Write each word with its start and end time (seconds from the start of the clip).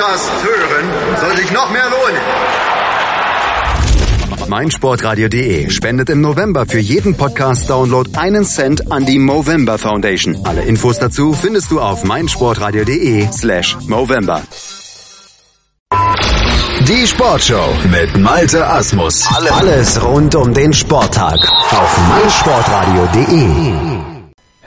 Podcast 0.00 0.32
hören, 0.42 0.88
soll 1.20 1.36
sich 1.36 1.52
noch 1.52 1.70
mehr 1.70 1.84
lohnen. 1.90 2.20
meinsportradio.de 4.48 5.68
spendet 5.68 6.08
im 6.08 6.22
November 6.22 6.64
für 6.64 6.78
jeden 6.78 7.16
Podcast-Download 7.18 8.10
einen 8.16 8.46
Cent 8.46 8.90
an 8.90 9.04
die 9.04 9.18
Movember 9.18 9.76
Foundation. 9.76 10.38
Alle 10.44 10.62
Infos 10.62 10.98
dazu 10.98 11.34
findest 11.34 11.70
du 11.70 11.80
auf 11.80 12.04
meinsportradio.de 12.04 13.28
slash 13.30 13.76
Movember. 13.88 14.40
Die 16.88 17.06
Sportshow 17.06 17.68
mit 17.90 18.16
Malte 18.16 18.66
Asmus. 18.66 19.28
Alles 19.28 20.02
rund 20.02 20.34
um 20.34 20.54
den 20.54 20.72
Sporttag 20.72 21.46
auf 21.72 21.98
meinsportradio.de. 22.08 23.89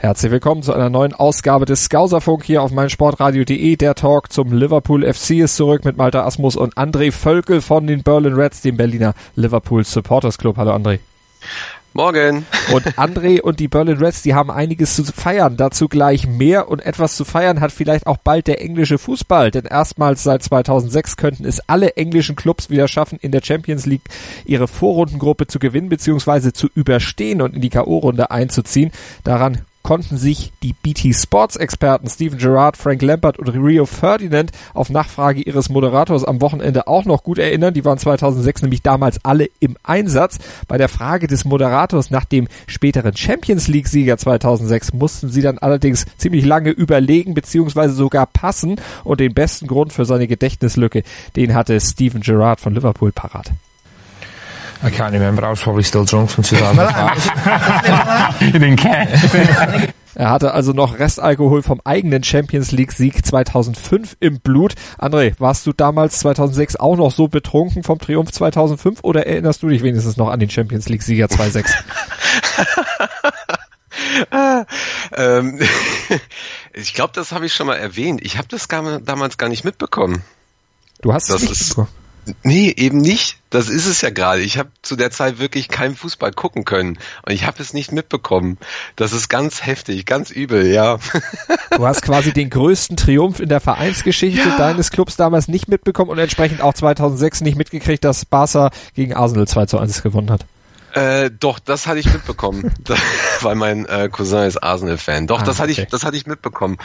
Herzlich 0.04 0.32
willkommen 0.32 0.62
zu 0.62 0.74
einer 0.74 0.90
neuen 0.90 1.14
Ausgabe 1.14 1.64
des 1.64 1.84
Skauserfunk 1.84 2.44
hier 2.44 2.62
auf 2.62 2.70
meinsportradio.de. 2.72 3.76
Der 3.76 3.94
Talk 3.94 4.30
zum 4.30 4.52
Liverpool 4.52 5.10
FC 5.10 5.36
ist 5.36 5.56
zurück 5.56 5.86
mit 5.86 5.96
Malte 5.96 6.22
Asmus 6.24 6.56
und 6.56 6.76
André 6.76 7.10
Völkel 7.10 7.62
von 7.62 7.86
den 7.86 8.02
Berlin 8.02 8.34
Reds, 8.34 8.60
dem 8.60 8.76
Berliner 8.76 9.14
Liverpool 9.34 9.82
Supporters 9.82 10.36
Club. 10.36 10.58
Hallo 10.58 10.74
André. 10.74 10.98
Morgen. 11.94 12.44
Und 12.70 12.86
André 12.98 13.40
und 13.40 13.60
die 13.60 13.68
Berlin 13.68 13.96
Reds, 13.96 14.20
die 14.20 14.34
haben 14.34 14.50
einiges 14.50 14.94
zu 14.94 15.04
feiern. 15.04 15.56
Dazu 15.56 15.88
gleich 15.88 16.26
mehr 16.26 16.68
und 16.68 16.84
etwas 16.84 17.16
zu 17.16 17.24
feiern 17.24 17.62
hat 17.62 17.72
vielleicht 17.72 18.06
auch 18.06 18.18
bald 18.18 18.46
der 18.46 18.60
englische 18.60 18.98
Fußball. 18.98 19.50
Denn 19.52 19.64
erstmals 19.64 20.22
seit 20.22 20.42
2006 20.42 21.16
könnten 21.16 21.46
es 21.46 21.66
alle 21.66 21.96
englischen 21.96 22.36
Clubs 22.36 22.68
wieder 22.68 22.88
schaffen, 22.88 23.18
in 23.22 23.32
der 23.32 23.40
Champions 23.42 23.86
League 23.86 24.02
ihre 24.44 24.68
Vorrundengruppe 24.68 25.46
zu 25.46 25.58
gewinnen 25.58 25.88
bzw. 25.88 26.52
zu 26.52 26.68
überstehen 26.74 27.40
und 27.40 27.54
in 27.54 27.62
die 27.62 27.70
K.O.-Runde 27.70 28.24
einzuziehen. 28.24 28.92
Daran 29.22 29.62
konnten 29.84 30.16
sich 30.16 30.50
die 30.62 30.72
BT 30.72 31.14
Sports 31.14 31.56
Experten 31.56 32.08
Steven 32.08 32.38
Gerrard, 32.38 32.76
Frank 32.76 33.02
Lampard 33.02 33.38
und 33.38 33.48
Rio 33.50 33.84
Ferdinand 33.86 34.50
auf 34.72 34.90
Nachfrage 34.90 35.42
ihres 35.42 35.68
Moderators 35.68 36.24
am 36.24 36.40
Wochenende 36.40 36.88
auch 36.88 37.04
noch 37.04 37.22
gut 37.22 37.38
erinnern. 37.38 37.74
Die 37.74 37.84
waren 37.84 37.98
2006 37.98 38.62
nämlich 38.62 38.82
damals 38.82 39.22
alle 39.24 39.48
im 39.60 39.76
Einsatz. 39.82 40.38
Bei 40.66 40.78
der 40.78 40.88
Frage 40.88 41.26
des 41.26 41.44
Moderators 41.44 42.10
nach 42.10 42.24
dem 42.24 42.48
späteren 42.66 43.14
Champions 43.14 43.68
League 43.68 43.86
Sieger 43.86 44.16
2006 44.16 44.94
mussten 44.94 45.28
sie 45.28 45.42
dann 45.42 45.58
allerdings 45.58 46.06
ziemlich 46.16 46.46
lange 46.46 46.70
überlegen 46.70 47.34
bzw. 47.34 47.88
sogar 47.88 48.26
passen 48.26 48.80
und 49.04 49.20
den 49.20 49.34
besten 49.34 49.66
Grund 49.66 49.92
für 49.92 50.06
seine 50.06 50.26
Gedächtnislücke, 50.26 51.02
den 51.36 51.54
hatte 51.54 51.78
Steven 51.78 52.22
Gerrard 52.22 52.60
von 52.60 52.74
Liverpool 52.74 53.12
parat. 53.12 53.52
I 54.84 54.90
can't 54.90 55.12
remember. 55.12 55.42
I 55.44 55.50
was 55.50 55.62
probably 55.62 55.82
still 55.82 56.04
drunk 56.04 56.30
from 56.30 56.44
2005. 56.44 58.42
you 58.42 58.52
didn't 58.52 58.76
care. 58.76 59.08
Er 60.16 60.30
hatte 60.30 60.52
also 60.52 60.72
noch 60.72 60.98
Restalkohol 60.98 61.62
vom 61.62 61.80
eigenen 61.84 62.22
Champions 62.22 62.70
League 62.70 62.92
Sieg 62.92 63.26
2005 63.26 64.16
im 64.20 64.40
Blut. 64.40 64.74
André, 64.98 65.34
warst 65.38 65.66
du 65.66 65.72
damals 65.72 66.20
2006 66.20 66.76
auch 66.76 66.96
noch 66.96 67.10
so 67.10 67.26
betrunken 67.28 67.82
vom 67.82 67.98
Triumph 67.98 68.30
2005 68.30 69.00
oder 69.02 69.26
erinnerst 69.26 69.62
du 69.62 69.68
dich 69.68 69.82
wenigstens 69.82 70.16
noch 70.16 70.28
an 70.28 70.38
den 70.38 70.50
Champions 70.50 70.88
League 70.88 71.02
Sieger 71.02 71.28
2006? 71.28 71.74
ähm, 75.16 75.60
ich 76.72 76.94
glaube, 76.94 77.12
das 77.14 77.32
habe 77.32 77.46
ich 77.46 77.54
schon 77.54 77.66
mal 77.66 77.76
erwähnt. 77.76 78.20
Ich 78.22 78.38
habe 78.38 78.46
das 78.48 78.68
gar, 78.68 79.00
damals 79.00 79.36
gar 79.36 79.48
nicht 79.48 79.64
mitbekommen. 79.64 80.22
Du 81.00 81.12
hast 81.12 81.28
das 81.28 81.42
es 81.42 81.48
nicht 81.48 81.60
ist, 81.60 81.76
Nee, 82.42 82.72
eben 82.76 82.98
nicht. 82.98 83.38
Das 83.50 83.68
ist 83.68 83.86
es 83.86 84.00
ja 84.00 84.10
gerade. 84.10 84.42
Ich 84.42 84.58
habe 84.58 84.70
zu 84.82 84.96
der 84.96 85.10
Zeit 85.10 85.38
wirklich 85.38 85.68
keinen 85.68 85.94
Fußball 85.94 86.32
gucken 86.32 86.64
können 86.64 86.98
und 87.24 87.32
ich 87.32 87.46
habe 87.46 87.62
es 87.62 87.72
nicht 87.72 87.92
mitbekommen. 87.92 88.58
Das 88.96 89.12
ist 89.12 89.28
ganz 89.28 89.64
heftig, 89.64 90.06
ganz 90.06 90.30
übel, 90.30 90.66
ja. 90.66 90.98
Du 91.76 91.86
hast 91.86 92.02
quasi 92.02 92.32
den 92.32 92.50
größten 92.50 92.96
Triumph 92.96 93.40
in 93.40 93.48
der 93.48 93.60
Vereinsgeschichte 93.60 94.48
ja. 94.48 94.56
deines 94.56 94.90
Clubs 94.90 95.16
damals 95.16 95.48
nicht 95.48 95.68
mitbekommen 95.68 96.10
und 96.10 96.18
entsprechend 96.18 96.62
auch 96.62 96.74
2006 96.74 97.42
nicht 97.42 97.56
mitgekriegt, 97.56 98.04
dass 98.04 98.24
Barca 98.24 98.70
gegen 98.94 99.14
Arsenal 99.14 99.46
2 99.46 99.66
zu 99.66 99.78
1 99.78 100.02
gewonnen 100.02 100.30
hat. 100.30 100.46
Äh, 100.94 101.30
doch, 101.30 101.58
das 101.58 101.88
hatte 101.88 101.98
ich 101.98 102.12
mitbekommen, 102.12 102.72
weil 103.40 103.56
mein 103.56 103.84
äh, 103.86 104.08
Cousin 104.10 104.44
ist 104.44 104.62
Arsenal-Fan. 104.62 105.26
Doch, 105.26 105.40
ah, 105.40 105.44
das 105.44 105.58
hatte 105.58 105.72
okay. 105.72 105.82
ich, 105.82 105.88
das 105.88 106.04
hatte 106.04 106.16
ich 106.16 106.26
mitbekommen. 106.26 106.78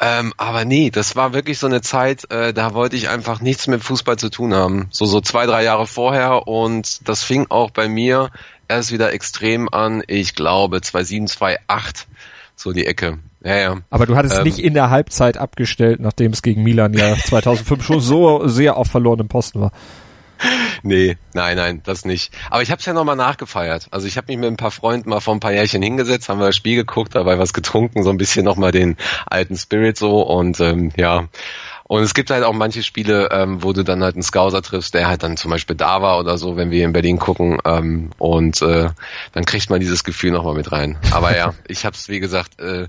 Ähm, 0.00 0.34
aber 0.36 0.64
nee, 0.64 0.90
das 0.90 1.16
war 1.16 1.32
wirklich 1.32 1.58
so 1.58 1.66
eine 1.66 1.80
Zeit, 1.80 2.30
äh, 2.30 2.52
da 2.52 2.74
wollte 2.74 2.96
ich 2.96 3.08
einfach 3.08 3.40
nichts 3.40 3.66
mit 3.66 3.82
Fußball 3.82 4.18
zu 4.18 4.28
tun 4.28 4.54
haben. 4.54 4.88
So 4.90 5.06
so 5.06 5.20
zwei, 5.20 5.46
drei 5.46 5.64
Jahre 5.64 5.86
vorher 5.86 6.46
und 6.46 7.08
das 7.08 7.22
fing 7.22 7.46
auch 7.48 7.70
bei 7.70 7.88
mir 7.88 8.30
erst 8.68 8.92
wieder 8.92 9.12
extrem 9.12 9.68
an. 9.70 10.02
Ich 10.08 10.34
glaube 10.34 10.82
2007, 10.82 11.28
2008 11.28 12.06
so 12.56 12.72
die 12.72 12.86
Ecke. 12.86 13.18
Ja, 13.42 13.56
ja. 13.56 13.76
Aber 13.90 14.06
du 14.06 14.16
hattest 14.16 14.38
ähm, 14.38 14.44
nicht 14.44 14.58
in 14.58 14.74
der 14.74 14.90
Halbzeit 14.90 15.38
abgestellt, 15.38 16.00
nachdem 16.00 16.32
es 16.32 16.42
gegen 16.42 16.62
Milan 16.62 16.92
ja 16.92 17.16
2005 17.24 17.84
schon 17.84 18.00
so 18.00 18.46
sehr 18.46 18.76
auf 18.76 18.88
verlorenem 18.88 19.28
Posten 19.28 19.60
war 19.60 19.72
nee, 20.82 21.16
nein, 21.32 21.56
nein, 21.56 21.82
das 21.84 22.04
nicht. 22.04 22.32
Aber 22.50 22.62
ich 22.62 22.70
habe 22.70 22.80
es 22.80 22.86
ja 22.86 22.92
nochmal 22.92 23.16
nachgefeiert. 23.16 23.88
Also 23.90 24.06
ich 24.06 24.16
habe 24.16 24.26
mich 24.28 24.38
mit 24.38 24.48
ein 24.50 24.56
paar 24.56 24.70
Freunden 24.70 25.10
mal 25.10 25.20
vor 25.20 25.34
ein 25.34 25.40
paar 25.40 25.52
Jährchen 25.52 25.82
hingesetzt, 25.82 26.28
haben 26.28 26.40
wir 26.40 26.46
das 26.46 26.56
Spiel 26.56 26.76
geguckt, 26.76 27.14
dabei 27.14 27.38
was 27.38 27.52
getrunken, 27.52 28.02
so 28.02 28.10
ein 28.10 28.16
bisschen 28.16 28.44
nochmal 28.44 28.72
den 28.72 28.96
alten 29.26 29.56
Spirit 29.56 29.96
so 29.96 30.22
und 30.22 30.60
ähm, 30.60 30.92
ja. 30.96 31.28
Und 31.86 32.02
es 32.02 32.14
gibt 32.14 32.30
halt 32.30 32.44
auch 32.44 32.54
manche 32.54 32.82
Spiele, 32.82 33.28
ähm, 33.30 33.62
wo 33.62 33.74
du 33.74 33.84
dann 33.84 34.02
halt 34.02 34.14
einen 34.14 34.22
Scouser 34.22 34.62
triffst, 34.62 34.94
der 34.94 35.06
halt 35.06 35.22
dann 35.22 35.36
zum 35.36 35.50
Beispiel 35.50 35.76
da 35.76 36.00
war 36.00 36.18
oder 36.18 36.38
so, 36.38 36.56
wenn 36.56 36.70
wir 36.70 36.82
in 36.84 36.94
Berlin 36.94 37.18
gucken. 37.18 37.58
Ähm, 37.64 38.10
und 38.16 38.62
äh, 38.62 38.88
dann 39.32 39.44
kriegt 39.44 39.68
man 39.68 39.80
dieses 39.80 40.02
Gefühl 40.02 40.30
nochmal 40.30 40.54
mit 40.54 40.72
rein. 40.72 40.96
Aber 41.10 41.36
ja, 41.36 41.52
ich 41.68 41.84
habe 41.84 41.94
es, 41.94 42.08
wie 42.08 42.20
gesagt, 42.20 42.58
äh, 42.58 42.88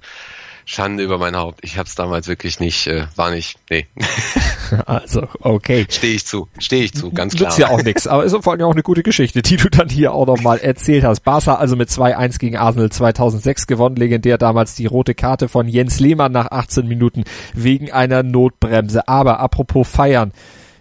Schande 0.68 1.04
über 1.04 1.20
mein 1.20 1.36
Haupt. 1.36 1.60
Ich 1.64 1.78
habe 1.78 1.88
es 1.88 1.94
damals 1.94 2.28
wirklich 2.28 2.60
nicht, 2.60 2.88
äh, 2.88 3.06
war 3.16 3.30
nicht, 3.32 3.58
nee. 3.70 3.86
Also, 4.88 5.28
okay. 5.42 5.86
Stehe 5.90 6.16
ich 6.16 6.26
zu, 6.26 6.48
stehe 6.58 6.84
ich 6.84 6.94
zu, 6.94 7.12
ganz 7.12 7.36
klar. 7.36 7.50
Nützt 7.50 7.60
ja 7.60 7.70
auch 7.70 7.84
nichts, 7.84 8.08
aber 8.08 8.24
ist 8.24 8.36
vor 8.42 8.54
allem 8.54 8.64
auch 8.64 8.72
eine 8.72 8.82
gute 8.82 9.04
Geschichte, 9.04 9.44
die 9.44 9.58
du 9.58 9.70
dann 9.70 9.90
hier 9.90 10.12
auch 10.12 10.26
nochmal 10.26 10.58
erzählt 10.58 11.04
hast. 11.04 11.20
Barca 11.20 11.56
also 11.56 11.76
mit 11.76 11.90
2-1 11.90 12.40
gegen 12.40 12.58
Arsenal 12.58 12.92
2006 12.92 13.68
gewonnen, 13.68 13.96
legendär 13.96 14.40
damals 14.40 14.74
die 14.74 14.88
rote 14.88 15.14
Karte 15.14 15.50
von 15.50 15.68
Jens 15.68 16.00
Lehmann 16.00 16.32
nach 16.32 16.50
18 16.50 16.88
Minuten 16.88 17.26
wegen 17.54 17.92
einer 17.92 18.24
Notbremse. 18.24 19.08
Aber 19.08 19.40
apropos 19.40 19.88
feiern, 19.88 20.32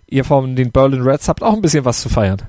ihr 0.07 0.25
von 0.25 0.57
den 0.57 0.73
Berlin 0.73 1.03
Reds 1.03 1.29
habt 1.29 1.43
auch 1.43 1.53
ein 1.53 1.61
bisschen 1.61 1.85
was 1.85 2.01
zu 2.01 2.09
feiern. 2.09 2.41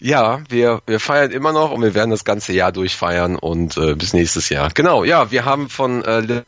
Ja, 0.00 0.42
wir, 0.48 0.82
wir 0.86 1.00
feiern 1.00 1.30
immer 1.30 1.52
noch 1.52 1.70
und 1.70 1.82
wir 1.82 1.94
werden 1.94 2.10
das 2.10 2.24
ganze 2.24 2.52
Jahr 2.52 2.72
durchfeiern 2.72 3.36
und 3.36 3.76
äh, 3.76 3.94
bis 3.94 4.12
nächstes 4.12 4.48
Jahr. 4.48 4.70
Genau, 4.74 5.04
ja, 5.04 5.30
wir 5.30 5.44
haben 5.44 5.68
von 5.68 6.04
äh, 6.04 6.44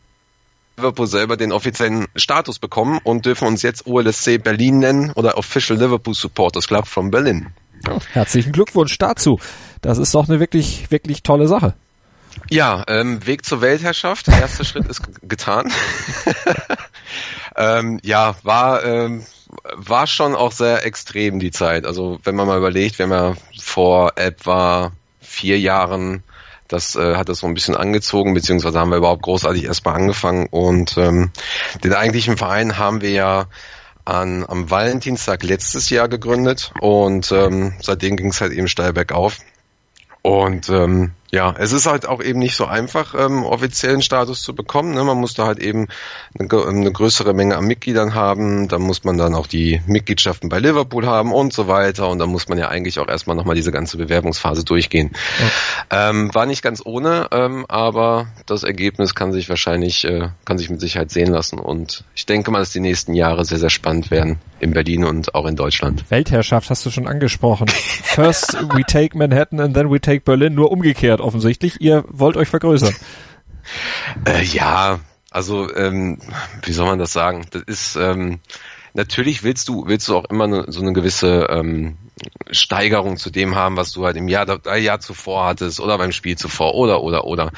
Liverpool 0.77 1.07
selber 1.07 1.37
den 1.37 1.53
offiziellen 1.53 2.07
Status 2.17 2.59
bekommen 2.59 2.99
und 3.03 3.25
dürfen 3.25 3.47
uns 3.47 3.63
jetzt 3.63 3.87
OLSC 3.87 4.39
Berlin 4.39 4.79
nennen 4.79 5.13
oder 5.13 5.39
Official 5.39 5.79
Liverpool 5.79 6.15
Supporters 6.15 6.67
Club 6.67 6.87
from 6.87 7.11
Berlin. 7.11 7.49
Ja. 7.87 7.99
Herzlichen 8.13 8.53
Glückwunsch 8.53 8.99
dazu. 8.99 9.39
Das 9.81 9.99
ist 9.99 10.15
doch 10.15 10.29
eine 10.29 10.41
wirklich, 10.41 10.91
wirklich 10.91 11.23
tolle 11.23 11.47
Sache. 11.47 11.75
Ja, 12.51 12.85
ähm, 12.89 13.27
Weg 13.27 13.45
zur 13.45 13.61
Weltherrschaft. 13.61 14.29
Erster 14.29 14.65
Schritt 14.65 14.87
ist 14.87 15.03
getan. 15.23 15.73
ähm, 17.57 17.99
ja, 18.03 18.37
war 18.43 18.85
ähm, 18.85 19.25
war 19.75 20.07
schon 20.07 20.35
auch 20.35 20.53
sehr 20.53 20.85
extrem 20.85 21.39
die 21.39 21.51
Zeit. 21.51 21.87
Also 21.87 22.19
wenn 22.25 22.35
man 22.35 22.47
mal 22.47 22.59
überlegt, 22.59 22.99
haben 23.01 23.11
ja 23.13 23.35
vor 23.59 24.13
etwa 24.17 24.93
vier 25.21 25.59
Jahren 25.59 26.23
das 26.69 26.97
äh, 26.97 27.15
hat 27.15 27.29
das 27.29 27.39
so 27.39 27.47
ein 27.47 27.55
bisschen 27.55 27.77
angezogen, 27.77 28.35
beziehungsweise 28.35 28.81
haben 28.81 28.91
wir 28.91 28.99
überhaupt 28.99 29.23
großartig 29.23 29.65
erstmal 29.65 29.95
angefangen 29.95 30.47
und 30.51 30.99
ähm, 30.99 31.31
den 31.85 31.95
eigentlichen 31.95 32.37
Verein 32.37 32.77
haben 32.77 33.03
wir 33.03 33.11
ja 33.11 33.47
an, 34.05 34.45
am 34.47 34.71
Valentinstag 34.71 35.43
letztes 35.43 35.91
Jahr 35.91 36.09
gegründet 36.09 36.73
und 36.81 37.31
ähm, 37.33 37.75
seitdem 37.81 38.17
ging 38.17 38.31
es 38.31 38.41
halt 38.41 38.53
eben 38.53 38.69
steil 38.69 38.93
bergauf. 38.93 39.39
Und 40.23 40.69
ähm, 40.71 41.13
ja, 41.33 41.55
es 41.59 41.73
ist 41.73 41.87
halt 41.87 42.07
auch 42.07 42.23
eben 42.23 42.39
nicht 42.39 42.55
so 42.55 42.67
einfach, 42.67 43.15
ähm, 43.15 43.45
offiziellen 43.45 44.03
Status 44.03 44.43
zu 44.43 44.55
bekommen. 44.55 44.95
Ne? 44.95 45.03
Man 45.03 45.19
muss 45.19 45.35
da 45.35 45.47
halt 45.47 45.59
eben 45.59 45.89
eine, 46.39 46.67
eine, 46.67 46.93
größere 46.93 47.35
Menge 47.35 47.57
an 47.57 47.67
Mitgliedern 47.67 48.15
haben. 48.15 48.69
Da 48.69 48.79
muss 48.79 49.05
man 49.05 49.19
dann 49.19 49.35
auch 49.35 49.47
die 49.47 49.81
Mitgliedschaften 49.87 50.49
bei 50.49 50.59
Liverpool 50.59 51.07
haben 51.07 51.33
und 51.33 51.53
so 51.53 51.67
weiter. 51.67 52.09
Und 52.09 52.19
da 52.19 52.27
muss 52.27 52.49
man 52.49 52.59
ja 52.59 52.69
eigentlich 52.69 52.99
auch 53.01 53.09
erstmal 53.09 53.37
nochmal 53.37 53.57
diese 53.57 53.73
ganze 53.73 53.97
Bewerbungsphase 53.97 54.65
durchgehen. 54.65 55.11
Ja. 55.91 56.11
Ähm, 56.11 56.33
war 56.35 56.47
nicht 56.47 56.63
ganz 56.63 56.83
ohne, 56.85 57.29
ähm, 57.33 57.67
aber 57.69 58.29
das 58.47 58.63
Ergebnis 58.63 59.15
kann 59.15 59.33
sich 59.33 59.49
wahrscheinlich, 59.49 60.05
äh, 60.05 60.29
kann 60.45 60.59
sich 60.59 60.71
mit 60.71 60.81
Sicherheit 60.81 61.11
sehen 61.11 61.31
lassen. 61.31 61.59
Und 61.59 62.05
ich 62.15 62.27
denke 62.27 62.51
mal, 62.51 62.61
dass 62.61 62.71
die 62.71 62.81
nächsten 62.81 63.15
Jahre 63.15 63.45
sehr, 63.45 63.59
sehr 63.59 63.71
spannend 63.71 64.11
werden 64.11 64.39
in 64.61 64.73
Berlin 64.73 65.05
und 65.05 65.35
auch 65.35 65.47
in 65.47 65.57
Deutschland. 65.57 66.05
Weltherrschaft 66.09 66.71
hast 66.71 66.87
du 66.87 66.91
schon 66.91 67.07
angesprochen. 67.07 67.69
First 67.69 68.55
we 68.75 68.83
take 68.85 69.17
Manhattan 69.17 69.61
and 69.61 69.75
then 69.75 69.91
we 69.91 70.01
take 70.01 70.21
Berlin, 70.21 70.55
nur 70.55 70.71
umgekehrt 70.71 71.16
offensichtlich. 71.21 71.81
Ihr 71.81 72.05
wollt 72.09 72.37
euch 72.37 72.49
vergrößern. 72.49 72.95
Äh, 74.25 74.45
ja, 74.45 75.01
also 75.33 75.75
ähm, 75.75 76.19
wie 76.63 76.73
soll 76.73 76.87
man 76.87 77.01
das 77.01 77.13
sagen? 77.13 77.47
Das 77.51 77.63
ist 77.63 77.97
ähm, 77.97 78.39
natürlich 78.95 79.43
willst 79.43 79.69
du 79.69 79.87
willst 79.87 80.09
du 80.09 80.17
auch 80.17 80.25
immer 80.27 80.47
ne, 80.47 80.65
so 80.69 80.81
eine 80.81 80.93
gewisse 80.93 81.49
ähm, 81.51 81.97
Steigerung 82.51 83.17
zu 83.17 83.31
dem 83.31 83.55
haben, 83.55 83.77
was 83.77 83.93
du 83.93 84.05
halt 84.05 84.17
im 84.17 84.29
Jahr, 84.29 84.47
Jahr 84.79 85.01
zuvor 85.01 85.47
hattest 85.47 85.81
oder 85.81 85.99
beim 85.99 86.13
Spiel 86.13 86.37
zuvor 86.37 86.75
oder 86.75 87.03
oder 87.03 87.25
oder. 87.25 87.51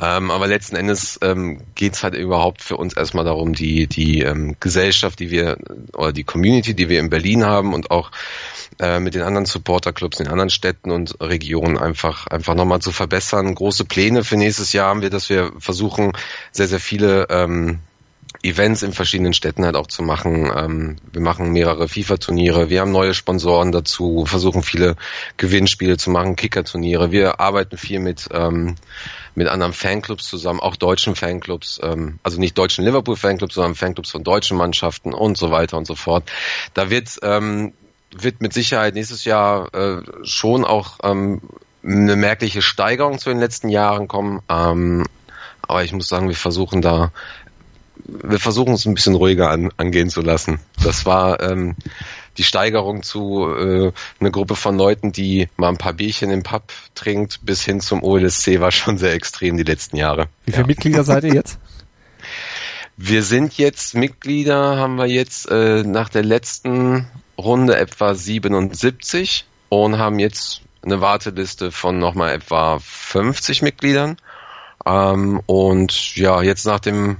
Ähm, 0.00 0.30
aber 0.30 0.48
letzten 0.48 0.74
Endes 0.74 1.18
ähm, 1.22 1.60
geht 1.76 2.02
halt 2.02 2.14
überhaupt 2.14 2.62
für 2.62 2.76
uns 2.76 2.94
erstmal 2.96 3.24
darum, 3.24 3.52
die, 3.52 3.86
die 3.86 4.22
ähm, 4.22 4.56
Gesellschaft, 4.58 5.20
die 5.20 5.30
wir, 5.30 5.56
oder 5.92 6.12
die 6.12 6.24
Community, 6.24 6.74
die 6.74 6.88
wir 6.88 6.98
in 6.98 7.10
Berlin 7.10 7.44
haben 7.44 7.72
und 7.72 7.92
auch 7.92 8.10
äh, 8.80 8.98
mit 8.98 9.14
den 9.14 9.22
anderen 9.22 9.46
Supporterclubs 9.46 10.18
in 10.18 10.26
anderen 10.26 10.50
Städten 10.50 10.90
und 10.90 11.20
Regionen 11.20 11.78
einfach, 11.78 12.26
einfach 12.26 12.54
nochmal 12.54 12.80
zu 12.80 12.90
verbessern. 12.90 13.54
Große 13.54 13.84
Pläne 13.84 14.24
für 14.24 14.36
nächstes 14.36 14.72
Jahr 14.72 14.88
haben 14.88 15.02
wir, 15.02 15.10
dass 15.10 15.28
wir 15.28 15.52
versuchen, 15.58 16.12
sehr, 16.50 16.66
sehr 16.66 16.80
viele 16.80 17.28
ähm, 17.30 17.78
Events 18.44 18.82
in 18.82 18.92
verschiedenen 18.92 19.32
Städten 19.32 19.64
halt 19.64 19.76
auch 19.76 19.86
zu 19.86 20.02
machen. 20.02 20.52
Ähm, 20.54 20.96
wir 21.12 21.20
machen 21.20 21.50
mehrere 21.52 21.88
FIFA-Turniere, 21.88 22.68
wir 22.68 22.80
haben 22.80 22.92
neue 22.92 23.14
Sponsoren 23.14 23.72
dazu, 23.72 24.26
versuchen 24.26 24.62
viele 24.62 24.96
Gewinnspiele 25.36 25.96
zu 25.96 26.10
machen, 26.10 26.36
Kicker-Turniere. 26.36 27.10
Wir 27.10 27.40
arbeiten 27.40 27.78
viel 27.78 28.00
mit 28.00 28.28
ähm, 28.32 28.76
mit 29.36 29.48
anderen 29.48 29.72
Fanclubs 29.72 30.28
zusammen, 30.28 30.60
auch 30.60 30.76
deutschen 30.76 31.16
Fanclubs, 31.16 31.80
ähm, 31.82 32.20
also 32.22 32.38
nicht 32.38 32.56
deutschen 32.56 32.84
Liverpool-Fanclubs, 32.84 33.54
sondern 33.54 33.74
Fanclubs 33.74 34.10
von 34.10 34.22
deutschen 34.22 34.56
Mannschaften 34.56 35.12
und 35.12 35.36
so 35.36 35.50
weiter 35.50 35.76
und 35.76 35.86
so 35.86 35.96
fort. 35.96 36.30
Da 36.74 36.90
wird 36.90 37.18
ähm, 37.22 37.72
wird 38.16 38.40
mit 38.40 38.52
Sicherheit 38.52 38.94
nächstes 38.94 39.24
Jahr 39.24 39.74
äh, 39.74 40.02
schon 40.22 40.64
auch 40.64 40.98
ähm, 41.02 41.40
eine 41.82 42.16
merkliche 42.16 42.62
Steigerung 42.62 43.18
zu 43.18 43.30
den 43.30 43.40
letzten 43.40 43.68
Jahren 43.68 44.06
kommen. 44.06 44.40
Ähm, 44.48 45.04
aber 45.62 45.82
ich 45.82 45.92
muss 45.92 46.08
sagen, 46.08 46.28
wir 46.28 46.36
versuchen 46.36 46.82
da 46.82 47.10
wir 48.04 48.38
versuchen 48.38 48.74
es 48.74 48.86
ein 48.86 48.94
bisschen 48.94 49.14
ruhiger 49.14 49.50
an, 49.50 49.70
angehen 49.76 50.10
zu 50.10 50.20
lassen. 50.20 50.60
Das 50.82 51.06
war 51.06 51.40
ähm, 51.40 51.76
die 52.36 52.42
Steigerung 52.42 53.02
zu 53.02 53.46
äh, 53.46 53.92
einer 54.20 54.30
Gruppe 54.30 54.56
von 54.56 54.76
Leuten, 54.76 55.12
die 55.12 55.48
mal 55.56 55.68
ein 55.68 55.78
paar 55.78 55.94
Bierchen 55.94 56.30
im 56.30 56.42
Pub 56.42 56.72
trinkt, 56.94 57.40
bis 57.42 57.64
hin 57.64 57.80
zum 57.80 58.02
OLSC 58.02 58.60
war 58.60 58.70
schon 58.70 58.98
sehr 58.98 59.12
extrem 59.12 59.56
die 59.56 59.62
letzten 59.62 59.96
Jahre. 59.96 60.28
Wie 60.44 60.52
viele 60.52 60.62
ja. 60.62 60.66
Mitglieder 60.66 61.04
seid 61.04 61.24
ihr 61.24 61.34
jetzt? 61.34 61.58
Wir 62.96 63.22
sind 63.22 63.58
jetzt 63.58 63.94
Mitglieder, 63.94 64.76
haben 64.76 64.96
wir 64.96 65.06
jetzt 65.06 65.50
äh, 65.50 65.82
nach 65.82 66.08
der 66.08 66.22
letzten 66.22 67.06
Runde 67.36 67.76
etwa 67.76 68.14
77 68.14 69.46
und 69.68 69.98
haben 69.98 70.18
jetzt 70.18 70.60
eine 70.82 71.00
Warteliste 71.00 71.72
von 71.72 71.98
nochmal 71.98 72.34
etwa 72.34 72.78
50 72.78 73.62
Mitgliedern. 73.62 74.16
Ähm, 74.86 75.40
und 75.46 76.14
ja, 76.16 76.42
jetzt 76.42 76.66
nach 76.66 76.78
dem 76.78 77.18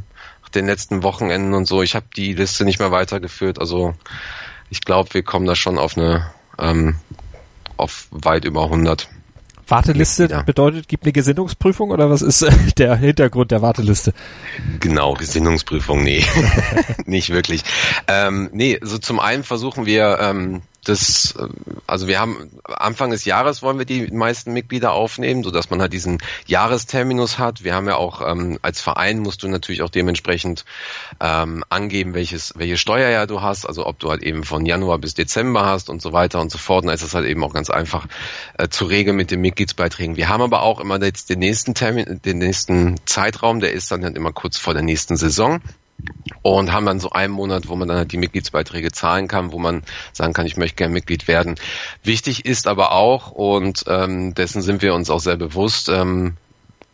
den 0.54 0.66
letzten 0.66 1.02
Wochenenden 1.02 1.54
und 1.54 1.66
so. 1.66 1.82
Ich 1.82 1.94
habe 1.94 2.06
die 2.16 2.34
Liste 2.34 2.64
nicht 2.64 2.78
mehr 2.78 2.90
weitergeführt. 2.90 3.58
Also 3.58 3.94
ich 4.70 4.82
glaube, 4.82 5.14
wir 5.14 5.22
kommen 5.22 5.46
da 5.46 5.54
schon 5.54 5.78
auf 5.78 5.96
eine 5.96 6.30
ähm, 6.58 6.96
auf 7.76 8.08
weit 8.10 8.44
über 8.44 8.64
100. 8.64 9.08
Warteliste 9.66 10.28
ja. 10.30 10.42
bedeutet, 10.42 10.88
gibt 10.88 11.04
eine 11.04 11.12
Gesinnungsprüfung 11.12 11.90
oder 11.90 12.10
was 12.10 12.22
ist 12.22 12.46
der 12.78 12.96
Hintergrund 12.96 13.50
der 13.50 13.62
Warteliste? 13.62 14.12
Genau, 14.80 15.14
Gesinnungsprüfung, 15.14 16.02
nee, 16.02 16.24
nicht 17.06 17.30
wirklich. 17.30 17.62
Ähm, 18.06 18.50
nee, 18.52 18.78
so 18.82 18.98
zum 18.98 19.20
einen 19.20 19.42
versuchen 19.42 19.86
wir 19.86 20.18
ähm, 20.20 20.62
das, 20.84 21.34
äh, 21.38 21.48
also 21.86 22.06
wir 22.08 22.20
haben 22.20 22.50
Anfang 22.64 23.10
des 23.10 23.24
Jahres 23.24 23.62
wollen 23.62 23.78
wir 23.78 23.84
die 23.84 24.08
meisten 24.08 24.52
Mitglieder 24.52 24.92
aufnehmen, 24.92 25.42
so 25.42 25.50
dass 25.50 25.70
man 25.70 25.80
halt 25.80 25.92
diesen 25.92 26.18
Jahresterminus 26.46 27.38
hat. 27.38 27.64
Wir 27.64 27.74
haben 27.74 27.86
ja 27.86 27.96
auch 27.96 28.20
ähm, 28.26 28.58
als 28.62 28.80
Verein 28.80 29.18
musst 29.18 29.42
du 29.42 29.48
natürlich 29.48 29.82
auch 29.82 29.90
dementsprechend 29.90 30.64
ähm, 31.20 31.64
angeben, 31.68 32.14
welches 32.14 32.52
welche 32.56 32.76
Steuerjahr 32.76 33.26
du 33.26 33.42
hast, 33.42 33.66
also 33.66 33.86
ob 33.86 33.98
du 33.98 34.10
halt 34.10 34.22
eben 34.22 34.44
von 34.44 34.66
Januar 34.66 34.98
bis 34.98 35.14
Dezember 35.14 35.66
hast 35.66 35.88
und 35.90 36.02
so 36.02 36.12
weiter 36.12 36.40
und 36.40 36.50
so 36.50 36.58
fort. 36.58 36.84
Dann 36.84 36.94
ist 36.94 37.02
das 37.02 37.14
halt 37.14 37.26
eben 37.26 37.42
auch 37.42 37.52
ganz 37.52 37.70
einfach 37.70 38.06
äh, 38.58 38.68
zu 38.68 38.84
regeln 38.84 39.16
mit 39.16 39.30
den 39.30 39.40
Mitgliedsbeiträgen. 39.40 40.16
Wir 40.16 40.28
haben 40.28 40.42
aber 40.42 40.62
auch 40.62 40.80
immer 40.80 41.02
jetzt 41.02 41.30
den 41.30 41.38
nächsten 41.38 41.74
Termin, 41.74 42.20
den 42.24 42.38
nächsten 42.38 42.96
Zeitraum, 43.06 43.60
der 43.60 43.72
ist 43.72 43.90
dann 43.90 44.04
halt 44.04 44.16
immer 44.16 44.32
kurz 44.32 44.58
vor 44.58 44.74
der 44.74 44.82
nächsten 44.82 45.16
Saison 45.16 45.60
und 46.44 46.72
haben 46.72 46.84
dann 46.84 47.00
so 47.00 47.08
einen 47.08 47.32
Monat, 47.32 47.68
wo 47.68 47.74
man 47.74 47.88
dann 47.88 47.96
halt 47.96 48.12
die 48.12 48.18
Mitgliedsbeiträge 48.18 48.92
zahlen 48.92 49.28
kann, 49.28 49.50
wo 49.50 49.58
man 49.58 49.82
sagen 50.12 50.34
kann, 50.34 50.44
ich 50.44 50.58
möchte 50.58 50.76
gerne 50.76 50.92
Mitglied 50.92 51.26
werden. 51.26 51.54
Wichtig 52.02 52.44
ist 52.44 52.66
aber 52.66 52.92
auch, 52.92 53.30
und 53.30 53.84
ähm, 53.88 54.34
dessen 54.34 54.60
sind 54.60 54.82
wir 54.82 54.92
uns 54.92 55.08
auch 55.08 55.20
sehr 55.20 55.38
bewusst, 55.38 55.88
ähm, 55.88 56.36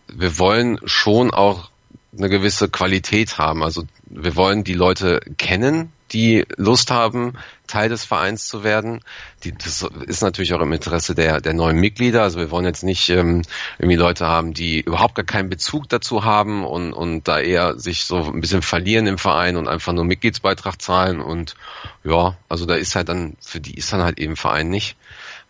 wir 0.07 0.39
wollen 0.39 0.79
schon 0.85 1.33
auch 1.33 1.71
eine 2.17 2.29
gewisse 2.29 2.69
Qualität 2.69 3.39
haben. 3.39 3.65
Also 3.65 3.83
wir 4.07 4.37
wollen 4.37 4.63
die 4.63 4.75
Leute 4.75 5.21
kennen, 5.37 5.91
die 6.13 6.45
Lust 6.57 6.91
haben, 6.91 7.35
Teil 7.67 7.89
des 7.89 8.05
Vereins 8.05 8.49
zu 8.49 8.65
werden. 8.65 9.01
Die, 9.45 9.53
das 9.53 9.87
ist 10.07 10.23
natürlich 10.23 10.53
auch 10.55 10.61
im 10.61 10.73
Interesse 10.73 11.15
der, 11.15 11.41
der 11.41 11.55
neuen 11.55 11.77
Mitglieder. 11.77 12.23
Also 12.23 12.39
wir 12.39 12.51
wollen 12.51 12.65
jetzt 12.65 12.83
nicht 12.83 13.09
ähm, 13.11 13.43
irgendwie 13.79 13.97
Leute 13.97 14.27
haben, 14.27 14.53
die 14.53 14.81
überhaupt 14.81 15.15
gar 15.15 15.25
keinen 15.25 15.49
Bezug 15.49 15.89
dazu 15.89 16.25
haben 16.25 16.65
und, 16.65 16.93
und 16.93 17.29
da 17.29 17.39
eher 17.39 17.79
sich 17.79 18.05
so 18.05 18.33
ein 18.33 18.41
bisschen 18.41 18.63
verlieren 18.63 19.07
im 19.07 19.19
Verein 19.19 19.57
und 19.57 19.69
einfach 19.69 19.93
nur 19.93 20.05
Mitgliedsbeitrag 20.05 20.83
zahlen. 20.83 21.21
Und 21.21 21.55
ja, 22.03 22.37
also 22.49 22.67
da 22.67 22.75
ist 22.75 22.97
halt 22.97 23.09
dann, 23.09 23.37
für 23.41 23.61
die 23.61 23.75
ist 23.75 23.93
dann 23.93 24.03
halt 24.03 24.19
eben 24.19 24.37
Verein 24.37 24.69
nicht. 24.69 24.97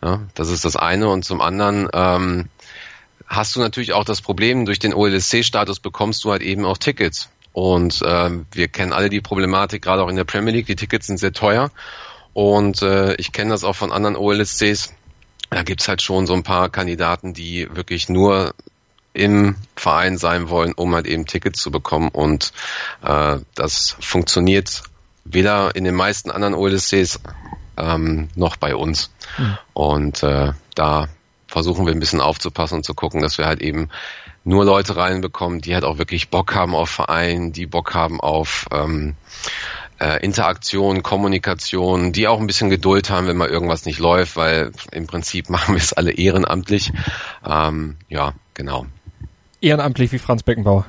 Ja, 0.03 0.21
das 0.35 0.49
ist 0.49 0.65
das 0.65 0.75
eine. 0.75 1.09
Und 1.09 1.25
zum 1.25 1.41
anderen, 1.41 1.89
ähm, 1.93 2.49
hast 3.27 3.55
du 3.55 3.59
natürlich 3.59 3.93
auch 3.93 4.03
das 4.03 4.21
Problem, 4.21 4.65
durch 4.65 4.79
den 4.79 4.93
OLSC-Status 4.93 5.79
bekommst 5.79 6.23
du 6.23 6.31
halt 6.31 6.41
eben 6.41 6.65
auch 6.65 6.77
Tickets. 6.77 7.29
Und 7.53 8.01
äh, 8.01 8.29
wir 8.51 8.67
kennen 8.69 8.93
alle 8.93 9.09
die 9.09 9.21
Problematik, 9.21 9.81
gerade 9.81 10.03
auch 10.03 10.09
in 10.09 10.15
der 10.15 10.23
Premier 10.23 10.53
League, 10.53 10.67
die 10.67 10.75
Tickets 10.75 11.07
sind 11.07 11.17
sehr 11.17 11.33
teuer. 11.33 11.71
Und 12.33 12.81
äh, 12.81 13.15
ich 13.15 13.31
kenne 13.31 13.51
das 13.51 13.63
auch 13.63 13.75
von 13.75 13.91
anderen 13.91 14.15
OLSCs. 14.15 14.93
Da 15.49 15.63
gibt's 15.63 15.87
halt 15.87 16.01
schon 16.01 16.27
so 16.27 16.33
ein 16.33 16.43
paar 16.43 16.69
Kandidaten, 16.69 17.33
die 17.33 17.67
wirklich 17.75 18.07
nur 18.07 18.53
im 19.13 19.57
Verein 19.75 20.17
sein 20.17 20.49
wollen, 20.49 20.73
um 20.73 20.95
halt 20.95 21.07
eben 21.07 21.25
Tickets 21.25 21.61
zu 21.61 21.71
bekommen. 21.71 22.07
Und 22.09 22.53
äh, 23.03 23.39
das 23.55 23.97
funktioniert 23.99 24.83
weder 25.25 25.75
in 25.75 25.83
den 25.83 25.95
meisten 25.95 26.31
anderen 26.31 26.53
OLSCs 26.53 27.19
ähm, 27.77 28.29
noch 28.35 28.55
bei 28.55 28.75
uns. 28.75 29.11
Mhm. 29.37 29.57
Und 29.73 30.23
äh, 30.23 30.53
da 30.75 31.09
versuchen 31.47 31.85
wir 31.85 31.93
ein 31.93 31.99
bisschen 31.99 32.21
aufzupassen 32.21 32.75
und 32.75 32.85
zu 32.85 32.93
gucken, 32.93 33.21
dass 33.21 33.37
wir 33.37 33.45
halt 33.45 33.61
eben 33.61 33.89
nur 34.43 34.65
Leute 34.65 34.95
reinbekommen, 34.95 35.61
die 35.61 35.73
halt 35.73 35.83
auch 35.83 35.97
wirklich 35.97 36.29
Bock 36.29 36.55
haben 36.55 36.75
auf 36.75 36.89
Verein, 36.89 37.51
die 37.51 37.67
Bock 37.67 37.93
haben 37.93 38.19
auf 38.19 38.65
ähm, 38.71 39.15
äh, 39.99 40.23
Interaktion, 40.23 41.03
Kommunikation, 41.03 42.11
die 42.11 42.27
auch 42.27 42.39
ein 42.39 42.47
bisschen 42.47 42.69
Geduld 42.69 43.09
haben, 43.09 43.27
wenn 43.27 43.37
mal 43.37 43.49
irgendwas 43.49 43.85
nicht 43.85 43.99
läuft, 43.99 44.35
weil 44.35 44.71
im 44.91 45.07
Prinzip 45.07 45.49
machen 45.51 45.75
wir 45.75 45.81
es 45.81 45.93
alle 45.93 46.11
ehrenamtlich. 46.11 46.91
Ähm, 47.47 47.97
ja, 48.09 48.33
genau. 48.53 48.87
Ehrenamtlich 49.61 50.11
wie 50.11 50.19
Franz 50.19 50.41
Beckenbauer. 50.41 50.85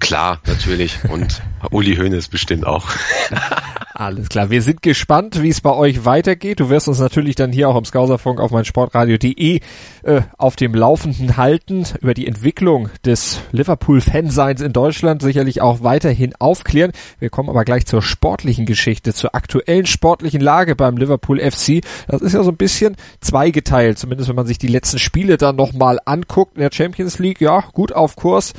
Klar, 0.00 0.40
natürlich. 0.46 0.98
Und 1.08 1.42
Uli 1.70 1.96
Hoeneß 1.96 2.28
bestimmt 2.28 2.66
auch. 2.66 2.88
Alles 3.98 4.28
klar. 4.28 4.48
Wir 4.48 4.62
sind 4.62 4.80
gespannt, 4.82 5.42
wie 5.42 5.48
es 5.48 5.60
bei 5.60 5.74
euch 5.74 6.04
weitergeht. 6.04 6.60
Du 6.60 6.70
wirst 6.70 6.86
uns 6.86 7.00
natürlich 7.00 7.34
dann 7.34 7.50
hier 7.50 7.68
auch 7.68 7.74
im 7.74 7.84
Skauserfunk 7.84 8.38
auf 8.38 8.52
mein 8.52 8.64
Sportradio.de 8.64 9.58
äh, 10.04 10.20
auf 10.36 10.54
dem 10.54 10.72
Laufenden 10.72 11.36
halten 11.36 11.84
über 12.00 12.14
die 12.14 12.28
Entwicklung 12.28 12.90
des 13.04 13.40
Liverpool-Fanseins 13.50 14.60
in 14.60 14.72
Deutschland 14.72 15.20
sicherlich 15.20 15.62
auch 15.62 15.82
weiterhin 15.82 16.32
aufklären. 16.36 16.92
Wir 17.18 17.28
kommen 17.28 17.48
aber 17.48 17.64
gleich 17.64 17.86
zur 17.86 18.00
sportlichen 18.00 18.66
Geschichte, 18.66 19.14
zur 19.14 19.34
aktuellen 19.34 19.86
sportlichen 19.86 20.40
Lage 20.40 20.76
beim 20.76 20.96
Liverpool 20.96 21.40
FC. 21.40 21.80
Das 22.06 22.22
ist 22.22 22.34
ja 22.34 22.44
so 22.44 22.52
ein 22.52 22.56
bisschen 22.56 22.94
zweigeteilt, 23.20 23.98
zumindest 23.98 24.28
wenn 24.28 24.36
man 24.36 24.46
sich 24.46 24.58
die 24.58 24.68
letzten 24.68 25.00
Spiele 25.00 25.38
dann 25.38 25.56
nochmal 25.56 25.98
anguckt 26.04 26.54
in 26.54 26.60
der 26.60 26.70
Champions 26.72 27.18
League. 27.18 27.40
Ja, 27.40 27.64
gut 27.72 27.92
auf 27.92 28.14
Kurs 28.14 28.52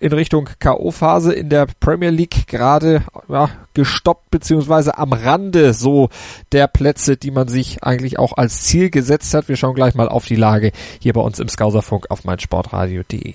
in 0.00 0.12
Richtung 0.12 0.48
K.O.-Phase 0.58 1.30
in 1.30 1.48
der 1.48 1.66
Premier 1.80 2.10
League 2.10 2.46
gerade 2.46 3.02
ja, 3.28 3.50
gestoppt 3.74 4.30
beziehungsweise 4.30 4.96
am 4.98 5.12
Rande 5.12 5.74
so 5.74 6.08
der 6.52 6.68
Plätze, 6.68 7.16
die 7.16 7.30
man 7.30 7.48
sich 7.48 7.82
eigentlich 7.82 8.18
auch 8.18 8.36
als 8.36 8.62
Ziel 8.62 8.90
gesetzt 8.90 9.34
hat. 9.34 9.48
Wir 9.48 9.56
schauen 9.56 9.74
gleich 9.74 9.94
mal 9.94 10.08
auf 10.08 10.26
die 10.26 10.36
Lage 10.36 10.72
hier 11.00 11.12
bei 11.12 11.20
uns 11.20 11.38
im 11.38 11.48
Skauserfunk 11.48 12.10
auf 12.10 12.24
meinsportradio.de. 12.24 13.34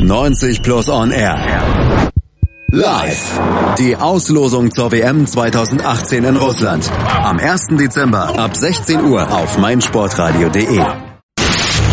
90 0.00 0.62
Plus 0.62 0.88
On 0.88 1.10
Air. 1.10 2.10
Live. 2.72 3.40
Die 3.78 3.96
Auslosung 3.96 4.72
zur 4.72 4.90
WM 4.90 5.26
2018 5.26 6.24
in 6.24 6.36
Russland. 6.36 6.90
Am 7.22 7.38
1. 7.38 7.68
Dezember 7.78 8.38
ab 8.38 8.56
16 8.56 9.04
Uhr 9.04 9.30
auf 9.32 9.56
meinsportradio.de. 9.56 11.05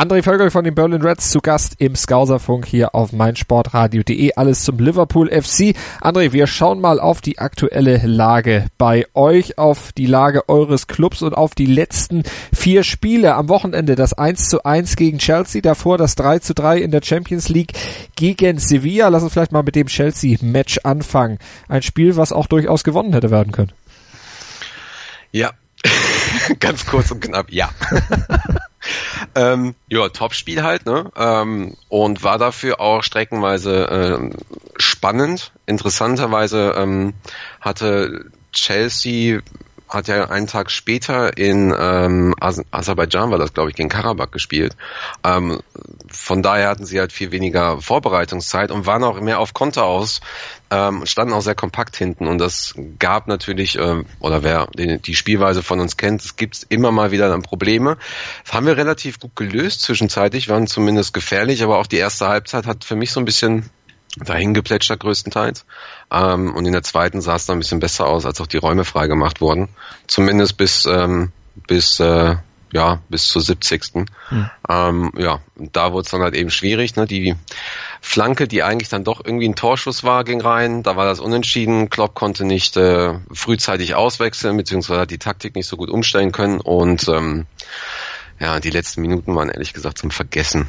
André 0.00 0.22
Völkel 0.22 0.50
von 0.50 0.64
den 0.64 0.74
Berlin 0.74 1.02
Reds 1.02 1.30
zu 1.30 1.42
Gast 1.42 1.74
im 1.76 1.94
Skauserfunk 1.94 2.64
hier 2.64 2.94
auf 2.94 3.12
meinsportradio.de. 3.12 4.32
Alles 4.34 4.64
zum 4.64 4.78
Liverpool 4.78 5.28
FC. 5.28 5.76
André, 6.00 6.32
wir 6.32 6.46
schauen 6.46 6.80
mal 6.80 6.98
auf 6.98 7.20
die 7.20 7.38
aktuelle 7.38 7.98
Lage 8.06 8.64
bei 8.78 9.04
euch, 9.12 9.58
auf 9.58 9.92
die 9.92 10.06
Lage 10.06 10.48
eures 10.48 10.86
Clubs 10.86 11.20
und 11.20 11.34
auf 11.34 11.54
die 11.54 11.66
letzten 11.66 12.22
vier 12.50 12.82
Spiele. 12.82 13.34
Am 13.34 13.50
Wochenende 13.50 13.94
das 13.94 14.14
1 14.14 14.48
zu 14.48 14.64
1 14.64 14.96
gegen 14.96 15.18
Chelsea, 15.18 15.60
davor 15.60 15.98
das 15.98 16.14
3 16.14 16.38
zu 16.38 16.54
3 16.54 16.78
in 16.78 16.92
der 16.92 17.02
Champions 17.04 17.50
League 17.50 17.74
gegen 18.16 18.56
Sevilla. 18.56 19.08
Lass 19.08 19.22
uns 19.22 19.34
vielleicht 19.34 19.52
mal 19.52 19.64
mit 19.64 19.76
dem 19.76 19.88
Chelsea-Match 19.88 20.80
anfangen. 20.82 21.36
Ein 21.68 21.82
Spiel, 21.82 22.16
was 22.16 22.32
auch 22.32 22.46
durchaus 22.46 22.84
gewonnen 22.84 23.12
hätte 23.12 23.30
werden 23.30 23.52
können. 23.52 23.72
Ja, 25.30 25.50
ganz 26.58 26.86
kurz 26.86 27.10
und 27.10 27.20
knapp, 27.20 27.52
ja. 27.52 27.68
ähm, 29.34 29.74
ja, 29.88 30.08
Topspiel 30.08 30.62
halt, 30.62 30.86
ne? 30.86 31.10
Ähm, 31.16 31.76
und 31.88 32.22
war 32.22 32.38
dafür 32.38 32.80
auch 32.80 33.02
streckenweise 33.02 33.88
äh, 33.88 34.30
spannend. 34.76 35.52
Interessanterweise 35.66 36.74
ähm, 36.76 37.14
hatte 37.60 38.30
Chelsea 38.52 39.40
hat 39.88 40.06
ja 40.06 40.30
einen 40.30 40.46
Tag 40.46 40.70
später 40.70 41.36
in 41.36 41.74
ähm, 41.76 42.34
Aserbaidschan 42.38 43.30
war 43.30 43.38
das, 43.38 43.52
glaube 43.52 43.70
ich, 43.70 43.76
gegen 43.76 43.88
Karabakh 43.88 44.30
gespielt. 44.30 44.76
Ähm, 45.24 45.60
von 46.12 46.42
daher 46.42 46.68
hatten 46.68 46.86
sie 46.86 46.98
halt 46.98 47.12
viel 47.12 47.32
weniger 47.32 47.80
Vorbereitungszeit 47.80 48.70
und 48.70 48.86
waren 48.86 49.04
auch 49.04 49.20
mehr 49.20 49.38
auf 49.38 49.54
Konter 49.54 49.84
aus, 49.84 50.20
ähm, 50.70 51.06
standen 51.06 51.32
auch 51.34 51.40
sehr 51.40 51.54
kompakt 51.54 51.96
hinten 51.96 52.26
und 52.26 52.38
das 52.38 52.74
gab 52.98 53.28
natürlich, 53.28 53.78
ähm, 53.78 54.06
oder 54.20 54.42
wer 54.42 54.68
die, 54.76 54.98
die 54.98 55.14
Spielweise 55.14 55.62
von 55.62 55.80
uns 55.80 55.96
kennt, 55.96 56.22
es 56.22 56.36
gibt 56.36 56.66
immer 56.68 56.92
mal 56.92 57.10
wieder 57.10 57.28
dann 57.28 57.42
Probleme. 57.42 57.96
Das 58.44 58.54
haben 58.54 58.66
wir 58.66 58.76
relativ 58.76 59.20
gut 59.20 59.36
gelöst 59.36 59.82
zwischenzeitlich, 59.82 60.48
waren 60.48 60.66
zumindest 60.66 61.14
gefährlich, 61.14 61.62
aber 61.62 61.78
auch 61.78 61.86
die 61.86 61.98
erste 61.98 62.28
Halbzeit 62.28 62.66
hat 62.66 62.84
für 62.84 62.96
mich 62.96 63.12
so 63.12 63.20
ein 63.20 63.24
bisschen 63.24 63.70
dahin 64.16 64.54
geplätschert 64.54 65.00
größtenteils. 65.00 65.64
Ähm, 66.10 66.54
und 66.54 66.66
in 66.66 66.72
der 66.72 66.82
zweiten 66.82 67.20
sah 67.20 67.36
es 67.36 67.46
dann 67.46 67.56
ein 67.56 67.60
bisschen 67.60 67.80
besser 67.80 68.06
aus, 68.06 68.26
als 68.26 68.40
auch 68.40 68.46
die 68.46 68.56
Räume 68.56 68.84
freigemacht 68.84 69.40
wurden. 69.40 69.68
Zumindest 70.06 70.56
bis, 70.56 70.86
ähm, 70.86 71.32
bis, 71.66 72.00
äh, 72.00 72.36
ja, 72.72 73.00
bis 73.08 73.28
zur 73.28 73.42
70. 73.42 74.06
Mhm. 74.30 74.50
Ähm, 74.68 75.12
ja, 75.16 75.40
da 75.56 75.92
wurde 75.92 76.04
es 76.04 76.10
dann 76.10 76.22
halt 76.22 76.34
eben 76.34 76.50
schwierig. 76.50 76.96
Ne? 76.96 77.06
Die 77.06 77.34
Flanke, 78.00 78.46
die 78.46 78.62
eigentlich 78.62 78.88
dann 78.88 79.04
doch 79.04 79.24
irgendwie 79.24 79.48
ein 79.48 79.56
Torschuss 79.56 80.04
war, 80.04 80.24
ging 80.24 80.40
rein. 80.40 80.82
Da 80.82 80.96
war 80.96 81.04
das 81.04 81.20
unentschieden. 81.20 81.90
Klopp 81.90 82.14
konnte 82.14 82.44
nicht 82.44 82.76
äh, 82.76 83.14
frühzeitig 83.32 83.94
auswechseln, 83.94 84.56
beziehungsweise 84.56 85.00
hat 85.00 85.10
die 85.10 85.18
Taktik 85.18 85.54
nicht 85.54 85.66
so 85.66 85.76
gut 85.76 85.90
umstellen 85.90 86.32
können. 86.32 86.60
Und 86.60 87.08
ähm, 87.08 87.46
ja, 88.38 88.60
die 88.60 88.70
letzten 88.70 89.02
Minuten 89.02 89.34
waren 89.34 89.48
ehrlich 89.48 89.72
gesagt 89.72 89.98
zum 89.98 90.10
Vergessen. 90.10 90.68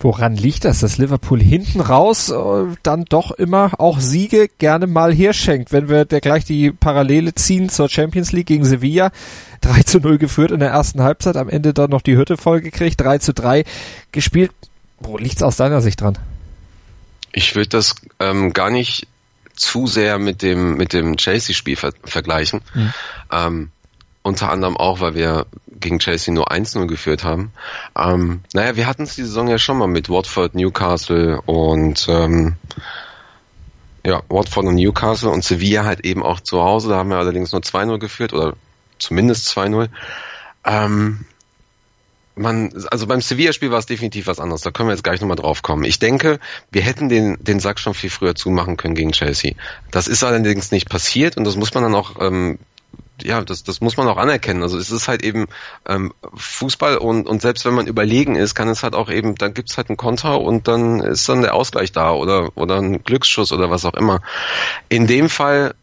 Woran 0.00 0.36
liegt 0.36 0.64
das, 0.64 0.78
dass 0.80 0.98
Liverpool 0.98 1.40
hinten 1.40 1.80
raus 1.80 2.30
äh, 2.30 2.36
dann 2.84 3.04
doch 3.04 3.32
immer 3.32 3.72
auch 3.78 3.98
Siege 3.98 4.48
gerne 4.58 4.86
mal 4.86 5.12
herschenkt? 5.12 5.72
Wenn 5.72 5.88
wir 5.88 6.04
der 6.04 6.20
gleich 6.20 6.44
die 6.44 6.70
Parallele 6.70 7.34
ziehen 7.34 7.68
zur 7.68 7.88
Champions 7.88 8.30
League 8.30 8.46
gegen 8.46 8.64
Sevilla, 8.64 9.10
3 9.62 9.82
zu 9.82 9.98
0 9.98 10.18
geführt 10.18 10.52
in 10.52 10.60
der 10.60 10.70
ersten 10.70 11.02
Halbzeit, 11.02 11.36
am 11.36 11.48
Ende 11.48 11.74
dann 11.74 11.90
noch 11.90 12.02
die 12.02 12.16
Hütte 12.16 12.36
voll 12.36 12.60
gekriegt, 12.60 13.00
3 13.00 13.18
zu 13.18 13.34
3 13.34 13.64
gespielt. 14.12 14.52
Wo 15.00 15.18
liegt's 15.18 15.42
aus 15.42 15.56
deiner 15.56 15.80
Sicht 15.80 16.00
dran? 16.00 16.18
Ich 17.32 17.54
würde 17.54 17.68
das 17.68 17.96
ähm, 18.20 18.52
gar 18.52 18.70
nicht 18.70 19.06
zu 19.54 19.86
sehr 19.86 20.18
mit 20.18 20.42
dem 20.42 20.76
mit 20.76 20.92
dem 20.92 21.16
Chelsea-Spiel 21.16 21.76
ver 21.76 21.92
vergleichen. 22.04 22.60
Mhm. 22.74 22.92
Ähm, 23.32 23.70
unter 24.22 24.50
anderem 24.50 24.76
auch, 24.76 25.00
weil 25.00 25.14
wir 25.14 25.46
gegen 25.80 25.98
Chelsea 25.98 26.32
nur 26.32 26.50
1-0 26.50 26.86
geführt 26.86 27.24
haben. 27.24 27.52
Ähm, 27.96 28.40
naja, 28.52 28.76
wir 28.76 28.86
hatten 28.86 29.02
es 29.02 29.14
die 29.14 29.22
Saison 29.22 29.48
ja 29.48 29.58
schon 29.58 29.78
mal 29.78 29.88
mit 29.88 30.08
Watford, 30.08 30.54
Newcastle 30.54 31.40
und 31.42 32.06
ähm, 32.08 32.56
ja, 34.04 34.22
Watford 34.28 34.66
und 34.66 34.76
Newcastle 34.76 35.30
und 35.30 35.44
Sevilla 35.44 35.84
halt 35.84 36.04
eben 36.04 36.22
auch 36.22 36.40
zu 36.40 36.62
Hause. 36.62 36.90
Da 36.90 36.96
haben 36.96 37.10
wir 37.10 37.18
allerdings 37.18 37.52
nur 37.52 37.60
2-0 37.60 37.98
geführt 37.98 38.32
oder 38.32 38.54
zumindest 38.98 39.48
2-0. 39.56 39.88
Ähm, 40.64 41.24
man, 42.38 42.72
also 42.90 43.06
beim 43.06 43.20
Sevilla-Spiel 43.20 43.70
war 43.70 43.78
es 43.78 43.86
definitiv 43.86 44.26
was 44.26 44.38
anderes. 44.40 44.62
Da 44.62 44.70
können 44.70 44.88
wir 44.88 44.94
jetzt 44.94 45.04
gleich 45.04 45.20
nochmal 45.20 45.36
drauf 45.36 45.62
kommen. 45.62 45.84
Ich 45.84 45.98
denke, 45.98 46.38
wir 46.70 46.82
hätten 46.82 47.08
den, 47.08 47.36
den 47.40 47.60
Sack 47.60 47.78
schon 47.78 47.94
viel 47.94 48.10
früher 48.10 48.34
zumachen 48.34 48.76
können 48.76 48.94
gegen 48.94 49.12
Chelsea. 49.12 49.54
Das 49.90 50.08
ist 50.08 50.22
allerdings 50.22 50.70
nicht 50.70 50.88
passiert 50.88 51.36
und 51.36 51.44
das 51.44 51.56
muss 51.56 51.74
man 51.74 51.82
dann 51.82 51.94
auch 51.94 52.20
ähm, 52.20 52.58
ja, 53.22 53.42
das, 53.42 53.64
das 53.64 53.80
muss 53.80 53.96
man 53.96 54.08
auch 54.08 54.16
anerkennen. 54.16 54.62
Also 54.62 54.78
es 54.78 54.90
ist 54.90 55.08
halt 55.08 55.22
eben 55.22 55.46
ähm, 55.86 56.12
Fußball 56.34 56.98
und, 56.98 57.26
und 57.26 57.42
selbst 57.42 57.64
wenn 57.64 57.74
man 57.74 57.86
überlegen 57.86 58.36
ist, 58.36 58.54
kann 58.54 58.68
es 58.68 58.82
halt 58.82 58.94
auch 58.94 59.10
eben, 59.10 59.34
dann 59.34 59.54
gibt's 59.54 59.76
halt 59.76 59.88
einen 59.88 59.96
Konter 59.96 60.40
und 60.40 60.68
dann 60.68 61.00
ist 61.00 61.28
dann 61.28 61.42
der 61.42 61.54
Ausgleich 61.54 61.92
da 61.92 62.12
oder, 62.12 62.50
oder 62.56 62.76
ein 62.76 63.02
Glücksschuss 63.04 63.52
oder 63.52 63.70
was 63.70 63.84
auch 63.84 63.94
immer. 63.94 64.20
In 64.88 65.06
dem 65.06 65.28
Fall 65.28 65.74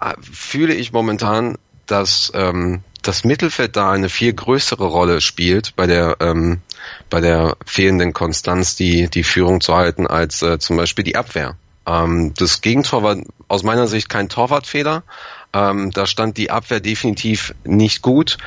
äh, 0.00 0.14
fühle 0.20 0.74
ich 0.74 0.92
momentan, 0.92 1.58
dass 1.86 2.30
ähm, 2.34 2.82
das 3.02 3.24
Mittelfeld 3.24 3.76
da 3.76 3.90
eine 3.90 4.08
viel 4.08 4.32
größere 4.32 4.84
Rolle 4.84 5.20
spielt 5.20 5.74
bei 5.76 5.86
der 5.86 6.16
ähm, 6.20 6.60
bei 7.08 7.20
der 7.20 7.56
fehlenden 7.64 8.12
Konstanz, 8.12 8.76
die 8.76 9.08
die 9.08 9.24
Führung 9.24 9.60
zu 9.60 9.74
halten, 9.74 10.06
als 10.06 10.42
äh, 10.42 10.58
zum 10.58 10.76
Beispiel 10.76 11.04
die 11.04 11.16
Abwehr. 11.16 11.56
Ähm, 11.86 12.34
das 12.36 12.60
Gegentor 12.60 13.02
war 13.02 13.16
aus 13.48 13.62
meiner 13.62 13.86
Sicht 13.86 14.08
kein 14.08 14.28
Torwartfehler, 14.28 15.02
ähm, 15.52 15.90
da 15.90 16.06
stand 16.06 16.36
die 16.36 16.50
Abwehr 16.50 16.80
definitiv 16.80 17.54
nicht 17.64 18.02
gut. 18.02 18.38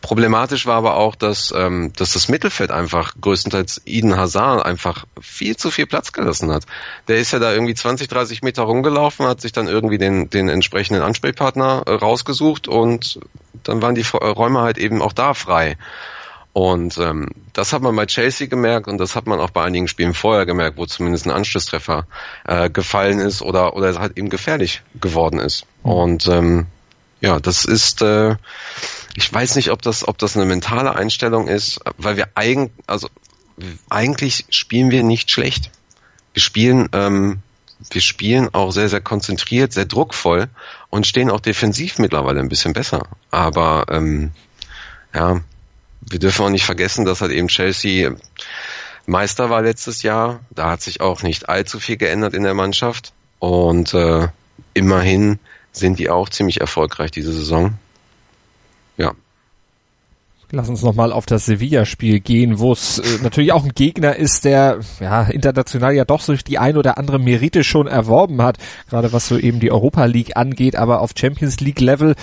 Problematisch 0.00 0.66
war 0.66 0.74
aber 0.74 0.96
auch, 0.96 1.14
dass, 1.14 1.54
ähm, 1.56 1.92
dass 1.96 2.14
das 2.14 2.28
Mittelfeld 2.28 2.72
einfach 2.72 3.14
größtenteils 3.20 3.82
Eden 3.86 4.16
Hazard 4.16 4.66
einfach 4.66 5.04
viel 5.20 5.56
zu 5.56 5.70
viel 5.70 5.86
Platz 5.86 6.12
gelassen 6.12 6.50
hat. 6.50 6.64
Der 7.06 7.18
ist 7.18 7.30
ja 7.32 7.38
da 7.38 7.52
irgendwie 7.52 7.74
20, 7.74 8.08
30 8.08 8.42
Meter 8.42 8.64
rumgelaufen, 8.64 9.26
hat 9.26 9.40
sich 9.40 9.52
dann 9.52 9.68
irgendwie 9.68 9.98
den, 9.98 10.28
den 10.28 10.48
entsprechenden 10.48 11.02
Ansprechpartner 11.02 11.84
äh, 11.86 11.92
rausgesucht 11.92 12.66
und 12.66 13.20
dann 13.62 13.80
waren 13.80 13.94
die 13.94 14.04
Räume 14.12 14.60
halt 14.60 14.76
eben 14.76 15.00
auch 15.00 15.12
da 15.12 15.34
frei. 15.34 15.76
Und 16.52 16.98
ähm, 16.98 17.30
das 17.54 17.72
hat 17.72 17.80
man 17.80 17.96
bei 17.96 18.04
Chelsea 18.04 18.46
gemerkt 18.46 18.86
und 18.86 18.98
das 18.98 19.16
hat 19.16 19.26
man 19.26 19.40
auch 19.40 19.50
bei 19.50 19.64
einigen 19.64 19.88
Spielen 19.88 20.12
vorher 20.12 20.44
gemerkt, 20.44 20.76
wo 20.76 20.84
zumindest 20.84 21.26
ein 21.26 21.30
Anschlusstreffer 21.30 22.06
äh, 22.44 22.68
gefallen 22.68 23.20
ist 23.20 23.40
oder 23.40 23.74
oder 23.74 23.88
es 23.88 23.98
halt 23.98 24.18
eben 24.18 24.28
gefährlich 24.28 24.82
geworden 25.00 25.40
ist. 25.40 25.64
Mhm. 25.82 25.90
Und 25.90 26.26
ähm, 26.28 26.66
ja, 27.22 27.38
das 27.38 27.64
ist, 27.64 28.02
äh, 28.02 28.36
ich 29.14 29.32
weiß 29.32 29.54
nicht, 29.56 29.70
ob 29.70 29.80
das, 29.80 30.06
ob 30.06 30.18
das 30.18 30.36
eine 30.36 30.44
mentale 30.44 30.94
Einstellung 30.94 31.46
ist, 31.46 31.80
weil 31.96 32.16
wir 32.16 32.28
eigentlich, 32.34 32.72
also 32.86 33.08
eigentlich 33.88 34.44
spielen 34.50 34.90
wir 34.90 35.04
nicht 35.04 35.30
schlecht. 35.30 35.70
Wir 36.34 36.42
spielen, 36.42 36.88
ähm, 36.92 37.38
wir 37.90 38.00
spielen 38.00 38.52
auch 38.52 38.72
sehr, 38.72 38.88
sehr 38.88 39.00
konzentriert, 39.00 39.72
sehr 39.72 39.84
druckvoll 39.84 40.48
und 40.90 41.06
stehen 41.06 41.30
auch 41.30 41.40
defensiv 41.40 41.98
mittlerweile 41.98 42.40
ein 42.40 42.48
bisschen 42.48 42.72
besser. 42.72 43.06
Aber 43.30 43.86
ähm, 43.88 44.32
ja, 45.14 45.40
wir 46.08 46.18
dürfen 46.18 46.44
auch 46.44 46.50
nicht 46.50 46.64
vergessen, 46.64 47.04
dass 47.04 47.20
halt 47.20 47.32
eben 47.32 47.48
Chelsea 47.48 48.12
Meister 49.06 49.50
war 49.50 49.62
letztes 49.62 50.02
Jahr. 50.02 50.40
Da 50.50 50.70
hat 50.70 50.82
sich 50.82 51.00
auch 51.00 51.22
nicht 51.22 51.48
allzu 51.48 51.80
viel 51.80 51.96
geändert 51.96 52.34
in 52.34 52.42
der 52.42 52.54
Mannschaft. 52.54 53.12
Und 53.38 53.94
äh, 53.94 54.28
immerhin 54.74 55.38
sind 55.72 55.98
die 55.98 56.10
auch 56.10 56.28
ziemlich 56.28 56.60
erfolgreich 56.60 57.10
diese 57.10 57.32
Saison. 57.32 57.74
Ja. 58.96 59.12
Lass 60.54 60.68
uns 60.68 60.82
nochmal 60.82 61.12
auf 61.12 61.24
das 61.24 61.46
Sevilla-Spiel 61.46 62.20
gehen, 62.20 62.58
wo 62.58 62.72
es 62.72 62.98
äh, 62.98 63.22
natürlich 63.22 63.52
auch 63.52 63.64
ein 63.64 63.72
Gegner 63.74 64.16
ist, 64.16 64.44
der 64.44 64.80
ja 65.00 65.22
international 65.22 65.94
ja 65.94 66.04
doch 66.04 66.20
so 66.20 66.34
die 66.34 66.58
ein 66.58 66.76
oder 66.76 66.98
andere 66.98 67.18
Merite 67.18 67.64
schon 67.64 67.86
erworben 67.86 68.42
hat, 68.42 68.58
gerade 68.90 69.14
was 69.14 69.28
so 69.28 69.38
eben 69.38 69.60
die 69.60 69.72
Europa 69.72 70.04
League 70.04 70.36
angeht, 70.36 70.76
aber 70.76 71.00
auf 71.00 71.12
Champions 71.18 71.60
League 71.60 71.80
Level 71.80 72.14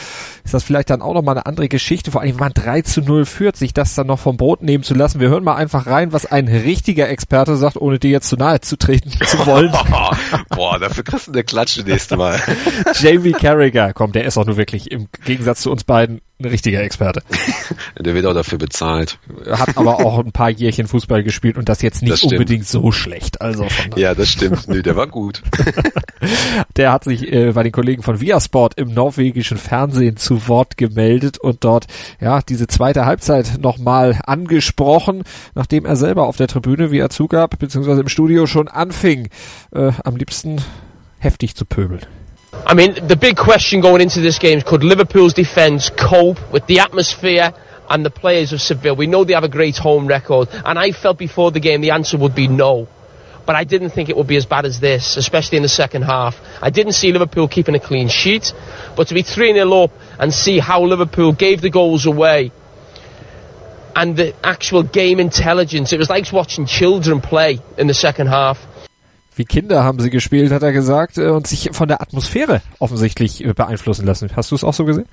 ist 0.43 0.53
das 0.53 0.63
vielleicht 0.63 0.91
dann 0.91 1.01
auch 1.01 1.15
nochmal 1.15 1.37
eine 1.37 1.47
andere 1.47 1.69
Geschichte, 1.69 2.11
vor 2.11 2.21
allem 2.21 2.33
wenn 2.33 2.39
man 2.39 2.53
3 2.53 2.83
zu 2.83 3.01
0 3.01 3.25
führt, 3.25 3.57
sich 3.57 3.73
das 3.73 3.95
dann 3.95 4.05
noch 4.05 4.19
vom 4.19 4.37
Brot 4.37 4.61
nehmen 4.61 4.83
zu 4.83 4.93
lassen. 4.93 5.19
Wir 5.19 5.29
hören 5.29 5.43
mal 5.43 5.55
einfach 5.55 5.87
rein, 5.87 6.13
was 6.13 6.27
ein 6.27 6.47
richtiger 6.47 7.09
Experte 7.09 7.55
sagt, 7.55 7.77
ohne 7.77 7.97
dir 7.97 8.11
jetzt 8.11 8.29
zu 8.29 8.35
nahe 8.35 8.61
zu 8.61 8.77
treten 8.77 9.09
zu 9.09 9.43
wollen. 9.47 9.71
Boah, 10.55 10.77
dafür 10.77 11.03
kriegst 11.03 11.25
du 11.25 11.31
eine 11.31 11.43
Klatsche 11.43 11.81
nächste 11.81 12.15
Mal. 12.15 12.39
Jamie 12.99 13.31
Carragher, 13.31 13.93
komm, 13.93 14.11
der 14.11 14.25
ist 14.25 14.37
auch 14.37 14.45
nur 14.45 14.57
wirklich 14.57 14.91
im 14.91 15.07
Gegensatz 15.25 15.61
zu 15.61 15.71
uns 15.71 15.83
beiden 15.83 16.21
ein 16.39 16.45
richtiger 16.45 16.81
Experte. 16.81 17.21
Der 17.99 18.15
wird 18.15 18.25
auch 18.25 18.33
dafür 18.33 18.57
bezahlt. 18.57 19.19
Hat 19.49 19.77
aber 19.77 19.97
auch 20.05 20.19
ein 20.19 20.31
paar 20.31 20.49
Jährchen 20.49 20.87
Fußball 20.87 21.23
gespielt 21.23 21.57
und 21.57 21.67
das 21.67 21.81
jetzt 21.81 22.01
nicht 22.01 22.13
das 22.13 22.23
unbedingt 22.23 22.65
so 22.65 22.91
schlecht. 22.91 23.41
Also 23.41 23.67
ja, 23.97 24.15
das 24.15 24.29
stimmt. 24.29 24.67
Nö, 24.67 24.81
der 24.81 24.95
war 24.95 25.07
gut. 25.07 25.43
der 26.77 26.93
hat 26.93 27.03
sich 27.03 27.31
äh, 27.31 27.51
bei 27.51 27.63
den 27.63 27.73
Kollegen 27.73 28.03
von 28.03 28.21
Viasport 28.21 28.79
im 28.79 28.93
norwegischen 28.93 29.57
Fernsehen 29.57 30.15
zu 30.15 30.47
Wort 30.47 30.77
gemeldet 30.77 31.37
und 31.37 31.63
dort 31.65 31.87
ja 32.21 32.41
diese 32.41 32.67
zweite 32.67 33.05
Halbzeit 33.05 33.57
nochmal 33.59 34.19
angesprochen, 34.25 35.23
nachdem 35.55 35.85
er 35.85 35.97
selber 35.97 36.27
auf 36.27 36.37
der 36.37 36.47
Tribüne, 36.47 36.91
wie 36.91 36.99
er 36.99 37.09
zugab, 37.09 37.59
beziehungsweise 37.59 38.01
im 38.01 38.09
Studio 38.09 38.45
schon 38.45 38.69
anfing, 38.69 39.27
äh, 39.71 39.91
am 40.05 40.15
liebsten 40.15 40.61
heftig 41.19 41.55
zu 41.55 41.65
pöbeln. 41.65 42.05
I 42.51 42.73
mean, 42.73 43.07
the 43.07 43.15
big 43.15 43.35
question 43.37 43.81
going 43.81 44.01
into 44.01 44.21
this 44.21 44.39
game 44.39 44.57
is 44.57 44.63
could 44.63 44.83
Liverpool's 44.83 45.33
defence 45.33 45.89
cope 45.89 46.51
with 46.51 46.65
the 46.67 46.79
atmosphere 46.79 47.53
and 47.89 48.05
the 48.05 48.09
players 48.09 48.53
of 48.53 48.61
Seville. 48.61 48.95
We 48.95 49.07
know 49.07 49.23
they 49.23 49.33
have 49.33 49.43
a 49.43 49.49
great 49.49 49.77
home 49.77 50.07
record, 50.07 50.49
and 50.51 50.77
I 50.77 50.91
felt 50.91 51.17
before 51.17 51.51
the 51.51 51.59
game 51.59 51.81
the 51.81 51.91
answer 51.91 52.17
would 52.17 52.35
be 52.35 52.47
no. 52.47 52.87
But 53.45 53.55
I 53.55 53.63
didn't 53.63 53.89
think 53.89 54.09
it 54.09 54.17
would 54.17 54.27
be 54.27 54.35
as 54.35 54.45
bad 54.45 54.65
as 54.65 54.79
this, 54.79 55.17
especially 55.17 55.57
in 55.57 55.63
the 55.63 55.69
second 55.69 56.03
half. 56.03 56.39
I 56.61 56.69
didn't 56.69 56.93
see 56.93 57.11
Liverpool 57.11 57.47
keeping 57.47 57.73
a 57.73 57.79
clean 57.79 58.07
sheet, 58.07 58.53
but 58.95 59.07
to 59.07 59.15
be 59.15 59.23
3 59.23 59.53
0 59.53 59.71
up 59.71 59.91
and 60.19 60.31
see 60.33 60.59
how 60.59 60.83
Liverpool 60.83 61.33
gave 61.33 61.61
the 61.61 61.71
goals 61.71 62.05
away 62.05 62.51
and 63.95 64.15
the 64.15 64.35
actual 64.45 64.83
game 64.83 65.19
intelligence, 65.19 65.91
it 65.91 65.97
was 65.97 66.09
like 66.09 66.31
watching 66.31 66.65
children 66.65 67.21
play 67.21 67.59
in 67.77 67.87
the 67.87 67.93
second 67.93 68.27
half. 68.27 68.59
Wie 69.39 69.45
Kinder 69.45 69.85
haben 69.85 70.01
sie 70.01 70.09
gespielt, 70.09 70.51
hat 70.51 70.63
er 70.63 70.73
gesagt, 70.73 71.17
äh, 71.17 71.29
und 71.29 71.47
sich 71.47 71.69
von 71.71 71.87
der 71.87 72.01
Atmosphäre 72.01 72.61
offensichtlich 72.79 73.41
äh, 73.41 73.53
beeinflussen 73.53 74.05
lassen. 74.05 74.29
Hast 74.35 74.51
du 74.51 74.55
es 74.55 74.65
auch 74.65 74.73
so 74.73 74.83
gesehen? 74.83 75.07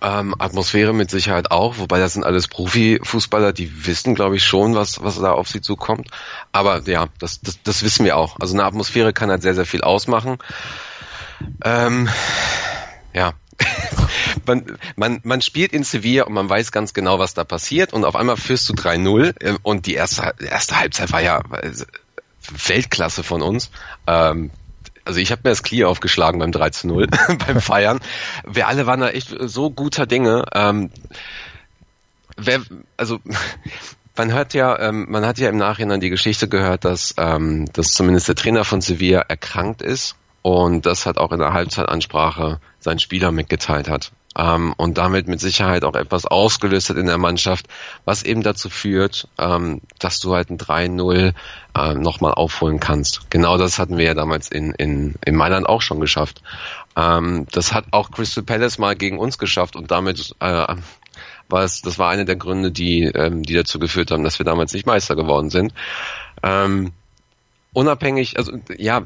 Ähm, 0.00 0.36
Atmosphäre 0.38 0.94
mit 0.94 1.10
Sicherheit 1.10 1.50
auch, 1.50 1.78
wobei 1.78 1.98
das 1.98 2.12
sind 2.12 2.22
alles 2.22 2.46
Profifußballer, 2.46 3.52
die 3.52 3.88
wissen, 3.88 4.14
glaube 4.14 4.36
ich, 4.36 4.44
schon, 4.44 4.76
was, 4.76 5.02
was 5.02 5.18
da 5.18 5.32
auf 5.32 5.48
sie 5.48 5.60
zukommt. 5.60 6.10
Aber 6.52 6.88
ja, 6.88 7.06
das, 7.18 7.40
das, 7.40 7.60
das 7.64 7.82
wissen 7.82 8.04
wir 8.04 8.16
auch. 8.16 8.38
Also 8.38 8.54
eine 8.54 8.62
Atmosphäre 8.62 9.12
kann 9.12 9.30
halt 9.30 9.42
sehr, 9.42 9.56
sehr 9.56 9.66
viel 9.66 9.80
ausmachen. 9.80 10.38
Ähm, 11.64 12.08
ja. 13.12 13.32
man, 14.46 14.78
man, 14.94 15.18
man 15.24 15.40
spielt 15.42 15.72
in 15.72 15.82
Sevilla 15.82 16.22
und 16.22 16.34
man 16.34 16.48
weiß 16.48 16.70
ganz 16.70 16.94
genau, 16.94 17.18
was 17.18 17.34
da 17.34 17.42
passiert 17.42 17.92
und 17.92 18.04
auf 18.04 18.14
einmal 18.14 18.36
führst 18.36 18.68
du 18.68 18.74
3-0 18.74 19.34
äh, 19.40 19.58
und 19.64 19.86
die 19.86 19.94
erste, 19.94 20.34
erste 20.38 20.78
Halbzeit 20.78 21.10
war 21.10 21.20
ja 21.20 21.42
Weltklasse 22.66 23.22
von 23.22 23.42
uns. 23.42 23.70
Ähm, 24.06 24.50
also 25.04 25.18
ich 25.20 25.32
habe 25.32 25.42
mir 25.44 25.50
das 25.50 25.62
Knie 25.62 25.84
aufgeschlagen 25.84 26.38
beim 26.38 26.52
3 26.52 26.70
zu 26.70 26.86
0, 26.88 27.08
beim 27.46 27.60
Feiern. 27.60 28.00
Wir 28.46 28.68
alle 28.68 28.86
waren 28.86 29.00
da 29.00 29.08
echt 29.10 29.34
so 29.40 29.70
guter 29.70 30.06
Dinge. 30.06 30.44
Ähm, 30.54 30.90
wer, 32.36 32.60
also 32.96 33.20
man 34.16 34.32
hört 34.32 34.54
ja, 34.54 34.78
ähm, 34.78 35.06
man 35.08 35.26
hat 35.26 35.38
ja 35.38 35.48
im 35.48 35.56
Nachhinein 35.56 36.00
die 36.00 36.10
Geschichte 36.10 36.48
gehört, 36.48 36.84
dass, 36.84 37.14
ähm, 37.18 37.66
dass 37.72 37.92
zumindest 37.92 38.28
der 38.28 38.34
Trainer 38.34 38.64
von 38.64 38.80
Sevilla 38.80 39.20
erkrankt 39.20 39.82
ist 39.82 40.16
und 40.42 40.86
das 40.86 41.06
hat 41.06 41.18
auch 41.18 41.32
in 41.32 41.38
der 41.38 41.52
Halbzeitansprache 41.52 42.60
sein 42.80 42.98
Spieler 42.98 43.32
mitgeteilt 43.32 43.88
hat 43.88 44.12
ähm, 44.38 44.74
und 44.76 44.98
damit 44.98 45.28
mit 45.28 45.40
Sicherheit 45.40 45.84
auch 45.84 45.94
etwas 45.94 46.26
ausgelöst 46.26 46.90
hat 46.90 46.96
in 46.96 47.06
der 47.06 47.18
Mannschaft, 47.18 47.66
was 48.04 48.22
eben 48.22 48.42
dazu 48.42 48.70
führt, 48.70 49.28
ähm, 49.38 49.80
dass 49.98 50.20
du 50.20 50.34
halt 50.34 50.50
ein 50.50 50.58
3-0 50.58 51.34
äh, 51.76 51.94
nochmal 51.94 52.34
aufholen 52.34 52.80
kannst. 52.80 53.30
Genau 53.30 53.58
das 53.58 53.78
hatten 53.78 53.96
wir 53.96 54.04
ja 54.04 54.14
damals 54.14 54.50
in, 54.50 54.72
in, 54.72 55.14
in 55.24 55.36
Mailand 55.36 55.68
auch 55.68 55.82
schon 55.82 56.00
geschafft. 56.00 56.42
Ähm, 56.96 57.46
das 57.52 57.72
hat 57.72 57.86
auch 57.90 58.10
Crystal 58.10 58.44
Palace 58.44 58.78
mal 58.78 58.96
gegen 58.96 59.18
uns 59.18 59.38
geschafft 59.38 59.76
und 59.76 59.90
damit 59.90 60.34
äh, 60.40 60.76
war 61.48 61.64
es, 61.64 61.82
das 61.82 61.98
war 61.98 62.10
eine 62.10 62.24
der 62.24 62.36
Gründe, 62.36 62.72
die, 62.72 63.04
ähm, 63.04 63.42
die 63.42 63.54
dazu 63.54 63.78
geführt 63.78 64.10
haben, 64.10 64.24
dass 64.24 64.38
wir 64.38 64.46
damals 64.46 64.72
nicht 64.72 64.86
Meister 64.86 65.16
geworden 65.16 65.50
sind. 65.50 65.74
Ähm, 66.42 66.92
unabhängig, 67.72 68.38
also 68.38 68.52
ja, 68.76 69.02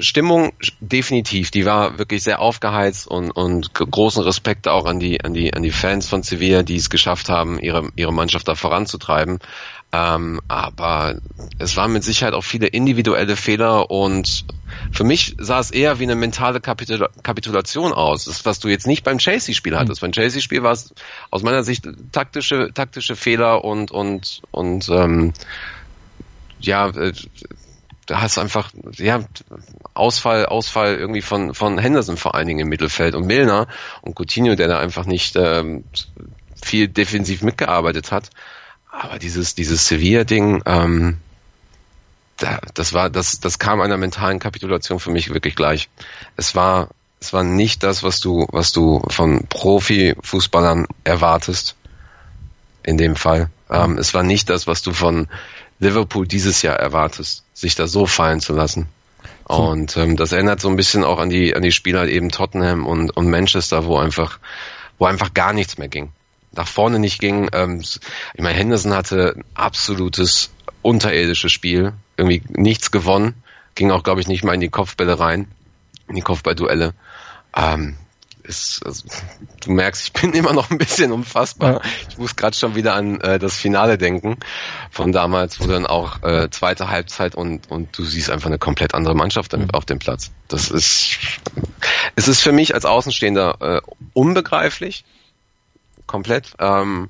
Stimmung 0.00 0.52
definitiv, 0.80 1.50
die 1.50 1.64
war 1.64 1.98
wirklich 1.98 2.22
sehr 2.22 2.40
aufgeheizt 2.40 3.06
und, 3.06 3.30
und 3.30 3.74
großen 3.74 4.22
Respekt 4.22 4.68
auch 4.68 4.86
an 4.86 5.00
die, 5.00 5.24
an 5.24 5.34
die, 5.34 5.54
an 5.54 5.62
die 5.62 5.70
Fans 5.70 6.08
von 6.08 6.22
Sevilla, 6.22 6.62
die 6.62 6.76
es 6.76 6.90
geschafft 6.90 7.28
haben, 7.28 7.58
ihre, 7.58 7.88
ihre 7.96 8.12
Mannschaft 8.12 8.48
da 8.48 8.54
voranzutreiben. 8.54 9.38
Ähm, 9.94 10.40
aber 10.48 11.16
es 11.58 11.76
waren 11.76 11.92
mit 11.92 12.02
Sicherheit 12.02 12.32
auch 12.32 12.44
viele 12.44 12.66
individuelle 12.66 13.36
Fehler 13.36 13.90
und 13.90 14.46
für 14.90 15.04
mich 15.04 15.36
sah 15.38 15.58
es 15.58 15.70
eher 15.70 15.98
wie 15.98 16.04
eine 16.04 16.14
mentale 16.14 16.60
Kapitul 16.60 17.10
Kapitulation 17.22 17.92
aus. 17.92 18.24
Das, 18.24 18.46
was 18.46 18.58
du 18.58 18.68
jetzt 18.68 18.86
nicht 18.86 19.04
beim 19.04 19.18
Chelsea-Spiel 19.18 19.76
hattest. 19.76 20.00
Beim 20.00 20.12
Chelsea-Spiel 20.12 20.62
war 20.62 20.72
es 20.72 20.94
aus 21.30 21.42
meiner 21.42 21.62
Sicht 21.62 21.86
taktische, 22.10 22.70
taktische 22.72 23.16
Fehler 23.16 23.64
und, 23.64 23.90
und, 23.90 24.40
und 24.50 24.88
ähm, 24.88 25.34
ja, 26.60 26.88
äh, 26.88 27.12
da 28.06 28.20
hast 28.20 28.38
einfach, 28.38 28.70
ja, 28.96 29.24
Ausfall, 29.94 30.46
Ausfall 30.46 30.96
irgendwie 30.96 31.22
von, 31.22 31.54
von 31.54 31.78
Henderson 31.78 32.16
vor 32.16 32.34
allen 32.34 32.46
Dingen 32.46 32.60
im 32.60 32.68
Mittelfeld 32.68 33.14
und 33.14 33.26
Milner 33.26 33.68
und 34.00 34.18
Coutinho, 34.18 34.54
der 34.54 34.68
da 34.68 34.78
einfach 34.78 35.06
nicht 35.06 35.36
ähm, 35.36 35.84
viel 36.60 36.88
defensiv 36.88 37.42
mitgearbeitet 37.42 38.10
hat. 38.10 38.30
Aber 38.90 39.18
dieses, 39.18 39.54
dieses 39.54 39.86
Sevilla-Ding, 39.86 40.62
ähm, 40.66 41.18
da, 42.38 42.58
das 42.74 42.92
war, 42.92 43.08
das, 43.08 43.40
das 43.40 43.58
kam 43.58 43.80
einer 43.80 43.96
mentalen 43.96 44.38
Kapitulation 44.38 44.98
für 44.98 45.10
mich 45.10 45.32
wirklich 45.32 45.54
gleich. 45.54 45.88
Es 46.36 46.54
war, 46.54 46.88
es 47.20 47.32
war 47.32 47.44
nicht 47.44 47.82
das, 47.84 48.02
was 48.02 48.20
du, 48.20 48.46
was 48.50 48.72
du 48.72 49.02
von 49.08 49.46
Profifußballern 49.46 50.86
erwartest. 51.04 51.76
In 52.84 52.98
dem 52.98 53.14
Fall. 53.14 53.48
Ähm, 53.70 53.96
es 53.96 54.12
war 54.12 54.24
nicht 54.24 54.50
das, 54.50 54.66
was 54.66 54.82
du 54.82 54.92
von 54.92 55.28
Liverpool 55.82 56.28
dieses 56.28 56.62
Jahr 56.62 56.76
erwartest, 56.76 57.44
sich 57.54 57.74
da 57.74 57.88
so 57.88 58.06
fallen 58.06 58.40
zu 58.40 58.52
lassen. 58.52 58.86
Und 59.44 59.96
ähm, 59.96 60.16
das 60.16 60.30
erinnert 60.30 60.60
so 60.60 60.68
ein 60.68 60.76
bisschen 60.76 61.02
auch 61.02 61.18
an 61.18 61.28
die 61.28 61.56
an 61.56 61.62
die 61.62 61.72
Spieler 61.72 62.06
eben 62.06 62.30
Tottenham 62.30 62.86
und, 62.86 63.10
und 63.16 63.28
Manchester, 63.28 63.84
wo 63.84 63.98
einfach 63.98 64.38
wo 64.98 65.06
einfach 65.06 65.34
gar 65.34 65.52
nichts 65.52 65.78
mehr 65.78 65.88
ging. 65.88 66.12
Nach 66.52 66.68
vorne 66.68 67.00
nicht 67.00 67.20
ging. 67.20 67.48
Ähm, 67.52 67.80
ich 67.80 68.40
meine, 68.40 68.56
Henderson 68.56 68.94
hatte 68.94 69.34
ein 69.36 69.44
absolutes 69.54 70.50
unterirdisches 70.82 71.50
Spiel, 71.50 71.92
irgendwie 72.16 72.42
nichts 72.48 72.92
gewonnen, 72.92 73.34
ging 73.74 73.90
auch 73.90 74.04
glaube 74.04 74.20
ich 74.20 74.28
nicht 74.28 74.44
mal 74.44 74.54
in 74.54 74.60
die 74.60 74.68
Kopfbälle 74.68 75.18
rein, 75.18 75.48
in 76.08 76.14
die 76.14 76.22
Kopfballduelle. 76.22 76.94
Ähm, 77.56 77.96
ist, 78.44 78.84
also, 78.84 79.04
du 79.62 79.70
merkst, 79.70 80.04
ich 80.04 80.12
bin 80.12 80.32
immer 80.34 80.52
noch 80.52 80.70
ein 80.70 80.78
bisschen 80.78 81.12
unfassbar. 81.12 81.74
Ja. 81.74 81.80
Ich 82.08 82.18
muss 82.18 82.36
gerade 82.36 82.56
schon 82.56 82.74
wieder 82.74 82.94
an 82.94 83.20
äh, 83.20 83.38
das 83.38 83.56
Finale 83.56 83.98
denken 83.98 84.38
von 84.90 85.12
damals, 85.12 85.60
wo 85.60 85.66
dann 85.66 85.86
auch 85.86 86.22
äh, 86.22 86.50
zweite 86.50 86.88
Halbzeit 86.88 87.34
und 87.34 87.70
und 87.70 87.96
du 87.96 88.04
siehst 88.04 88.30
einfach 88.30 88.46
eine 88.46 88.58
komplett 88.58 88.94
andere 88.94 89.14
Mannschaft 89.14 89.52
mhm. 89.56 89.70
auf 89.70 89.84
dem 89.84 89.98
Platz. 89.98 90.30
Das 90.48 90.70
ist 90.70 91.18
es 92.16 92.28
ist 92.28 92.40
für 92.40 92.52
mich 92.52 92.74
als 92.74 92.84
Außenstehender 92.84 93.56
äh, 93.60 93.80
unbegreiflich, 94.12 95.04
komplett. 96.06 96.54
Ähm, 96.58 97.08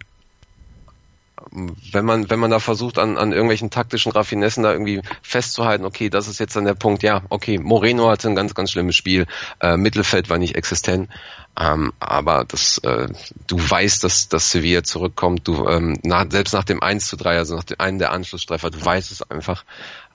wenn 1.52 2.04
man, 2.04 2.30
wenn 2.30 2.40
man 2.40 2.50
da 2.50 2.58
versucht, 2.58 2.98
an, 2.98 3.18
an 3.18 3.32
irgendwelchen 3.32 3.70
taktischen 3.70 4.12
Raffinessen 4.12 4.62
da 4.62 4.72
irgendwie 4.72 5.02
festzuhalten, 5.22 5.84
okay, 5.84 6.08
das 6.08 6.28
ist 6.28 6.40
jetzt 6.40 6.56
dann 6.56 6.64
der 6.64 6.74
Punkt, 6.74 7.02
ja, 7.02 7.22
okay, 7.28 7.58
Moreno 7.58 8.08
hatte 8.08 8.28
ein 8.28 8.34
ganz, 8.34 8.54
ganz 8.54 8.70
schlimmes 8.70 8.96
Spiel, 8.96 9.26
äh, 9.60 9.76
Mittelfeld 9.76 10.30
war 10.30 10.38
nicht 10.38 10.56
existent, 10.56 11.10
ähm, 11.58 11.92
aber 12.00 12.44
das, 12.46 12.78
äh, 12.78 13.08
du 13.46 13.58
weißt, 13.58 14.02
dass, 14.02 14.28
dass 14.28 14.50
Sevilla 14.50 14.82
zurückkommt, 14.82 15.46
du, 15.46 15.68
ähm, 15.68 15.98
nach, 16.02 16.24
selbst 16.30 16.54
nach 16.54 16.64
dem 16.64 16.82
1 16.82 17.06
zu 17.06 17.16
3, 17.16 17.36
also 17.36 17.56
nach 17.56 17.64
dem 17.64 17.78
einen 17.78 17.98
der 17.98 18.12
Anschlusstreffer, 18.12 18.70
du 18.70 18.82
weißt 18.82 19.12
es 19.12 19.30
einfach, 19.30 19.64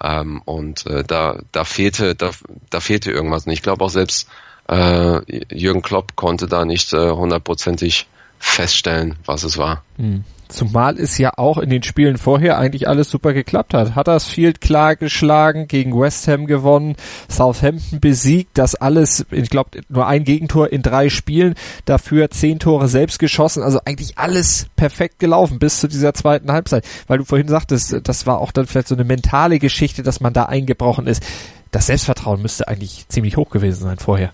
ähm, 0.04 0.42
und 0.46 0.88
äh, 0.88 1.04
da, 1.04 1.40
da 1.52 1.64
fehlte, 1.64 2.16
da, 2.16 2.32
da 2.70 2.80
fehlte 2.80 3.12
irgendwas 3.12 3.46
und 3.46 3.52
ich 3.52 3.62
glaube 3.62 3.86
auch 3.86 3.90
selbst, 3.90 4.28
äh, 4.68 5.56
Jürgen 5.56 5.82
Klopp 5.82 6.16
konnte 6.16 6.48
da 6.48 6.66
nicht 6.66 6.94
äh, 6.94 7.12
hundertprozentig 7.12 8.08
feststellen, 8.40 9.16
was 9.26 9.44
es 9.44 9.58
war. 9.58 9.84
Mhm. 9.98 10.24
Zumal 10.50 10.98
es 10.98 11.18
ja 11.18 11.32
auch 11.38 11.58
in 11.58 11.70
den 11.70 11.84
Spielen 11.84 12.18
vorher 12.18 12.58
eigentlich 12.58 12.88
alles 12.88 13.10
super 13.10 13.34
geklappt 13.34 13.74
hat. 13.74 13.96
Huddersfield 13.96 14.62
klar 14.62 14.96
geschlagen, 14.96 15.68
gegen 15.68 16.00
West 16.00 16.28
Ham 16.28 16.48
gewonnen, 16.48 16.96
Southampton 17.30 18.00
besiegt, 18.00 18.58
das 18.58 18.76
alles, 18.76 19.26
ich 19.32 19.50
glaube, 19.50 19.82
nur 19.90 20.08
ein 20.08 20.24
Gegentor 20.24 20.72
in 20.72 20.82
drei 20.82 21.10
Spielen, 21.10 21.56
dafür 21.86 22.30
zehn 22.30 22.60
Tore 22.60 22.88
selbst 22.88 23.20
geschossen, 23.20 23.64
also 23.64 23.80
eigentlich 23.86 24.18
alles 24.18 24.68
perfekt 24.76 25.20
gelaufen 25.20 25.60
bis 25.60 25.80
zu 25.80 25.88
dieser 25.88 26.14
zweiten 26.14 26.52
Halbzeit. 26.52 26.86
Weil 27.08 27.18
du 27.18 27.26
vorhin 27.26 27.48
sagtest, 27.48 27.98
das 28.04 28.26
war 28.26 28.40
auch 28.40 28.52
dann 28.52 28.68
vielleicht 28.68 28.88
so 28.88 28.96
eine 28.96 29.04
mentale 29.04 29.60
Geschichte, 29.60 30.04
dass 30.04 30.22
man 30.22 30.34
da 30.34 30.44
eingebrochen 30.44 31.08
ist. 31.08 31.24
Das 31.72 31.88
Selbstvertrauen 31.88 32.42
müsste 32.42 32.68
eigentlich 32.68 33.08
ziemlich 33.10 33.36
hoch 33.38 33.50
gewesen 33.50 33.84
sein 33.84 33.98
vorher. 33.98 34.32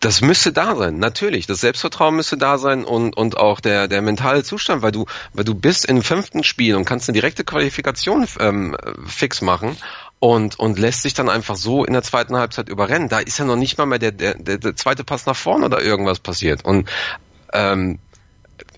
Das 0.00 0.20
müsste 0.20 0.52
da 0.52 0.76
sein, 0.76 0.98
natürlich. 0.98 1.46
Das 1.46 1.60
Selbstvertrauen 1.60 2.14
müsste 2.14 2.36
da 2.36 2.58
sein 2.58 2.84
und, 2.84 3.16
und 3.16 3.36
auch 3.36 3.58
der, 3.58 3.88
der 3.88 4.00
mentale 4.00 4.44
Zustand, 4.44 4.82
weil 4.82 4.92
du, 4.92 5.06
weil 5.32 5.44
du 5.44 5.54
bist 5.54 5.86
im 5.86 6.02
fünften 6.02 6.44
Spiel 6.44 6.76
und 6.76 6.84
kannst 6.84 7.08
eine 7.08 7.14
direkte 7.14 7.42
Qualifikation 7.42 8.26
ähm, 8.38 8.76
fix 9.06 9.42
machen 9.42 9.76
und, 10.20 10.58
und 10.58 10.78
lässt 10.78 11.02
sich 11.02 11.14
dann 11.14 11.28
einfach 11.28 11.56
so 11.56 11.84
in 11.84 11.94
der 11.94 12.02
zweiten 12.02 12.36
Halbzeit 12.36 12.68
überrennen. 12.68 13.08
Da 13.08 13.18
ist 13.18 13.38
ja 13.38 13.44
noch 13.44 13.56
nicht 13.56 13.76
mal 13.76 13.86
mehr 13.86 13.98
der, 13.98 14.12
der, 14.12 14.34
der, 14.34 14.58
der 14.58 14.76
zweite 14.76 15.02
Pass 15.02 15.26
nach 15.26 15.36
vorne 15.36 15.66
oder 15.66 15.82
irgendwas 15.82 16.20
passiert. 16.20 16.64
Und 16.64 16.88
ähm, 17.52 17.98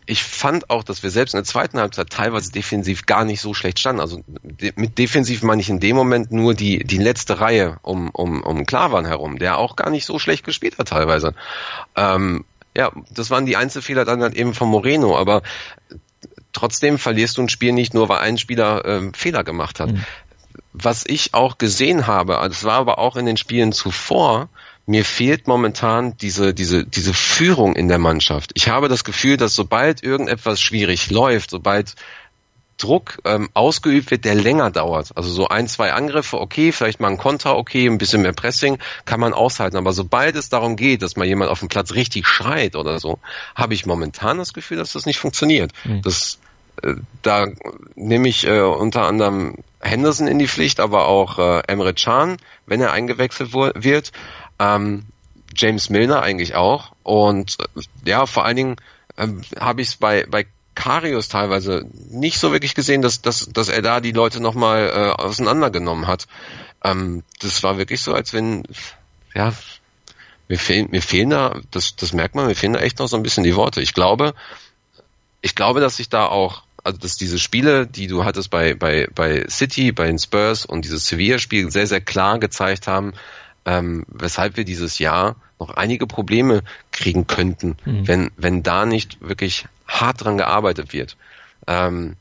ich 0.07 0.25
fand 0.25 0.71
auch, 0.71 0.83
dass 0.83 1.03
wir 1.03 1.11
selbst 1.11 1.35
in 1.35 1.39
der 1.39 1.45
zweiten 1.45 1.79
Halbzeit 1.79 2.11
teilweise 2.11 2.53
defensiv 2.53 3.07
gar 3.07 3.25
nicht 3.25 3.41
so 3.41 3.55
schlecht 3.55 3.79
standen. 3.79 4.01
Also 4.01 4.23
mit 4.75 4.99
defensiv 4.99 5.43
meine 5.43 5.61
ich 5.61 5.69
in 5.69 5.81
dem 5.81 5.97
Moment 5.97 6.33
nur 6.33 6.55
die, 6.55 6.85
die 6.85 6.99
letzte 6.99 7.41
Reihe 7.41 7.79
um, 7.83 8.11
um, 8.11 8.43
um 8.43 8.67
Klavan 8.67 9.07
herum, 9.07 9.39
der 9.39 9.59
auch 9.59 9.77
gar 9.77 9.91
nicht 9.91 10.07
so 10.07 10.19
schlecht 10.19 10.45
gespielt 10.45 10.79
hat 10.79 10.89
teilweise. 10.89 11.35
Ähm, 11.97 12.45
ja, 12.77 12.93
das 13.11 13.31
waren 13.31 13.47
die 13.47 13.57
Einzelfehler 13.57 14.05
dann 14.05 14.23
halt 14.23 14.35
eben 14.35 14.55
von 14.55 14.69
Moreno, 14.69 15.19
aber 15.19 15.43
trotzdem 16.53 16.99
verlierst 16.99 17.37
du 17.37 17.43
ein 17.43 17.49
Spiel 17.49 17.73
nicht 17.73 17.95
nur, 17.95 18.09
weil 18.09 18.19
ein 18.19 18.39
Spieler 18.39 18.85
ähm, 18.85 19.15
Fehler 19.15 19.45
gemacht 19.45 19.81
hat. 19.81 19.93
Mhm. 19.93 20.05
Was 20.73 21.05
ich 21.07 21.35
auch 21.35 21.59
gesehen 21.59 22.07
habe, 22.07 22.39
das 22.49 22.65
war 22.65 22.79
aber 22.79 22.99
auch 22.99 23.17
in 23.17 23.27
den 23.27 23.37
Spielen 23.37 23.73
zuvor, 23.73 24.49
mir 24.87 25.05
fehlt 25.05 25.47
momentan 25.47 26.17
diese, 26.17 26.53
diese, 26.55 26.85
diese 26.85 27.15
Führung 27.15 27.77
in 27.77 27.89
der 27.89 27.99
Mannschaft. 27.99 28.53
Ich 28.55 28.69
habe 28.69 28.89
das 28.89 29.05
Gefühl, 29.05 29.37
dass 29.37 29.55
sobald 29.55 30.03
irgendetwas 30.03 30.61
schwierig 30.61 31.11
läuft, 31.11 31.51
sobald 31.51 31.95
Druck 32.81 33.19
ähm, 33.25 33.49
ausgeübt 33.55 34.11
wird, 34.11 34.25
der 34.25 34.35
länger 34.35 34.71
dauert. 34.71 35.11
Also 35.15 35.31
so 35.31 35.49
ein, 35.49 35.69
zwei 35.69 35.93
Angriffe, 35.93 36.41
okay, 36.41 36.73
vielleicht 36.73 37.01
mal 37.01 37.09
ein 37.09 37.19
Konter, 37.19 37.57
okay, 37.57 37.87
ein 37.87 37.99
bisschen 37.99 38.23
mehr 38.23 38.33
Pressing, 38.33 38.79
kann 39.05 39.21
man 39.21 39.33
aushalten. 39.33 39.77
Aber 39.77 39.93
sobald 39.93 40.35
es 40.37 40.49
darum 40.49 40.77
geht, 40.77 41.03
dass 41.03 41.17
mal 41.17 41.27
jemand 41.27 41.51
auf 41.51 41.61
dem 41.61 41.69
Platz 41.69 41.93
richtig 41.93 42.27
schreit 42.27 42.77
oder 42.77 42.99
so, 42.99 43.19
habe 43.55 43.75
ich 43.75 43.87
momentan 43.87 44.39
das 44.39 44.53
Gefühl, 44.53 44.79
dass 44.79 44.93
das 44.93 45.07
nicht 45.07 45.19
funktioniert. 45.19 45.73
Mhm. 45.85 46.03
Das, 46.03 46.39
äh, 46.83 46.95
da 47.23 47.49
nehme 47.95 48.29
ich 48.29 48.47
äh, 48.47 48.61
unter 48.61 49.07
anderem 49.07 49.57
Henderson 49.81 50.27
in 50.27 50.39
die 50.39 50.49
Pflicht, 50.49 50.81
aber 50.81 51.07
auch 51.07 51.39
äh, 51.39 51.63
Emre 51.67 51.95
Can, 51.95 52.39
wenn 52.67 52.81
er 52.81 52.93
eingewechselt 52.93 53.53
wird. 53.53 54.13
Ähm, 54.61 55.07
James 55.57 55.91
Milner 55.91 56.23
eigentlich 56.23 56.55
auch. 56.55 56.93
Und 57.03 57.57
äh, 57.61 57.81
ja, 58.05 58.27
vor 58.27 58.45
allen 58.45 58.57
Dingen 58.57 58.77
ähm, 59.17 59.41
habe 59.59 59.83
ich 59.83 59.89
es 59.89 59.97
bei, 59.97 60.25
bei 60.29 60.47
Karius 60.75 61.29
teilweise 61.29 61.85
nicht 62.11 62.39
so 62.39 62.53
wirklich 62.53 62.75
gesehen, 62.75 63.03
dass, 63.03 63.21
dass, 63.23 63.49
dass 63.49 63.69
er 63.69 63.83
da 63.83 64.01
die 64.01 64.13
Leute 64.13 64.41
nochmal 64.41 64.89
äh, 64.89 65.23
auseinandergenommen 65.23 66.07
hat. 66.07 66.27
Ähm, 66.85 67.25
das 67.41 67.63
war 67.63 67.79
wirklich 67.79 68.01
so, 68.01 68.15
als 68.15 68.33
wenn, 68.33 68.63
ja, 69.35 69.53
mir 70.49 70.59
fehlen, 70.59 70.89
mir 70.91 71.03
fehlen 71.03 71.31
da, 71.31 71.61
das, 71.71 71.97
das 71.97 72.13
merkt 72.13 72.35
man, 72.35 72.47
mir 72.47 72.55
fehlen 72.55 72.73
da 72.73 72.81
echt 72.81 72.99
noch 72.99 73.09
so 73.09 73.17
ein 73.17 73.23
bisschen 73.23 73.45
die 73.45 73.57
Worte. 73.57 73.83
Ich 73.83 73.95
glaube, 73.95 74.35
ich 75.43 75.55
glaube, 75.55 75.81
dass 75.81 75.97
sich 75.97 76.09
da 76.09 76.27
auch, 76.27 76.63
also 76.83 76.99
dass 76.99 77.17
diese 77.17 77.39
Spiele, 77.39 77.87
die 77.87 78.07
du 78.07 78.25
hattest 78.25 78.51
bei, 78.51 78.75
bei, 78.75 79.07
bei 79.15 79.47
City, 79.49 79.93
bei 79.93 80.07
den 80.07 80.19
Spurs 80.19 80.65
und 80.65 80.85
dieses 80.85 81.07
Sevilla-Spiel 81.07 81.71
sehr, 81.71 81.87
sehr 81.87 82.01
klar 82.01 82.39
gezeigt 82.39 82.87
haben, 82.87 83.13
ähm, 83.65 84.05
weshalb 84.09 84.57
wir 84.57 84.65
dieses 84.65 84.99
Jahr 84.99 85.37
noch 85.59 85.71
einige 85.71 86.07
Probleme 86.07 86.63
kriegen 86.91 87.27
könnten, 87.27 87.77
mhm. 87.85 88.09
wenn, 88.09 88.31
wenn 88.37 88.63
da 88.63 88.87
nicht 88.87 89.21
wirklich 89.21 89.67
hart 89.87 90.25
dran 90.25 90.39
gearbeitet 90.39 90.93
wird. 90.93 91.17
Ähm, 91.67 92.17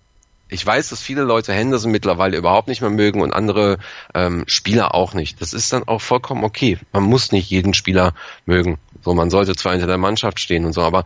ich 0.51 0.65
weiß, 0.65 0.89
dass 0.89 1.01
viele 1.01 1.21
Leute 1.21 1.53
Henderson 1.53 1.91
mittlerweile 1.91 2.35
überhaupt 2.35 2.67
nicht 2.67 2.81
mehr 2.81 2.89
mögen 2.89 3.21
und 3.21 3.31
andere 3.31 3.77
ähm, 4.15 4.43
Spieler 4.47 4.95
auch 4.95 5.13
nicht. 5.13 5.39
Das 5.41 5.53
ist 5.53 5.71
dann 5.71 5.87
auch 5.87 6.01
vollkommen 6.01 6.43
okay. 6.43 6.79
Man 6.91 7.03
muss 7.03 7.31
nicht 7.31 7.49
jeden 7.51 7.75
Spieler 7.75 8.13
mögen. 8.45 8.79
So, 9.01 9.13
man 9.13 9.29
sollte 9.29 9.55
zwar 9.55 9.73
hinter 9.73 9.87
der 9.87 9.99
Mannschaft 9.99 10.39
stehen 10.39 10.65
und 10.65 10.73
so, 10.73 10.81
aber 10.81 11.05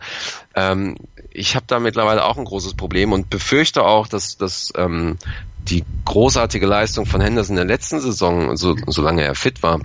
ähm, 0.54 0.96
ich 1.30 1.54
habe 1.56 1.66
da 1.68 1.78
mittlerweile 1.78 2.24
auch 2.24 2.38
ein 2.38 2.44
großes 2.44 2.74
Problem 2.74 3.12
und 3.12 3.28
befürchte 3.28 3.84
auch, 3.84 4.08
dass, 4.08 4.38
dass 4.38 4.72
ähm, 4.76 5.18
die 5.58 5.84
großartige 6.04 6.66
Leistung 6.66 7.06
von 7.06 7.20
Henderson 7.20 7.56
in 7.56 7.66
der 7.66 7.76
letzten 7.76 8.00
Saison, 8.00 8.56
so, 8.56 8.76
solange 8.86 9.22
er 9.22 9.34
fit 9.34 9.62
war, 9.62 9.80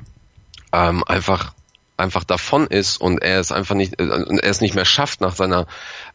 ähm, 0.72 1.04
einfach 1.04 1.54
einfach 1.98 2.24
davon 2.24 2.68
ist 2.68 2.98
und 2.98 3.22
er 3.22 3.40
es 3.40 3.52
einfach 3.52 3.76
nicht, 3.76 4.00
äh, 4.00 4.06
er 4.08 4.50
es 4.50 4.62
nicht 4.62 4.74
mehr 4.74 4.86
schafft, 4.86 5.22
nach 5.22 5.36
seiner 5.36 5.68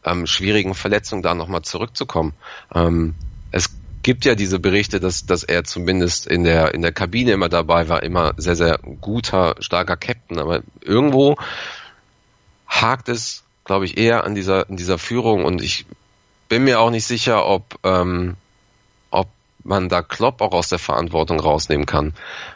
ähm, 0.03 0.25
schwierigen 0.25 0.73
Verletzung 0.73 1.21
da 1.21 1.35
nochmal 1.35 1.61
zurückzukommen. 1.61 2.33
Ähm, 2.73 3.13
es 3.51 3.69
gibt 4.01 4.25
ja 4.25 4.35
diese 4.35 4.59
Berichte, 4.59 4.99
dass, 4.99 5.25
dass 5.25 5.43
er 5.43 5.63
zumindest 5.63 6.27
in 6.27 6.43
der, 6.43 6.73
in 6.73 6.81
der 6.81 6.91
Kabine 6.91 7.31
immer 7.31 7.49
dabei 7.49 7.87
war, 7.87 8.03
immer 8.03 8.33
sehr, 8.37 8.55
sehr 8.55 8.79
guter, 9.01 9.55
starker 9.59 9.95
Captain, 9.95 10.39
aber 10.39 10.61
irgendwo 10.81 11.37
hakt 12.67 13.09
es, 13.09 13.43
glaube 13.63 13.85
ich, 13.85 13.97
eher 13.97 14.23
an 14.23 14.35
dieser, 14.35 14.69
an 14.69 14.77
dieser 14.77 14.97
Führung 14.97 15.45
und 15.45 15.61
ich 15.61 15.85
bin 16.49 16.63
mir 16.63 16.79
auch 16.79 16.91
nicht 16.91 17.05
sicher, 17.05 17.45
ob, 17.45 17.79
ähm, 17.83 18.35
ob 19.11 19.27
man 19.63 19.89
da 19.89 20.01
Klopp 20.01 20.41
auch 20.41 20.53
aus 20.53 20.69
der 20.69 20.79
Verantwortung 20.79 21.39
rausnehmen 21.39 21.85
kann. 21.85 22.13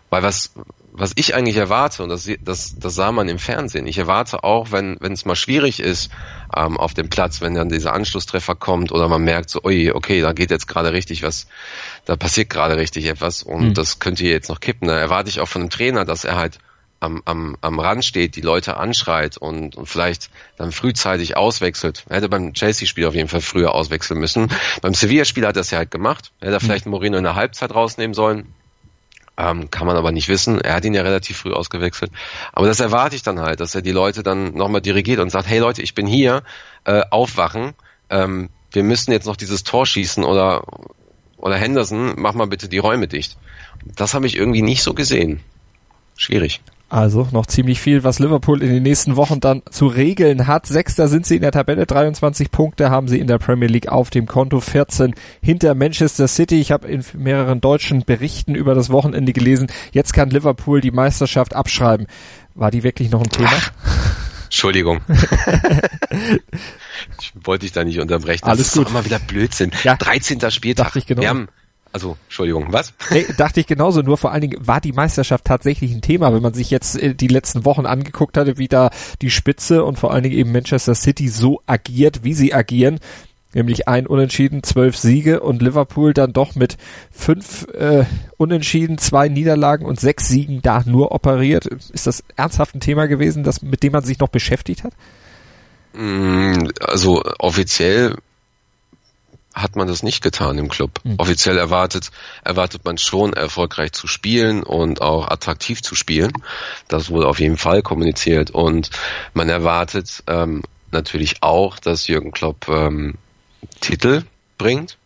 Weil 0.10 0.22
was, 0.22 0.54
was 1.00 1.14
ich 1.16 1.34
eigentlich 1.34 1.56
erwarte, 1.56 2.04
und 2.04 2.10
das, 2.10 2.30
das, 2.42 2.76
das 2.78 2.96
sah 2.96 3.12
man 3.12 3.30
im 3.30 3.40
Fernsehen, 3.40 3.88
ich 3.88 3.98
erwarte 3.98 4.44
auch, 4.44 4.72
wenn 4.72 4.98
wenn 5.00 5.14
es 5.14 5.26
mal 5.26 5.36
schwierig 5.36 5.80
ist 5.80 6.12
ähm, 6.56 6.78
auf 6.78 6.94
dem 6.94 7.10
Platz, 7.10 7.42
wenn 7.42 7.56
dann 7.56 7.70
dieser 7.70 7.94
Anschlusstreffer 7.94 8.56
kommt 8.56 8.92
oder 8.92 9.08
man 9.08 9.24
merkt 9.24 9.50
so, 9.50 9.62
ui, 9.64 9.92
okay, 9.92 10.22
da 10.22 10.34
geht 10.34 10.52
jetzt 10.52 10.68
gerade 10.68 10.92
richtig 10.94 11.24
was, 11.24 11.48
da 12.06 12.16
passiert 12.16 12.50
gerade 12.50 12.78
richtig 12.78 13.06
etwas 13.06 13.44
und 13.44 13.70
mhm. 13.70 13.74
das 13.74 14.00
könnte 14.00 14.24
hier 14.24 14.34
jetzt 14.34 14.50
noch 14.50 14.60
kippen. 14.60 14.88
Da 14.88 14.98
erwarte 14.98 15.30
ich 15.30 15.40
auch 15.40 15.48
von 15.48 15.62
dem 15.62 15.70
Trainer, 15.70 16.06
dass 16.06 16.26
er 16.26 16.36
halt 16.36 16.60
am, 17.00 17.22
am, 17.26 17.56
am 17.62 17.80
Rand 17.80 18.04
steht, 18.04 18.36
die 18.36 18.42
Leute 18.42 18.78
anschreit 18.78 19.38
und, 19.38 19.78
und 19.78 19.86
vielleicht 19.88 20.30
dann 20.58 20.72
frühzeitig 20.72 21.38
auswechselt. 21.38 22.04
Er 22.10 22.18
hätte 22.18 22.30
beim 22.30 22.54
Chelsea-Spiel 22.54 23.06
auf 23.06 23.16
jeden 23.16 23.30
Fall 23.30 23.42
früher 23.42 23.74
auswechseln 23.74 24.20
müssen. 24.20 24.52
Beim 24.82 24.94
Sevilla-Spiel 24.94 25.48
hat 25.48 25.56
er 25.56 25.62
es 25.62 25.72
ja 25.72 25.78
halt 25.78 25.92
gemacht. 25.92 26.32
Er 26.42 26.52
hätte 26.52 26.64
mhm. 26.64 26.68
vielleicht 26.68 26.86
Moreno 26.88 27.18
in 27.18 27.24
der 27.24 27.36
Halbzeit 27.36 27.74
rausnehmen 27.74 28.14
sollen 28.14 28.54
ähm, 29.40 29.72
kann 29.72 29.88
man 29.88 29.96
aber 29.96 30.12
nicht 30.12 30.28
wissen. 30.28 30.60
Er 30.60 30.76
hat 30.76 30.84
ihn 30.84 30.94
ja 30.94 31.02
relativ 31.02 31.38
früh 31.38 31.54
ausgewechselt. 31.54 32.12
Aber 32.52 32.68
das 32.68 32.82
erwarte 32.82 33.16
ich 33.16 33.24
dann 33.24 33.40
halt, 33.40 33.62
dass 33.62 33.74
er 33.74 33.82
die 33.82 33.92
Leute 33.92 34.22
dann 34.22 34.54
nochmal 34.54 34.82
dirigiert 34.82 35.20
und 35.20 35.30
sagt, 35.30 35.48
hey 35.48 35.60
Leute, 35.60 35.82
ich 35.82 35.96
bin 35.96 36.06
hier, 36.06 36.44
äh, 36.84 37.04
aufwachen. 37.10 37.74
Ähm, 38.10 38.50
wir 38.72 38.84
müssen 38.84 39.12
jetzt 39.12 39.26
noch 39.26 39.38
dieses 39.38 39.64
Tor 39.64 39.86
schießen 39.86 40.26
oder, 40.26 40.64
oder 41.38 41.56
Henderson, 41.56 42.16
mach 42.18 42.34
mal 42.34 42.48
bitte 42.48 42.68
die 42.68 42.78
Räume 42.80 43.08
dicht. 43.08 43.38
Das 43.96 44.14
habe 44.14 44.28
ich 44.28 44.36
irgendwie 44.36 44.62
nicht 44.62 44.84
so 44.84 44.94
gesehen. 44.94 45.40
Schwierig. 46.18 46.62
Also 46.90 47.28
noch 47.32 47.46
ziemlich 47.46 47.80
viel, 47.80 48.04
was 48.04 48.18
Liverpool 48.18 48.64
in 48.64 48.70
den 48.74 48.82
nächsten 48.82 49.16
Wochen 49.16 49.40
dann 49.40 49.62
zu 49.70 49.86
regeln 49.86 50.48
hat. 50.48 50.66
Sechster 50.66 51.08
sind 51.08 51.28
sie 51.28 51.36
in 51.36 51.44
der 51.44 51.52
Tabelle, 51.52 51.86
23 51.86 52.50
Punkte 52.50 52.90
haben 52.90 53.08
sie 53.08 53.20
in 53.20 53.28
der 53.28 53.38
Premier 53.38 53.68
League 53.68 53.90
auf 53.90 54.10
dem 54.10 54.26
Konto, 54.26 54.60
14 54.60 55.14
hinter 55.40 55.76
Manchester 55.76 56.28
City. 56.28 56.60
Ich 56.60 56.72
habe 56.72 56.88
in 56.88 57.06
mehreren 57.14 57.62
deutschen 57.62 58.06
Berichten 58.06 58.56
über 58.56 58.74
das 58.74 58.90
Wochenende 58.90 59.34
gelesen, 59.34 59.68
jetzt 59.92 60.14
kann 60.14 60.32
Liverpool 60.32 60.82
die 60.82 60.90
Meisterschaft 60.90 61.56
abschreiben. 61.56 62.08
War 62.56 62.72
die 62.72 62.82
wirklich 62.82 63.12
noch 63.12 63.22
ein 63.22 63.30
Thema? 63.30 63.52
Ach, 63.54 63.72
Entschuldigung. 64.46 65.02
ich 67.22 67.34
wollte 67.44 67.66
dich 67.68 67.72
da 67.72 67.84
nicht 67.84 68.00
unterbrechen. 68.00 68.42
Das 68.46 68.50
Alles 68.50 68.68
ist 68.70 68.74
gut. 68.74 68.90
immer 68.90 69.06
wieder 69.06 69.20
Blödsinn. 69.20 69.72
Ja, 69.84 69.96
13. 69.96 70.50
Spieltag. 70.50 70.88
Dachte 70.88 70.98
ich 70.98 71.06
genau. 71.06 71.22
Wir 71.22 71.30
haben 71.30 71.50
also, 71.92 72.18
Entschuldigung, 72.26 72.72
was? 72.72 72.94
Nee, 73.10 73.26
dachte 73.38 73.60
ich 73.60 73.68
genauso, 73.68 74.02
nur 74.02 74.18
vor 74.18 74.32
allen 74.32 74.42
Dingen 74.42 74.68
war 74.68 74.80
die 74.80 74.92
Meisterschaft 74.92 75.46
tatsächlich 75.46 75.92
ein 75.92 76.02
Thema, 76.02 76.34
wenn 76.34 76.42
man 76.42 76.54
sich 76.54 76.70
jetzt 76.70 77.02
äh, 77.02 77.16
die 77.16 77.28
letzten 77.28 77.66
Wochen 77.66 77.86
angeguckt 77.86 78.38
hatte, 78.38 78.58
wie 78.58 78.68
da 78.68 78.92
die 79.22 79.32
Spitze 79.32 79.84
und 79.84 79.98
vor 79.98 80.14
allen 80.14 80.24
Dingen 80.24 80.38
eben 80.38 80.52
Manchester 80.52 80.94
City 80.94 81.28
so 81.28 81.62
agiert, 81.66 82.24
wie 82.24 82.34
sie 82.34 82.54
agieren, 82.54 83.00
nämlich 83.54 83.88
ein 83.88 84.06
Unentschieden, 84.06 84.62
zwölf 84.62 84.98
Siege 84.98 85.40
und 85.40 85.64
Liverpool 85.64 86.14
dann 86.14 86.32
doch 86.32 86.54
mit 86.54 86.78
fünf 87.12 87.68
äh, 87.74 88.06
Unentschieden, 88.38 89.00
zwei 89.00 89.28
Niederlagen 89.28 89.86
und 89.86 90.00
sechs 90.00 90.28
Siegen 90.28 90.62
da 90.62 90.84
nur 90.86 91.12
operiert. 91.12 91.66
Ist 91.66 92.06
das 92.06 92.24
ernsthaft 92.36 92.76
ein 92.76 92.82
Thema 92.82 93.08
gewesen, 93.08 93.44
das, 93.44 93.64
mit 93.64 93.82
dem 93.82 93.94
man 93.94 94.04
sich 94.04 94.20
noch 94.20 94.30
beschäftigt 94.30 94.84
hat? 94.84 94.94
Mm, 95.94 96.68
also 96.82 97.24
offiziell 97.40 98.16
hat 99.62 99.76
man 99.76 99.88
das 99.88 100.04
nicht 100.04 100.22
getan 100.22 100.58
im 100.58 100.70
Club. 100.70 101.00
Mhm. 101.04 101.16
Offiziell 101.18 101.58
erwartet, 101.58 102.12
erwartet 102.44 102.86
man 102.86 102.98
schon 102.98 103.34
erfolgreich 103.34 103.92
zu 103.92 104.08
spielen 104.08 104.64
und 104.64 105.02
auch 105.02 105.28
attraktiv 105.28 105.82
zu 105.82 105.96
spielen. 105.96 106.32
Das 106.88 107.10
wurde 107.10 107.28
auf 107.28 107.40
jeden 107.40 107.58
Fall 107.58 107.82
kommuniziert 107.82 108.52
und 108.52 108.90
man 109.34 109.50
erwartet 109.50 110.24
ähm, 110.28 110.64
natürlich 110.92 111.42
auch, 111.42 111.80
dass 111.80 112.08
Jürgen 112.08 112.32
Klopp 112.32 112.68
ähm, 112.70 113.16
Titel 113.82 114.24
bringt, 114.58 114.98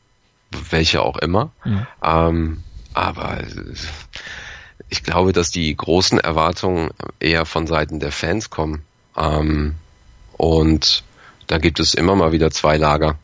welche 0.70 1.02
auch 1.02 1.18
immer. 1.18 1.52
Mhm. 1.64 1.88
Ähm, 2.04 2.64
aber 2.94 3.40
ich 4.90 5.04
glaube, 5.04 5.34
dass 5.34 5.50
die 5.50 5.76
großen 5.76 6.20
Erwartungen 6.20 6.92
eher 7.20 7.46
von 7.46 7.66
Seiten 7.68 8.00
der 8.00 8.12
Fans 8.12 8.50
kommen. 8.50 8.84
Ähm, 9.18 9.76
und 10.38 11.04
da 11.48 11.58
gibt 11.58 11.80
es 11.80 11.94
immer 11.94 12.16
mal 12.16 12.32
wieder 12.32 12.52
zwei 12.52 12.78
Lager 12.78 13.18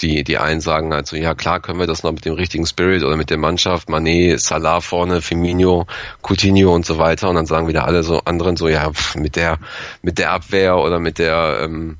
die, 0.00 0.24
die 0.24 0.38
einen 0.38 0.60
sagen 0.60 0.92
also, 0.92 1.16
ja 1.16 1.34
klar 1.34 1.60
können 1.60 1.78
wir 1.78 1.86
das 1.86 2.02
noch 2.02 2.12
mit 2.12 2.24
dem 2.24 2.34
richtigen 2.34 2.66
Spirit 2.66 3.02
oder 3.04 3.16
mit 3.16 3.30
der 3.30 3.38
Mannschaft, 3.38 3.88
Mané, 3.88 4.38
Salah 4.38 4.80
vorne, 4.80 5.22
Firmino, 5.22 5.86
Coutinho 6.22 6.74
und 6.74 6.86
so 6.86 6.98
weiter 6.98 7.28
und 7.28 7.36
dann 7.36 7.46
sagen 7.46 7.68
wieder 7.68 7.84
alle 7.84 8.02
so 8.02 8.20
anderen 8.24 8.56
so, 8.56 8.68
ja, 8.68 8.92
pff, 8.92 9.16
mit 9.16 9.36
der, 9.36 9.58
mit 10.02 10.18
der 10.18 10.32
Abwehr 10.32 10.76
oder 10.78 10.98
mit 10.98 11.18
der, 11.18 11.60
ähm, 11.62 11.98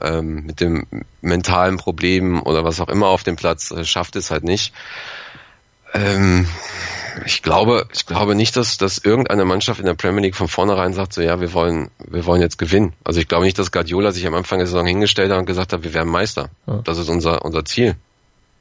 ähm, 0.00 0.44
mit 0.46 0.60
dem 0.60 0.86
mentalen 1.20 1.76
Problem 1.76 2.42
oder 2.42 2.64
was 2.64 2.80
auch 2.80 2.88
immer 2.88 3.08
auf 3.08 3.24
dem 3.24 3.36
Platz 3.36 3.70
äh, 3.70 3.84
schafft 3.84 4.16
es 4.16 4.30
halt 4.30 4.44
nicht. 4.44 4.72
Ähm, 5.98 6.46
ich 7.24 7.42
glaube, 7.42 7.86
ich 7.92 8.06
glaube 8.06 8.34
nicht, 8.34 8.56
dass, 8.56 8.78
dass 8.78 8.98
irgendeine 8.98 9.44
Mannschaft 9.44 9.80
in 9.80 9.86
der 9.86 9.94
Premier 9.94 10.22
League 10.22 10.36
von 10.36 10.48
vornherein 10.48 10.92
sagt, 10.92 11.12
so 11.12 11.20
ja, 11.20 11.40
wir 11.40 11.52
wollen, 11.52 11.90
wir 12.06 12.24
wollen 12.26 12.40
jetzt 12.40 12.58
gewinnen. 12.58 12.92
Also 13.04 13.20
ich 13.20 13.28
glaube 13.28 13.44
nicht, 13.44 13.58
dass 13.58 13.72
Guardiola 13.72 14.12
sich 14.12 14.26
am 14.26 14.34
Anfang 14.34 14.58
der 14.58 14.66
Saison 14.66 14.86
hingestellt 14.86 15.30
hat 15.30 15.38
und 15.38 15.46
gesagt 15.46 15.72
hat, 15.72 15.82
wir 15.82 15.94
werden 15.94 16.10
Meister. 16.10 16.50
Ja. 16.66 16.80
Das 16.84 16.98
ist 16.98 17.08
unser, 17.08 17.44
unser 17.44 17.64
Ziel. 17.64 17.96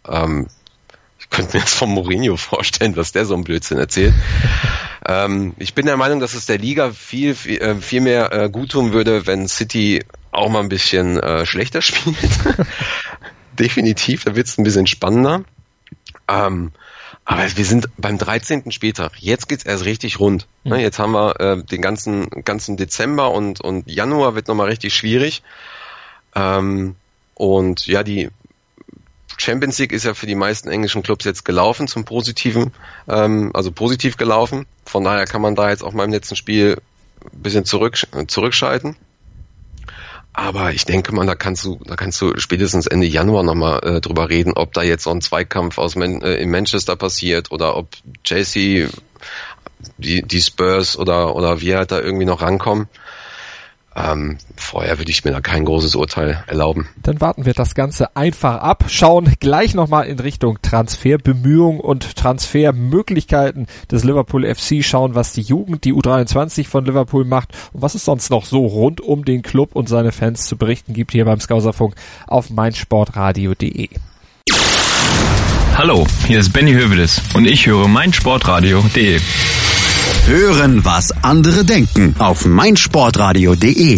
Ähm, 0.07 0.47
ich 1.19 1.29
könnte 1.29 1.57
mir 1.57 1.59
jetzt 1.61 1.73
von 1.73 1.89
Mourinho 1.89 2.37
vorstellen, 2.37 2.95
was 2.95 3.11
der 3.11 3.25
so 3.25 3.35
ein 3.35 3.43
Blödsinn 3.43 3.77
erzählt. 3.77 4.13
ähm, 5.07 5.53
ich 5.57 5.73
bin 5.73 5.85
der 5.85 5.97
Meinung, 5.97 6.19
dass 6.19 6.33
es 6.33 6.45
der 6.45 6.57
Liga 6.57 6.91
viel, 6.91 7.35
viel, 7.35 7.61
äh, 7.61 7.75
viel 7.75 8.01
mehr 8.01 8.31
äh, 8.31 8.49
gut 8.49 8.71
tun 8.71 8.93
würde, 8.93 9.27
wenn 9.27 9.47
City 9.47 10.03
auch 10.31 10.49
mal 10.49 10.61
ein 10.61 10.69
bisschen 10.69 11.19
äh, 11.19 11.45
schlechter 11.45 11.81
spielt. 11.83 12.17
Definitiv, 13.59 14.23
da 14.23 14.35
wird 14.35 14.47
es 14.47 14.57
ein 14.57 14.63
bisschen 14.63 14.87
spannender. 14.87 15.43
Ähm, 16.27 16.71
Aber 17.29 17.43
wir 17.57 17.65
sind 17.65 17.89
beim 17.97 18.17
13. 18.17 18.71
Spieltag. 18.71 19.11
Jetzt 19.19 19.49
geht's 19.49 19.65
erst 19.65 19.83
richtig 19.83 20.17
rund. 20.21 20.47
Mhm. 20.63 20.75
Jetzt 20.75 20.97
haben 20.97 21.11
wir 21.11 21.37
äh, 21.41 21.61
den 21.61 21.81
ganzen 21.81 22.29
ganzen 22.45 22.77
Dezember 22.77 23.31
und 23.31 23.59
und 23.59 23.91
Januar 23.91 24.33
wird 24.33 24.47
nochmal 24.47 24.69
richtig 24.69 24.93
schwierig. 24.93 25.43
Ähm, 26.35 26.95
und 27.35 27.85
ja, 27.85 28.03
die 28.03 28.29
Champions 29.37 29.77
League 29.77 29.91
ist 29.91 30.05
ja 30.05 30.13
für 30.13 30.25
die 30.25 30.35
meisten 30.35 30.69
englischen 30.69 31.03
Clubs 31.03 31.25
jetzt 31.25 31.43
gelaufen 31.43 31.89
zum 31.89 32.05
Positiven, 32.05 32.71
ähm, 33.09 33.51
also 33.53 33.73
positiv 33.73 34.15
gelaufen. 34.15 34.65
Von 34.85 35.03
daher 35.03 35.25
kann 35.25 35.41
man 35.41 35.53
da 35.53 35.69
jetzt 35.69 35.83
auch 35.83 35.91
mal 35.91 36.05
im 36.05 36.11
letzten 36.13 36.37
Spiel 36.37 36.77
ein 37.25 37.43
bisschen 37.43 37.65
zurück, 37.65 37.97
zurückschalten. 38.27 38.95
Aber 40.39 40.71
ich 40.71 40.85
denke 40.85 41.15
mal, 41.15 41.25
da 41.25 41.33
kannst 41.33 41.65
du, 41.65 41.79
da 41.83 41.95
kannst 41.95 42.21
du 42.21 42.37
spätestens 42.37 42.85
Ende 42.85 43.07
Januar 43.07 43.41
nochmal 43.41 43.79
äh, 43.83 44.01
drüber 44.01 44.29
reden, 44.29 44.53
ob 44.53 44.71
da 44.71 44.83
jetzt 44.83 45.05
so 45.05 45.09
ein 45.09 45.19
Zweikampf 45.19 45.79
aus 45.79 45.95
Man 45.95 46.21
äh, 46.21 46.35
in 46.35 46.51
Manchester 46.51 46.95
passiert 46.95 47.51
oder 47.51 47.75
ob 47.75 47.89
Chelsea, 48.23 48.87
die, 49.97 50.21
die 50.21 50.41
Spurs 50.41 50.95
oder, 50.95 51.35
oder 51.35 51.59
wir 51.59 51.77
halt 51.79 51.91
da 51.91 51.99
irgendwie 51.99 52.25
noch 52.25 52.43
rankommen. 52.43 52.87
Ähm, 53.97 54.37
vorher 54.55 54.99
würde 54.99 55.09
ich 55.09 55.25
mir 55.25 55.31
da 55.31 55.41
kein 55.41 55.65
großes 55.65 55.95
Urteil 55.95 56.43
erlauben. 56.45 56.87
Dann 57.01 57.19
warten 57.19 57.45
wir 57.45 57.53
das 57.53 57.73
Ganze 57.73 58.15
einfach 58.15 58.57
ab, 58.57 58.85
schauen 58.89 59.33
gleich 59.39 59.73
nochmal 59.73 60.05
in 60.05 60.19
Richtung 60.19 60.59
Transferbemühungen 60.61 61.79
und 61.79 62.15
Transfermöglichkeiten 62.15 63.65
des 63.89 64.03
Liverpool 64.03 64.45
FC, 64.45 64.83
schauen, 64.83 65.15
was 65.15 65.33
die 65.33 65.41
Jugend, 65.41 65.83
die 65.83 65.93
U23 65.93 66.67
von 66.67 66.85
Liverpool 66.85 67.25
macht 67.25 67.49
und 67.73 67.81
was 67.81 67.95
es 67.95 68.05
sonst 68.05 68.29
noch 68.29 68.45
so 68.45 68.67
rund 68.67 69.01
um 69.01 69.25
den 69.25 69.41
Club 69.41 69.75
und 69.75 69.89
seine 69.89 70.11
Fans 70.11 70.45
zu 70.45 70.57
berichten 70.57 70.93
gibt 70.93 71.11
hier 71.11 71.25
beim 71.25 71.39
Skauserfunk 71.39 71.95
auf 72.27 72.51
meinsportradio.de. 72.51 73.89
Hallo, 75.75 76.05
hier 76.27 76.39
ist 76.39 76.53
Benny 76.53 76.73
Hövedes 76.73 77.21
und 77.33 77.45
ich 77.45 77.65
höre 77.65 77.87
meinsportradio.de. 77.87 79.19
Hören, 80.27 80.83
was 80.83 81.13
andere 81.23 81.63
denken 81.63 82.13
auf 82.19 82.45
meinsportradio.de. 82.45 83.97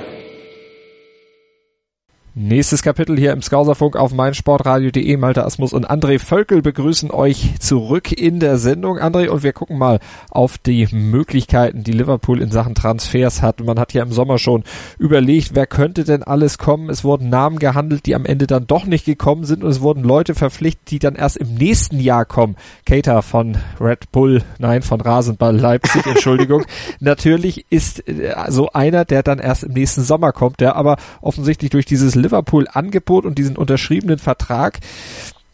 Nächstes 2.33 2.81
Kapitel 2.81 3.17
hier 3.17 3.33
im 3.33 3.41
Skauserfunk 3.41 3.97
auf 3.97 4.13
meinsportradio.de. 4.13 5.17
Malte 5.17 5.43
Asmus 5.43 5.73
und 5.73 5.91
André 5.91 6.17
Völkel 6.17 6.61
begrüßen 6.61 7.11
euch 7.11 7.59
zurück 7.59 8.13
in 8.13 8.39
der 8.39 8.57
Sendung, 8.57 8.99
André, 8.99 9.27
und 9.27 9.43
wir 9.43 9.51
gucken 9.51 9.77
mal 9.77 9.99
auf 10.29 10.57
die 10.57 10.87
Möglichkeiten, 10.93 11.83
die 11.83 11.91
Liverpool 11.91 12.41
in 12.41 12.49
Sachen 12.49 12.73
Transfers 12.73 13.41
hat. 13.41 13.59
Man 13.59 13.77
hat 13.77 13.91
ja 13.91 14.01
im 14.01 14.13
Sommer 14.13 14.37
schon 14.37 14.63
überlegt, 14.97 15.55
wer 15.55 15.67
könnte 15.67 16.05
denn 16.05 16.23
alles 16.23 16.57
kommen. 16.57 16.89
Es 16.89 17.03
wurden 17.03 17.27
Namen 17.27 17.59
gehandelt, 17.59 18.05
die 18.05 18.15
am 18.15 18.25
Ende 18.25 18.47
dann 18.47 18.65
doch 18.65 18.85
nicht 18.85 19.03
gekommen 19.03 19.43
sind 19.43 19.61
und 19.65 19.69
es 19.69 19.81
wurden 19.81 20.05
Leute 20.05 20.33
verpflichtet, 20.33 20.89
die 20.89 20.99
dann 20.99 21.15
erst 21.15 21.35
im 21.35 21.55
nächsten 21.55 21.99
Jahr 21.99 22.23
kommen. 22.23 22.55
Cater 22.85 23.23
von 23.23 23.57
Red 23.77 24.09
Bull, 24.13 24.41
nein, 24.57 24.83
von 24.83 25.01
Rasenball 25.01 25.57
Leipzig, 25.57 26.05
Entschuldigung. 26.05 26.63
Natürlich 27.01 27.65
ist 27.69 28.07
äh, 28.07 28.33
so 28.47 28.69
einer, 28.71 29.03
der 29.03 29.21
dann 29.21 29.39
erst 29.39 29.65
im 29.65 29.73
nächsten 29.73 30.03
Sommer 30.03 30.31
kommt, 30.31 30.61
der 30.61 30.77
aber 30.77 30.95
offensichtlich 31.19 31.71
durch 31.71 31.85
dieses 31.85 32.20
Liverpool-Angebot 32.21 33.25
und 33.25 33.37
diesen 33.37 33.57
unterschriebenen 33.57 34.19
Vertrag 34.19 34.79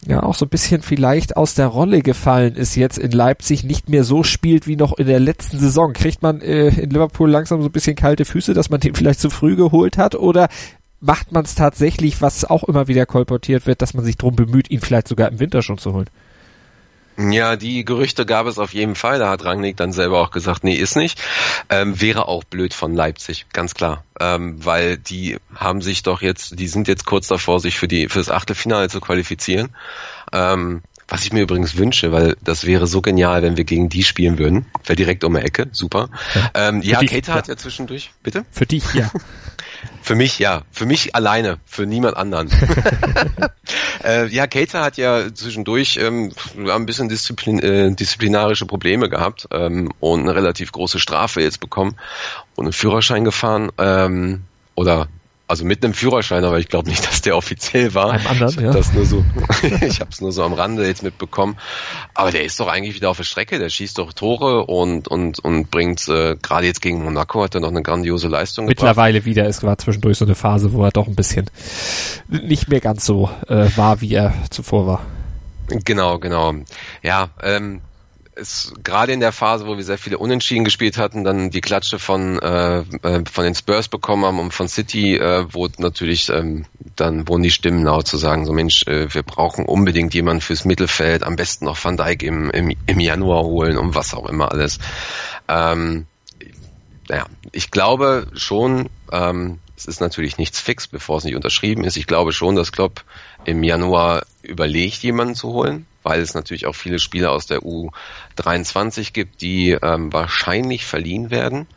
ja 0.05 0.23
auch 0.23 0.35
so 0.35 0.45
ein 0.45 0.49
bisschen 0.49 0.81
vielleicht 0.81 1.35
aus 1.35 1.55
der 1.55 1.67
Rolle 1.67 2.01
gefallen 2.01 2.55
ist 2.55 2.75
jetzt 2.75 2.97
in 2.97 3.11
Leipzig, 3.11 3.63
nicht 3.63 3.89
mehr 3.89 4.03
so 4.03 4.23
spielt 4.23 4.67
wie 4.67 4.75
noch 4.75 4.97
in 4.97 5.07
der 5.07 5.19
letzten 5.19 5.59
Saison. 5.59 5.93
Kriegt 5.93 6.21
man 6.21 6.41
äh, 6.41 6.67
in 6.67 6.91
Liverpool 6.91 7.29
langsam 7.29 7.61
so 7.61 7.67
ein 7.67 7.71
bisschen 7.71 7.95
kalte 7.95 8.25
Füße, 8.25 8.53
dass 8.53 8.69
man 8.69 8.79
den 8.79 8.95
vielleicht 8.95 9.19
zu 9.19 9.29
früh 9.29 9.55
geholt 9.55 9.97
hat 9.97 10.15
oder 10.15 10.47
macht 10.99 11.31
man 11.31 11.45
es 11.45 11.55
tatsächlich, 11.55 12.21
was 12.21 12.45
auch 12.45 12.63
immer 12.63 12.87
wieder 12.87 13.05
kolportiert 13.05 13.67
wird, 13.67 13.81
dass 13.81 13.93
man 13.93 14.05
sich 14.05 14.17
drum 14.17 14.35
bemüht, 14.35 14.69
ihn 14.71 14.81
vielleicht 14.81 15.07
sogar 15.07 15.29
im 15.29 15.39
Winter 15.39 15.61
schon 15.61 15.77
zu 15.77 15.93
holen? 15.93 16.09
Ja, 17.19 17.55
die 17.55 17.83
Gerüchte 17.83 18.27
gab 18.27 18.45
es 18.45 18.59
auf 18.59 18.75
jeden 18.75 18.93
Fall. 18.93 19.17
Da 19.17 19.29
hat 19.29 19.43
Rangnick 19.43 19.75
dann 19.75 19.91
selber 19.91 20.21
auch 20.21 20.29
gesagt, 20.29 20.63
nee, 20.63 20.75
ist 20.75 20.95
nicht. 20.95 21.19
Ähm, 21.67 21.99
wäre 21.99 22.27
auch 22.27 22.43
blöd 22.43 22.75
von 22.75 22.93
Leipzig, 22.93 23.47
ganz 23.53 23.73
klar. 23.73 24.03
Ähm, 24.19 24.63
weil 24.63 24.99
die 24.99 25.37
haben 25.55 25.81
sich 25.81 26.03
doch 26.03 26.21
jetzt, 26.21 26.59
die 26.59 26.67
sind 26.67 26.87
jetzt 26.87 27.05
kurz 27.05 27.27
davor, 27.27 27.59
sich 27.59 27.79
für 27.79 27.87
die 27.87 28.07
für 28.07 28.19
das 28.19 28.29
Achtelfinale 28.29 28.87
zu 28.89 29.01
qualifizieren. 29.01 29.75
Ähm, 30.31 30.83
was 31.07 31.23
ich 31.23 31.31
mir 31.31 31.41
übrigens 31.41 31.77
wünsche, 31.77 32.11
weil 32.11 32.35
das 32.43 32.65
wäre 32.65 32.87
so 32.87 33.01
genial, 33.01 33.41
wenn 33.41 33.55
wir 33.57 33.63
gegen 33.63 33.89
die 33.89 34.03
spielen 34.03 34.37
würden. 34.37 34.65
Wäre 34.85 34.95
direkt 34.95 35.23
um 35.23 35.33
die 35.33 35.41
Ecke, 35.41 35.67
super. 35.71 36.09
Ja, 36.35 36.51
ähm, 36.69 36.81
ja 36.81 36.99
dich, 36.99 37.11
Kater 37.11 37.31
ja. 37.31 37.37
hat 37.37 37.47
ja 37.47 37.55
zwischendurch, 37.55 38.11
bitte? 38.23 38.45
Für 38.51 38.65
dich, 38.65 38.83
ja. 38.93 39.09
Für 40.01 40.15
mich 40.15 40.39
ja, 40.39 40.63
für 40.71 40.85
mich 40.85 41.15
alleine, 41.15 41.59
für 41.65 41.85
niemand 41.85 42.17
anderen. 42.17 42.49
äh, 44.03 44.27
ja, 44.27 44.47
Cater 44.47 44.81
hat 44.81 44.97
ja 44.97 45.33
zwischendurch 45.33 45.97
ähm, 46.01 46.31
ein 46.57 46.85
bisschen 46.85 47.09
Disziplin, 47.09 47.59
äh, 47.59 47.93
disziplinarische 47.93 48.65
Probleme 48.65 49.09
gehabt 49.09 49.47
ähm, 49.51 49.91
und 49.99 50.21
eine 50.21 50.33
relativ 50.33 50.71
große 50.71 50.99
Strafe 50.99 51.41
jetzt 51.41 51.59
bekommen 51.59 51.95
und 52.55 52.65
einen 52.65 52.73
Führerschein 52.73 53.23
gefahren 53.23 53.71
ähm, 53.77 54.43
oder 54.75 55.09
also 55.47 55.63
mit 55.63 55.83
einem 55.83 55.93
Führerschein, 55.93 56.43
aber 56.43 56.59
ich 56.59 56.67
glaube 56.67 56.89
nicht, 56.89 57.05
dass 57.07 57.21
der 57.21 57.37
offiziell 57.37 57.93
war. 57.93 58.11
Einem 58.11 58.27
anderen, 58.27 58.49
ich 58.49 58.57
habe 58.57 58.65
ja. 58.67 58.73
das 58.73 58.93
nur 58.93 59.05
so, 59.05 59.23
ich 59.81 59.99
habe 60.01 60.11
es 60.11 60.19
nur 60.19 60.31
so 60.31 60.43
am 60.43 60.53
Rande 60.53 60.85
jetzt 60.85 61.03
mitbekommen. 61.03 61.57
Aber 62.13 62.31
der 62.31 62.43
ist 62.43 62.59
doch 62.59 62.67
eigentlich 62.67 62.95
wieder 62.95 63.09
auf 63.09 63.17
der 63.17 63.23
Strecke. 63.23 63.57
Der 63.57 63.69
schießt 63.69 63.97
doch 63.97 64.13
Tore 64.13 64.65
und 64.65 65.07
und 65.07 65.39
und 65.39 65.71
bringt 65.71 66.07
äh, 66.09 66.35
gerade 66.41 66.65
jetzt 66.65 66.81
gegen 66.81 67.03
Monaco 67.03 67.43
hat 67.43 67.55
er 67.55 67.61
noch 67.61 67.69
eine 67.69 67.81
grandiose 67.81 68.27
Leistung. 68.27 68.65
Mittlerweile 68.65 69.19
gebracht. 69.19 69.25
wieder. 69.25 69.47
Es 69.47 69.63
war 69.63 69.77
zwischendurch 69.77 70.17
so 70.17 70.25
eine 70.25 70.35
Phase, 70.35 70.73
wo 70.73 70.83
er 70.83 70.91
doch 70.91 71.07
ein 71.07 71.15
bisschen 71.15 71.49
nicht 72.27 72.67
mehr 72.67 72.81
ganz 72.81 73.05
so 73.05 73.29
äh, 73.47 73.69
war, 73.75 74.01
wie 74.01 74.13
er 74.13 74.33
zuvor 74.49 74.87
war. 74.87 75.05
Genau, 75.69 76.17
genau. 76.19 76.55
Ja, 77.03 77.29
ähm, 77.41 77.81
es 78.39 78.73
gerade 78.83 79.11
in 79.11 79.19
der 79.19 79.31
Phase, 79.31 79.67
wo 79.67 79.77
wir 79.77 79.83
sehr 79.83 79.97
viele 79.97 80.17
Unentschieden 80.17 80.63
gespielt 80.63 80.97
hatten, 80.97 81.23
dann 81.23 81.49
die 81.49 81.61
Klatsche 81.61 81.99
von 81.99 82.39
äh, 82.39 82.79
äh, 82.79 83.23
von 83.31 83.43
den 83.43 83.55
Spurs 83.55 83.87
bekommen 83.87 84.25
haben 84.25 84.39
und 84.39 84.53
von 84.53 84.67
City, 84.67 85.17
äh, 85.17 85.45
wo 85.51 85.67
natürlich 85.77 86.29
ähm, 86.29 86.65
dann 86.95 87.27
wurden 87.27 87.43
die 87.43 87.51
Stimmen 87.51 87.83
laut 87.83 88.07
zu 88.07 88.17
sagen, 88.17 88.45
so 88.45 88.53
Mensch, 88.53 88.83
äh, 88.87 89.13
wir 89.13 89.23
brauchen 89.23 89.65
unbedingt 89.65 90.13
jemanden 90.13 90.41
fürs 90.41 90.65
Mittelfeld, 90.65 91.23
am 91.23 91.35
besten 91.35 91.65
noch 91.65 91.83
Van 91.83 91.97
Dijk 91.97 92.23
im, 92.23 92.49
im, 92.51 92.75
im 92.85 92.99
Januar 92.99 93.43
holen 93.43 93.77
und 93.77 93.95
was 93.95 94.13
auch 94.13 94.27
immer 94.27 94.51
alles. 94.51 94.79
Ähm, 95.47 96.05
naja, 97.09 97.25
ich 97.51 97.71
glaube 97.71 98.27
schon, 98.33 98.89
ähm, 99.11 99.59
es 99.75 99.85
ist 99.85 100.01
natürlich 100.01 100.37
nichts 100.37 100.59
fix, 100.59 100.87
bevor 100.87 101.17
es 101.17 101.23
nicht 101.23 101.35
unterschrieben 101.35 101.83
ist. 101.83 101.97
Ich 101.97 102.07
glaube 102.07 102.33
schon, 102.33 102.55
dass 102.55 102.71
Klopp 102.71 103.03
im 103.45 103.63
Januar 103.63 104.23
überlegt, 104.41 105.03
jemanden 105.03 105.35
zu 105.35 105.49
holen 105.49 105.85
weil 106.07 106.21
es 106.21 106.33
natürlich 106.33 106.67
auch 106.67 106.75
viele 106.75 106.99
Spieler 106.99 107.31
aus 107.31 107.47
der 107.47 107.59
U23 107.59 109.11
gibt, 109.11 109.41
die 109.41 109.71
ähm, 109.71 110.13
wahrscheinlich 110.13 110.85
verliehen 110.85 111.31
werden, 111.31 111.67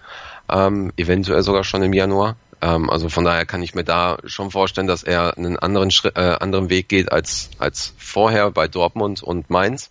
ähm, 0.49 0.93
eventuell 0.97 1.43
sogar 1.43 1.65
schon 1.65 1.83
im 1.83 1.93
Januar. 1.93 2.37
Ähm, 2.63 2.89
also 2.91 3.09
von 3.09 3.25
daher 3.25 3.45
kann 3.45 3.63
ich 3.63 3.75
mir 3.75 3.83
da 3.83 4.19
schon 4.25 4.53
vorstellen, 4.53 4.87
dass 4.87 5.03
er 5.03 5.37
einen 5.37 5.59
anderen 5.59 5.91
Schritt, 5.91 6.17
äh, 6.17 6.37
anderen 6.39 6.71
Weg 6.71 6.89
geht 6.89 7.11
als 7.11 7.51
als 7.59 7.93
vorher 7.99 8.53
bei 8.53 8.69
Dortmund 8.69 9.21
und 9.21 9.51
Mainz. 9.51 9.91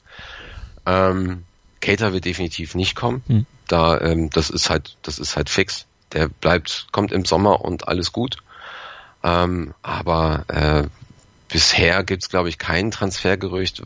Ähm, 0.86 1.44
Cater 1.82 2.14
wird 2.14 2.24
definitiv 2.24 2.76
nicht 2.76 2.96
kommen. 2.96 3.22
Hm. 3.28 3.46
Da 3.68 4.00
ähm, 4.00 4.30
das 4.30 4.50
ist 4.50 4.70
halt 4.70 4.96
das 5.02 5.20
ist 5.20 5.36
halt 5.36 5.50
fix. 5.50 5.86
Der 6.14 6.30
bleibt 6.30 6.88
kommt 6.94 7.12
im 7.12 7.26
Sommer 7.26 7.66
und 7.66 7.90
alles 7.90 8.14
gut. 8.14 8.38
Ähm, 9.22 9.74
aber 9.82 10.46
äh, 10.48 10.84
bisher 11.50 12.04
gibt 12.04 12.24
es, 12.24 12.30
glaube 12.30 12.50
ich, 12.50 12.58
kein 12.58 12.92
Transfergerücht, 12.92 13.84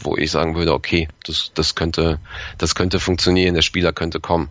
wo 0.00 0.16
ich 0.16 0.30
sagen 0.30 0.54
würde, 0.54 0.72
okay, 0.72 1.08
das, 1.26 1.50
das 1.54 1.74
könnte, 1.74 2.20
das 2.58 2.74
könnte 2.74 3.00
funktionieren, 3.00 3.54
der 3.54 3.62
Spieler 3.62 3.92
könnte 3.92 4.20
kommen. 4.20 4.50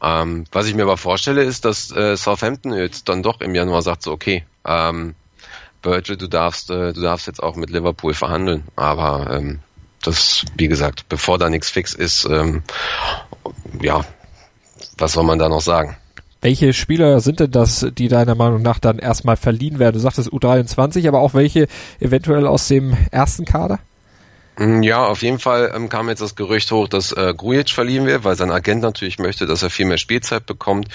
Ähm, 0.00 0.44
was 0.52 0.66
ich 0.66 0.74
mir 0.74 0.82
aber 0.82 0.96
vorstelle, 0.96 1.42
ist, 1.42 1.64
dass 1.64 1.90
äh, 1.90 2.16
Southampton 2.16 2.72
jetzt 2.72 3.08
dann 3.08 3.22
doch 3.22 3.40
im 3.40 3.54
Januar 3.54 3.82
sagt, 3.82 4.04
so 4.04 4.12
okay, 4.12 4.44
ähm, 4.64 5.16
Virgil, 5.82 6.16
du 6.16 6.28
darfst, 6.28 6.70
äh, 6.70 6.92
du 6.92 7.00
darfst 7.00 7.26
jetzt 7.26 7.42
auch 7.42 7.56
mit 7.56 7.70
Liverpool 7.70 8.14
verhandeln, 8.14 8.64
aber 8.76 9.30
ähm, 9.36 9.60
das, 10.02 10.44
wie 10.56 10.68
gesagt, 10.68 11.08
bevor 11.08 11.38
da 11.38 11.50
nichts 11.50 11.70
fix 11.70 11.94
ist, 11.94 12.24
ähm, 12.26 12.62
ja, 13.80 14.04
was 14.96 15.12
soll 15.12 15.24
man 15.24 15.38
da 15.38 15.48
noch 15.48 15.60
sagen? 15.60 15.96
Welche 16.40 16.72
Spieler 16.72 17.20
sind 17.20 17.40
denn 17.40 17.50
das, 17.50 17.86
die 17.92 18.08
deiner 18.08 18.34
Meinung 18.34 18.62
nach 18.62 18.78
dann 18.78 18.98
erstmal 18.98 19.36
verliehen 19.36 19.78
werden? 19.78 19.94
Du 19.94 20.00
sagtest 20.00 20.32
U23, 20.32 21.08
aber 21.08 21.20
auch 21.20 21.34
welche 21.34 21.66
eventuell 21.98 22.46
aus 22.46 22.68
dem 22.68 22.96
ersten 23.10 23.44
Kader? 23.44 23.80
Mm, 24.58 24.82
ja, 24.82 25.04
auf 25.04 25.22
jeden 25.22 25.38
Fall 25.38 25.72
ähm, 25.74 25.88
kam 25.88 26.08
jetzt 26.08 26.20
das 26.20 26.36
Gerücht 26.36 26.70
hoch, 26.70 26.88
dass 26.88 27.12
äh, 27.12 27.34
Grujic 27.36 27.70
verliehen 27.70 28.06
wird, 28.06 28.24
weil 28.24 28.36
sein 28.36 28.50
Agent 28.50 28.82
natürlich 28.82 29.18
möchte, 29.18 29.46
dass 29.46 29.62
er 29.62 29.70
viel 29.70 29.86
mehr 29.86 29.98
Spielzeit 29.98 30.46
bekommt 30.46 30.88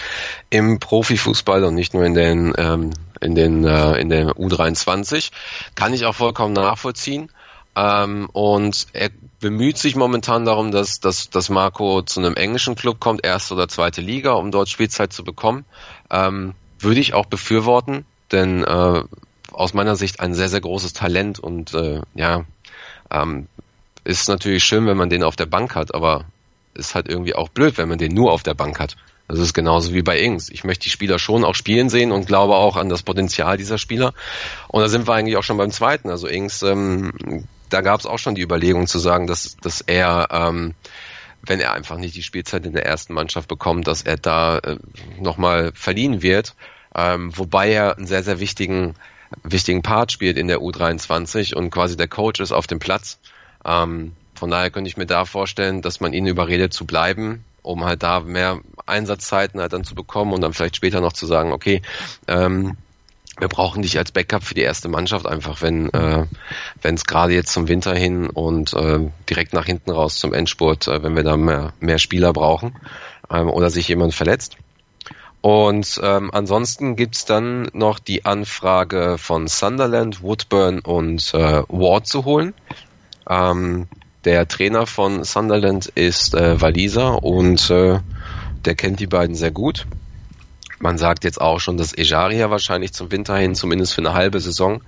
im 0.49 0.79
Profifußball 0.79 1.63
und 1.63 1.75
nicht 1.75 1.93
nur 1.93 2.06
in 2.06 2.13
den 2.13 2.53
ähm, 2.58 2.91
in 3.21 3.36
den 3.36 3.65
äh, 3.65 3.97
in 3.99 4.10
der 4.10 4.32
U23. 4.32 5.32
Kann 5.75 5.93
ich 5.93 6.06
auch 6.06 6.15
vollkommen 6.15 6.53
nachvollziehen. 6.53 7.29
Ähm, 7.75 8.29
und 8.31 8.88
er 8.93 9.09
bemüht 9.39 9.77
sich 9.77 9.95
momentan 9.95 10.45
darum, 10.45 10.71
dass, 10.71 10.99
dass, 10.99 11.29
dass 11.29 11.49
Marco 11.49 12.01
zu 12.01 12.19
einem 12.19 12.36
englischen 12.36 12.75
Club 12.75 12.99
kommt, 12.99 13.25
erste 13.25 13.55
oder 13.55 13.67
zweite 13.67 14.01
Liga, 14.01 14.33
um 14.33 14.51
dort 14.51 14.69
Spielzeit 14.69 15.12
zu 15.12 15.23
bekommen. 15.23 15.65
Ähm, 16.09 16.53
würde 16.79 16.99
ich 16.99 17.13
auch 17.13 17.25
befürworten, 17.25 18.05
denn 18.31 18.63
äh, 18.63 19.03
aus 19.51 19.73
meiner 19.73 19.95
Sicht 19.95 20.19
ein 20.19 20.33
sehr, 20.33 20.49
sehr 20.49 20.62
großes 20.62 20.93
Talent 20.93 21.39
und 21.39 21.73
äh, 21.73 22.01
ja, 22.13 22.45
ähm, 23.12 23.47
ist 24.03 24.27
natürlich 24.27 24.63
schön, 24.63 24.86
wenn 24.86 24.97
man 24.97 25.09
den 25.09 25.23
auf 25.23 25.36
der 25.36 25.45
Bank 25.45 25.75
hat, 25.75 25.93
aber 25.93 26.25
ist 26.73 26.95
halt 26.95 27.07
irgendwie 27.07 27.36
auch 27.36 27.49
blöd, 27.49 27.77
wenn 27.77 27.89
man 27.89 27.99
den 27.99 28.13
nur 28.13 28.31
auf 28.31 28.43
der 28.43 28.53
Bank 28.53 28.79
hat. 28.79 28.95
Das 29.27 29.39
ist 29.39 29.53
genauso 29.53 29.93
wie 29.93 30.01
bei 30.01 30.19
Ings. 30.19 30.49
Ich 30.49 30.63
möchte 30.63 30.83
die 30.83 30.89
Spieler 30.89 31.17
schon 31.17 31.45
auch 31.45 31.55
spielen 31.55 31.89
sehen 31.89 32.12
und 32.12 32.27
glaube 32.27 32.55
auch 32.55 32.75
an 32.75 32.89
das 32.89 33.03
Potenzial 33.03 33.57
dieser 33.57 33.77
Spieler. 33.77 34.13
Und 34.67 34.81
da 34.81 34.89
sind 34.89 35.07
wir 35.07 35.13
eigentlich 35.13 35.38
auch 35.38 35.43
schon 35.43 35.57
beim 35.57 35.71
zweiten. 35.71 36.09
Also 36.09 36.27
Ings, 36.27 36.62
ähm, 36.62 37.47
da 37.73 37.81
gab 37.81 37.99
es 37.99 38.05
auch 38.05 38.19
schon 38.19 38.36
die 38.36 38.41
Überlegung 38.41 38.88
zu 38.88 38.99
sagen, 38.99 39.27
dass, 39.27 39.57
dass 39.57 39.81
er, 39.81 40.27
ähm, 40.31 40.75
wenn 41.41 41.59
er 41.59 41.73
einfach 41.73 41.97
nicht 41.97 42.15
die 42.15 42.23
Spielzeit 42.23 42.65
in 42.65 42.73
der 42.73 42.86
ersten 42.86 43.13
Mannschaft 43.13 43.47
bekommt, 43.47 43.88
dass 43.88 44.03
er 44.03 44.17
da 44.17 44.59
äh, 44.59 44.77
nochmal 45.19 45.71
verliehen 45.73 46.21
wird. 46.21 46.55
Ähm, 46.95 47.36
wobei 47.36 47.71
er 47.71 47.97
einen 47.97 48.05
sehr, 48.05 48.23
sehr 48.23 48.39
wichtigen, 48.39 48.93
wichtigen 49.43 49.81
Part 49.81 50.12
spielt 50.12 50.38
in 50.38 50.47
der 50.47 50.59
U23 50.59 51.55
und 51.55 51.71
quasi 51.71 51.97
der 51.97 52.07
Coach 52.07 52.39
ist 52.39 52.51
auf 52.51 52.67
dem 52.67 52.79
Platz. 52.79 53.19
Ähm, 53.65 54.13
von 54.36 54.51
daher 54.51 54.69
könnte 54.69 54.89
ich 54.89 54.97
mir 54.97 55.07
da 55.07 55.25
vorstellen, 55.25 55.81
dass 55.81 55.99
man 55.99 56.13
ihn 56.13 56.27
überredet 56.27 56.73
zu 56.73 56.86
bleiben, 56.86 57.43
um 57.63 57.83
halt 57.86 58.03
da 58.03 58.19
mehr 58.19 58.59
Einsatzzeiten 58.86 59.59
halt 59.59 59.73
dann 59.73 59.83
zu 59.83 59.95
bekommen 59.95 60.33
und 60.33 60.41
dann 60.41 60.53
vielleicht 60.53 60.75
später 60.75 61.01
noch 61.01 61.13
zu 61.13 61.25
sagen, 61.25 61.51
okay, 61.51 61.81
ähm, 62.27 62.77
wir 63.39 63.48
brauchen 63.48 63.82
dich 63.82 63.98
als 63.98 64.12
Backup 64.12 64.43
für 64.43 64.54
die 64.54 64.62
erste 64.62 64.89
Mannschaft 64.89 65.26
einfach, 65.26 65.62
wenn 65.62 65.89
äh, 65.89 66.26
es 66.82 67.06
gerade 67.06 67.34
jetzt 67.34 67.52
zum 67.52 67.67
Winter 67.67 67.96
hin 67.96 68.30
und 68.30 68.74
äh, 68.74 69.00
direkt 69.30 69.54
nach 69.54 69.65
hinten 69.65 69.91
raus 69.91 70.17
zum 70.17 70.34
Endspurt, 70.34 70.88
äh, 70.88 71.02
wenn 71.04 71.15
wir 71.15 71.24
da 71.24 71.36
mehr, 71.36 71.74
mehr 71.80 71.98
Spieler 71.98 72.32
brauchen 72.32 72.76
ähm, 73.32 73.50
oder 73.50 73.69
sich 73.69 73.88
jemand 73.88 74.13
verletzt. 74.13 74.58
Und 75.41 76.00
ähm, 76.02 76.30
ansonsten 76.32 76.96
gibt's 76.96 77.26
dann 77.26 77.69
noch 77.74 78.00
die 78.00 78.24
Anfrage 78.24 79.17
von 79.17 79.48
Sunderland, 79.48 80.22
Woodburn 80.22 80.80
und 80.80 81.34
äh, 81.34 81.63
Ward 81.67 82.08
zu 82.08 82.24
holen. 82.24 82.54
Ähm, 83.30 83.88
der 84.24 84.48
Trainer 84.48 84.88
von 84.88 85.26
Sunderland 85.26 85.88
ist 85.88 86.34
äh, 86.34 86.62
Waliser 86.62 87.24
und 87.24 87.69
äh, 87.69 88.00
der 88.63 88.76
kennt 88.76 89.02
die 89.02 89.08
beiden 89.08 89.36
sehr 89.36 89.52
gut. 89.52 89.86
Man 90.84 90.98
sagt 90.98 91.24
jetzt 91.24 91.39
auch 91.39 91.62
schon, 91.62 91.78
dass 91.78 91.98
Ejaria 91.98 92.50
wahrscheinlich 92.50 92.91
zum 92.91 93.10
Winter 93.10 93.38
hin, 93.38 93.56
zumindest 93.56 93.93
für 93.93 94.02
eine 94.02 94.13
halbe 94.13 94.41
Saison, 94.41 94.84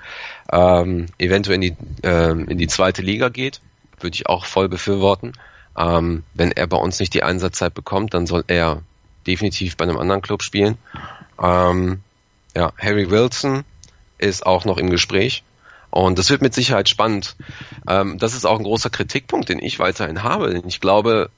ähm, 0.52 1.06
eventuell 1.18 1.56
in 1.56 1.62
die, 1.62 1.78
äh, 2.06 2.32
in 2.32 2.58
die 2.58 2.68
zweite 2.68 3.02
Liga 3.02 3.30
geht. 3.30 3.62
Würde 4.02 4.14
ich 4.14 4.28
auch 4.28 4.44
voll 4.44 4.68
befürworten. 4.68 5.32
Ähm, 5.78 6.24
wenn 6.34 6.52
er 6.52 6.68
bei 6.68 6.76
uns 6.76 7.00
nicht 7.00 7.14
die 7.14 7.24
Einsatzzeit 7.24 7.74
bekommt, 7.74 8.14
dann 8.14 8.28
soll 8.28 8.44
er 8.48 8.82
definitiv 9.26 9.78
bei 9.78 9.86
einem 9.86 9.98
anderen 9.98 10.22
Club 10.22 10.44
spielen. 10.44 10.78
Ähm, 11.42 12.02
ja, 12.54 12.74
Harry 12.78 13.10
Wilson 13.10 13.64
ist 14.18 14.46
auch 14.46 14.66
noch 14.66 14.78
im 14.78 14.90
Gespräch. 14.90 15.46
Und 15.92 16.20
das 16.20 16.30
wird 16.30 16.42
mit 16.42 16.54
Sicherheit 16.54 16.90
spannend. 16.90 17.38
Ähm, 17.88 18.18
das 18.18 18.36
ist 18.36 18.44
auch 18.44 18.58
ein 18.58 18.66
großer 18.66 18.90
Kritikpunkt, 18.90 19.48
den 19.48 19.60
ich 19.60 19.80
weiterhin 19.80 20.24
habe. 20.24 20.62
Ich 20.68 20.82
glaube, 20.82 21.30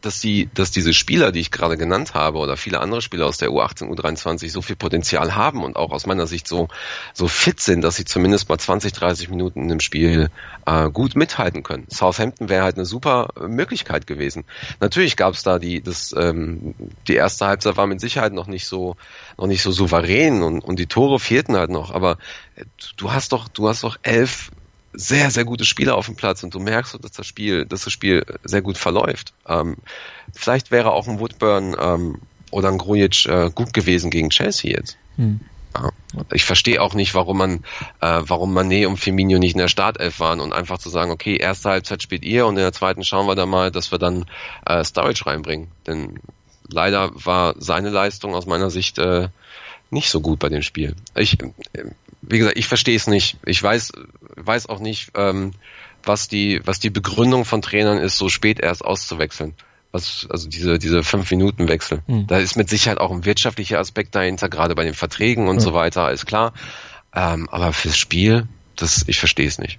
dass 0.00 0.20
die, 0.20 0.48
dass 0.54 0.70
diese 0.70 0.92
Spieler, 0.92 1.32
die 1.32 1.40
ich 1.40 1.50
gerade 1.50 1.76
genannt 1.76 2.14
habe, 2.14 2.38
oder 2.38 2.56
viele 2.56 2.80
andere 2.80 3.02
Spieler 3.02 3.26
aus 3.26 3.38
der 3.38 3.50
U18, 3.50 3.88
U23 3.88 4.50
so 4.50 4.62
viel 4.62 4.76
Potenzial 4.76 5.34
haben 5.34 5.62
und 5.62 5.76
auch 5.76 5.90
aus 5.90 6.06
meiner 6.06 6.26
Sicht 6.26 6.46
so, 6.48 6.68
so 7.14 7.28
fit 7.28 7.60
sind, 7.60 7.82
dass 7.82 7.96
sie 7.96 8.04
zumindest 8.04 8.48
mal 8.48 8.58
20, 8.58 8.92
30 8.92 9.30
Minuten 9.30 9.62
in 9.62 9.68
dem 9.68 9.80
Spiel 9.80 10.30
äh, 10.66 10.90
gut 10.90 11.16
mithalten 11.16 11.62
können. 11.62 11.86
Southampton 11.90 12.48
wäre 12.48 12.64
halt 12.64 12.76
eine 12.76 12.84
super 12.84 13.30
Möglichkeit 13.46 14.06
gewesen. 14.06 14.44
Natürlich 14.80 15.16
gab 15.16 15.34
es 15.34 15.42
da 15.42 15.58
die, 15.58 15.82
das, 15.82 16.14
ähm, 16.16 16.74
die 17.08 17.14
erste 17.14 17.46
Halbzeit 17.46 17.76
war 17.76 17.86
mit 17.86 18.00
Sicherheit 18.00 18.32
noch 18.32 18.46
nicht 18.46 18.66
so, 18.66 18.96
noch 19.38 19.46
nicht 19.46 19.62
so 19.62 19.72
souverän 19.72 20.42
und, 20.42 20.60
und 20.60 20.78
die 20.78 20.86
Tore 20.86 21.18
fehlten 21.18 21.56
halt 21.56 21.70
noch, 21.70 21.90
aber 21.90 22.18
du 22.96 23.12
hast 23.12 23.32
doch, 23.32 23.48
du 23.48 23.68
hast 23.68 23.84
doch 23.84 23.98
elf 24.02 24.50
sehr, 24.92 25.30
sehr 25.30 25.44
gute 25.44 25.64
Spieler 25.64 25.96
auf 25.96 26.06
dem 26.06 26.16
Platz 26.16 26.42
und 26.42 26.54
du 26.54 26.58
merkst, 26.58 26.98
dass 27.02 27.12
das 27.12 27.26
Spiel, 27.26 27.64
dass 27.64 27.84
das 27.84 27.92
Spiel 27.92 28.24
sehr 28.42 28.62
gut 28.62 28.76
verläuft. 28.76 29.32
Ähm, 29.46 29.76
vielleicht 30.32 30.70
wäre 30.70 30.92
auch 30.92 31.06
ein 31.08 31.20
Woodburn 31.20 31.76
ähm, 31.78 32.20
oder 32.50 32.68
ein 32.68 32.78
Grujic 32.78 33.26
äh, 33.26 33.50
gut 33.54 33.72
gewesen 33.72 34.10
gegen 34.10 34.30
Chelsea 34.30 34.72
jetzt. 34.72 34.96
Hm. 35.16 35.40
Ja. 35.74 35.90
Ich 36.32 36.44
verstehe 36.44 36.82
auch 36.82 36.94
nicht, 36.94 37.14
warum 37.14 37.38
man, 37.38 37.64
äh, 38.00 38.22
warum 38.22 38.52
Manet 38.52 38.86
und 38.86 38.96
Firmino 38.96 39.38
nicht 39.38 39.52
in 39.52 39.60
der 39.60 39.68
Startelf 39.68 40.18
waren 40.18 40.40
und 40.40 40.52
einfach 40.52 40.78
zu 40.78 40.90
sagen, 40.90 41.12
okay, 41.12 41.36
erste 41.36 41.70
Halbzeit 41.70 42.02
spielt 42.02 42.24
ihr 42.24 42.46
und 42.46 42.56
in 42.56 42.62
der 42.62 42.72
zweiten 42.72 43.04
schauen 43.04 43.26
wir 43.26 43.36
dann 43.36 43.48
mal, 43.48 43.70
dass 43.70 43.92
wir 43.92 43.98
dann 43.98 44.26
äh, 44.66 44.84
Sturridge 44.84 45.26
reinbringen. 45.26 45.68
Denn 45.86 46.18
leider 46.68 47.12
war 47.14 47.54
seine 47.58 47.90
Leistung 47.90 48.34
aus 48.34 48.46
meiner 48.46 48.70
Sicht 48.70 48.98
äh, 48.98 49.28
nicht 49.90 50.10
so 50.10 50.20
gut 50.20 50.40
bei 50.40 50.48
dem 50.48 50.62
Spiel. 50.62 50.96
Ich, 51.14 51.38
wie 52.22 52.38
gesagt, 52.38 52.58
ich 52.58 52.66
verstehe 52.66 52.96
es 52.96 53.06
nicht. 53.06 53.38
Ich 53.44 53.62
weiß, 53.62 53.92
weiß 54.36 54.68
auch 54.68 54.80
nicht, 54.80 55.12
ähm, 55.14 55.52
was 56.04 56.28
die, 56.28 56.60
was 56.64 56.80
die 56.80 56.90
Begründung 56.90 57.44
von 57.44 57.62
Trainern 57.62 57.98
ist, 57.98 58.18
so 58.18 58.28
spät 58.28 58.60
erst 58.60 58.84
auszuwechseln. 58.84 59.54
Was, 59.92 60.26
also 60.30 60.48
diese, 60.48 60.78
diese 60.78 61.02
fünf 61.02 61.30
Minuten 61.30 61.68
Wechsel. 61.68 62.02
Mhm. 62.06 62.26
Da 62.26 62.38
ist 62.38 62.56
mit 62.56 62.68
Sicherheit 62.68 62.98
auch 62.98 63.10
ein 63.10 63.24
wirtschaftlicher 63.24 63.78
Aspekt 63.78 64.14
dahinter, 64.14 64.48
gerade 64.48 64.74
bei 64.74 64.84
den 64.84 64.94
Verträgen 64.94 65.48
und 65.48 65.56
mhm. 65.56 65.60
so 65.60 65.72
weiter, 65.72 66.12
ist 66.12 66.26
klar. 66.26 66.52
Ähm, 67.14 67.48
aber 67.50 67.72
fürs 67.72 67.96
Spiel, 67.96 68.46
das, 68.76 69.04
ich 69.08 69.18
verstehe 69.18 69.48
es 69.48 69.58
nicht. 69.58 69.78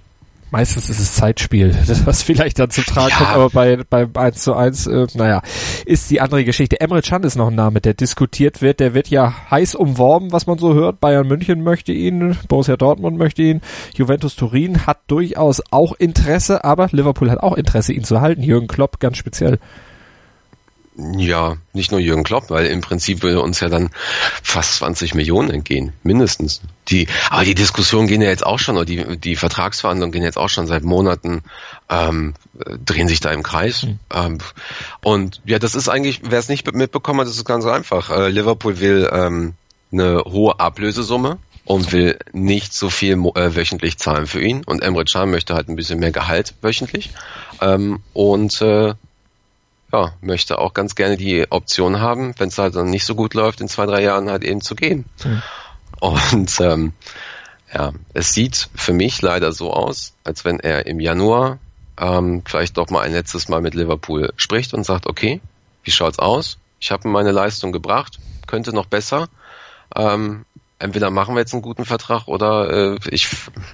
Meistens 0.52 0.90
ist 0.90 1.00
es 1.00 1.14
Zeitspiel, 1.14 1.74
das 1.86 2.04
was 2.06 2.22
vielleicht 2.22 2.58
dann 2.58 2.68
zum 2.68 2.84
Tragen 2.84 3.08
ja. 3.08 3.16
kommt, 3.16 3.30
aber 3.30 3.48
bei 3.48 3.78
beim 3.88 4.10
1 4.14 4.42
zu 4.42 4.54
1, 4.54 4.86
äh, 4.86 5.06
naja, 5.14 5.40
ist 5.86 6.10
die 6.10 6.20
andere 6.20 6.44
Geschichte. 6.44 6.78
Emre 6.78 7.00
Can 7.00 7.22
ist 7.22 7.36
noch 7.36 7.48
ein 7.48 7.54
Name, 7.54 7.80
der 7.80 7.94
diskutiert 7.94 8.60
wird, 8.60 8.78
der 8.78 8.92
wird 8.92 9.08
ja 9.08 9.32
heiß 9.50 9.74
umworben, 9.74 10.30
was 10.30 10.46
man 10.46 10.58
so 10.58 10.74
hört. 10.74 11.00
Bayern 11.00 11.26
München 11.26 11.64
möchte 11.64 11.92
ihn, 11.92 12.36
Borussia 12.48 12.76
Dortmund 12.76 13.16
möchte 13.16 13.40
ihn, 13.40 13.62
Juventus 13.94 14.36
Turin 14.36 14.86
hat 14.86 14.98
durchaus 15.06 15.62
auch 15.70 15.94
Interesse, 15.94 16.64
aber 16.64 16.90
Liverpool 16.92 17.30
hat 17.30 17.40
auch 17.40 17.56
Interesse, 17.56 17.94
ihn 17.94 18.04
zu 18.04 18.20
halten, 18.20 18.42
Jürgen 18.42 18.66
Klopp 18.66 19.00
ganz 19.00 19.16
speziell. 19.16 19.58
Ja, 20.94 21.56
nicht 21.72 21.90
nur 21.90 22.00
Jürgen 22.00 22.22
Klopp, 22.22 22.50
weil 22.50 22.66
im 22.66 22.82
Prinzip 22.82 23.22
würde 23.22 23.40
uns 23.40 23.60
ja 23.60 23.70
dann 23.70 23.88
fast 24.42 24.76
20 24.76 25.14
Millionen 25.14 25.48
entgehen, 25.50 25.94
mindestens. 26.02 26.60
Die, 26.88 27.08
aber 27.30 27.44
die 27.44 27.54
Diskussionen 27.54 28.08
gehen 28.08 28.20
ja 28.20 28.28
jetzt 28.28 28.44
auch 28.44 28.58
schon, 28.58 28.76
oder 28.76 28.84
die, 28.84 29.18
die 29.18 29.36
Vertragsverhandlungen 29.36 30.12
gehen 30.12 30.22
jetzt 30.22 30.36
auch 30.36 30.50
schon 30.50 30.66
seit 30.66 30.82
Monaten, 30.82 31.44
ähm, 31.88 32.34
drehen 32.84 33.08
sich 33.08 33.20
da 33.20 33.30
im 33.30 33.42
Kreis. 33.42 33.84
Mhm. 33.84 33.98
Ähm, 34.12 34.38
und 35.02 35.40
ja, 35.46 35.58
das 35.58 35.74
ist 35.74 35.88
eigentlich, 35.88 36.20
wer 36.24 36.38
es 36.38 36.50
nicht 36.50 36.70
mitbekommen 36.74 37.20
hat, 37.20 37.28
das 37.28 37.36
ist 37.36 37.46
ganz 37.46 37.64
einfach. 37.64 38.10
Äh, 38.10 38.28
Liverpool 38.28 38.80
will 38.80 39.08
ähm, 39.10 39.54
eine 39.92 40.22
hohe 40.24 40.60
Ablösesumme 40.60 41.38
und 41.64 41.92
will 41.92 42.18
nicht 42.32 42.74
so 42.74 42.90
viel 42.90 43.12
äh, 43.12 43.54
wöchentlich 43.56 43.98
zahlen 43.98 44.26
für 44.26 44.42
ihn. 44.42 44.62
Und 44.64 44.82
Emre 44.82 45.04
Can 45.04 45.30
möchte 45.30 45.54
halt 45.54 45.68
ein 45.68 45.76
bisschen 45.76 46.00
mehr 46.00 46.12
Gehalt 46.12 46.54
wöchentlich. 46.60 47.10
Ähm, 47.60 48.00
und 48.12 48.60
äh, 48.60 48.94
ja, 49.92 50.14
möchte 50.20 50.58
auch 50.58 50.74
ganz 50.74 50.94
gerne 50.94 51.16
die 51.16 51.46
Option 51.50 52.00
haben, 52.00 52.34
wenn 52.38 52.48
es 52.48 52.58
halt 52.58 52.74
dann 52.74 52.90
nicht 52.90 53.04
so 53.04 53.14
gut 53.14 53.34
läuft, 53.34 53.60
in 53.60 53.68
zwei, 53.68 53.86
drei 53.86 54.02
Jahren 54.02 54.30
halt 54.30 54.42
eben 54.44 54.60
zu 54.60 54.74
gehen. 54.74 55.04
Mhm. 55.24 55.42
Und 56.00 56.60
ähm, 56.60 56.92
ja, 57.72 57.92
es 58.12 58.32
sieht 58.32 58.68
für 58.74 58.92
mich 58.92 59.22
leider 59.22 59.52
so 59.52 59.72
aus, 59.72 60.14
als 60.24 60.44
wenn 60.44 60.60
er 60.60 60.86
im 60.86 61.00
Januar 61.00 61.58
ähm, 61.98 62.42
vielleicht 62.44 62.78
doch 62.78 62.90
mal 62.90 63.02
ein 63.02 63.12
letztes 63.12 63.48
Mal 63.48 63.60
mit 63.60 63.74
Liverpool 63.74 64.32
spricht 64.36 64.74
und 64.74 64.84
sagt, 64.84 65.06
okay, 65.06 65.40
wie 65.84 65.90
schaut's 65.90 66.18
aus? 66.18 66.58
Ich 66.80 66.90
habe 66.90 67.08
meine 67.08 67.30
Leistung 67.30 67.72
gebracht, 67.72 68.18
könnte 68.46 68.72
noch 68.72 68.86
besser. 68.86 69.28
Ähm, 69.94 70.44
entweder 70.78 71.10
machen 71.10 71.34
wir 71.34 71.40
jetzt 71.40 71.52
einen 71.52 71.62
guten 71.62 71.84
Vertrag 71.84 72.28
oder 72.28 72.94
äh, 72.94 72.98
ich, 73.10 73.28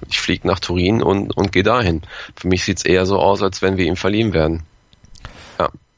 ich 0.09 0.19
fliege 0.19 0.47
nach 0.47 0.59
Turin 0.59 1.01
und, 1.01 1.35
und 1.35 1.51
gehe 1.51 1.63
dahin. 1.63 2.01
Für 2.35 2.47
mich 2.47 2.63
sieht's 2.63 2.85
eher 2.85 3.05
so 3.05 3.19
aus, 3.19 3.41
als 3.41 3.61
wenn 3.61 3.77
wir 3.77 3.85
ihn 3.85 3.95
verliehen 3.95 4.33
werden. 4.33 4.63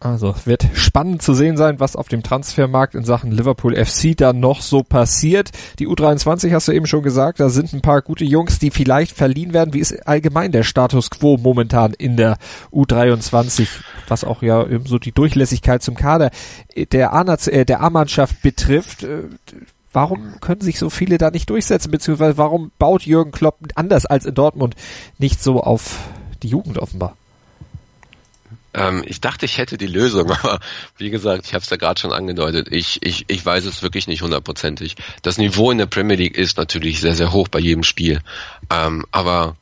Also 0.03 0.33
wird 0.45 0.67
spannend 0.73 1.21
zu 1.21 1.35
sehen 1.35 1.57
sein, 1.57 1.79
was 1.79 1.95
auf 1.95 2.07
dem 2.07 2.23
Transfermarkt 2.23 2.95
in 2.95 3.03
Sachen 3.03 3.31
Liverpool 3.31 3.75
FC 3.75 4.17
da 4.17 4.33
noch 4.33 4.63
so 4.63 4.81
passiert. 4.81 5.51
Die 5.77 5.87
U23 5.87 6.51
hast 6.51 6.67
du 6.67 6.71
eben 6.71 6.87
schon 6.87 7.03
gesagt, 7.03 7.39
da 7.39 7.49
sind 7.49 7.71
ein 7.71 7.83
paar 7.83 8.01
gute 8.01 8.25
Jungs, 8.25 8.57
die 8.57 8.71
vielleicht 8.71 9.15
verliehen 9.15 9.53
werden. 9.53 9.75
Wie 9.75 9.79
ist 9.79 10.07
allgemein 10.07 10.51
der 10.51 10.63
Status 10.63 11.11
quo 11.11 11.37
momentan 11.37 11.93
in 11.93 12.17
der 12.17 12.37
U23, 12.71 13.67
was 14.07 14.23
auch 14.23 14.41
ja 14.41 14.65
eben 14.65 14.87
so 14.87 14.97
die 14.97 15.11
Durchlässigkeit 15.11 15.83
zum 15.83 15.93
Kader 15.93 16.31
der 16.75 17.13
A-Mannschaft 17.13 18.41
betrifft? 18.41 19.03
Äh, 19.03 19.25
warum 19.93 20.41
können 20.41 20.61
sich 20.61 20.79
so 20.79 20.89
viele 20.89 21.19
da 21.19 21.29
nicht 21.29 21.47
durchsetzen, 21.47 21.91
beziehungsweise 21.91 22.39
warum 22.39 22.71
baut 22.79 23.03
Jürgen 23.03 23.29
Klopp 23.29 23.59
anders 23.75 24.07
als 24.07 24.25
in 24.25 24.33
Dortmund 24.33 24.73
nicht 25.19 25.43
so 25.43 25.61
auf 25.61 25.99
die 26.41 26.47
Jugend 26.47 26.79
offenbar? 26.79 27.15
Ähm, 28.73 29.03
ich 29.05 29.21
dachte, 29.21 29.45
ich 29.45 29.57
hätte 29.57 29.77
die 29.77 29.87
Lösung, 29.87 30.31
aber 30.31 30.59
wie 30.97 31.09
gesagt, 31.09 31.45
ich 31.45 31.53
habe 31.53 31.63
es 31.63 31.69
ja 31.69 31.77
gerade 31.77 31.99
schon 31.99 32.13
angedeutet. 32.13 32.67
Ich, 32.71 32.99
ich, 33.03 33.25
ich 33.27 33.45
weiß 33.45 33.65
es 33.65 33.83
wirklich 33.83 34.07
nicht 34.07 34.21
hundertprozentig. 34.21 34.95
Das 35.21 35.37
Niveau 35.37 35.71
in 35.71 35.77
der 35.77 35.85
Premier 35.85 36.17
League 36.17 36.37
ist 36.37 36.57
natürlich 36.57 36.99
sehr, 37.01 37.15
sehr 37.15 37.31
hoch 37.31 37.47
bei 37.47 37.59
jedem 37.59 37.83
Spiel. 37.83 38.21
Ähm, 38.69 39.05
aber 39.11 39.55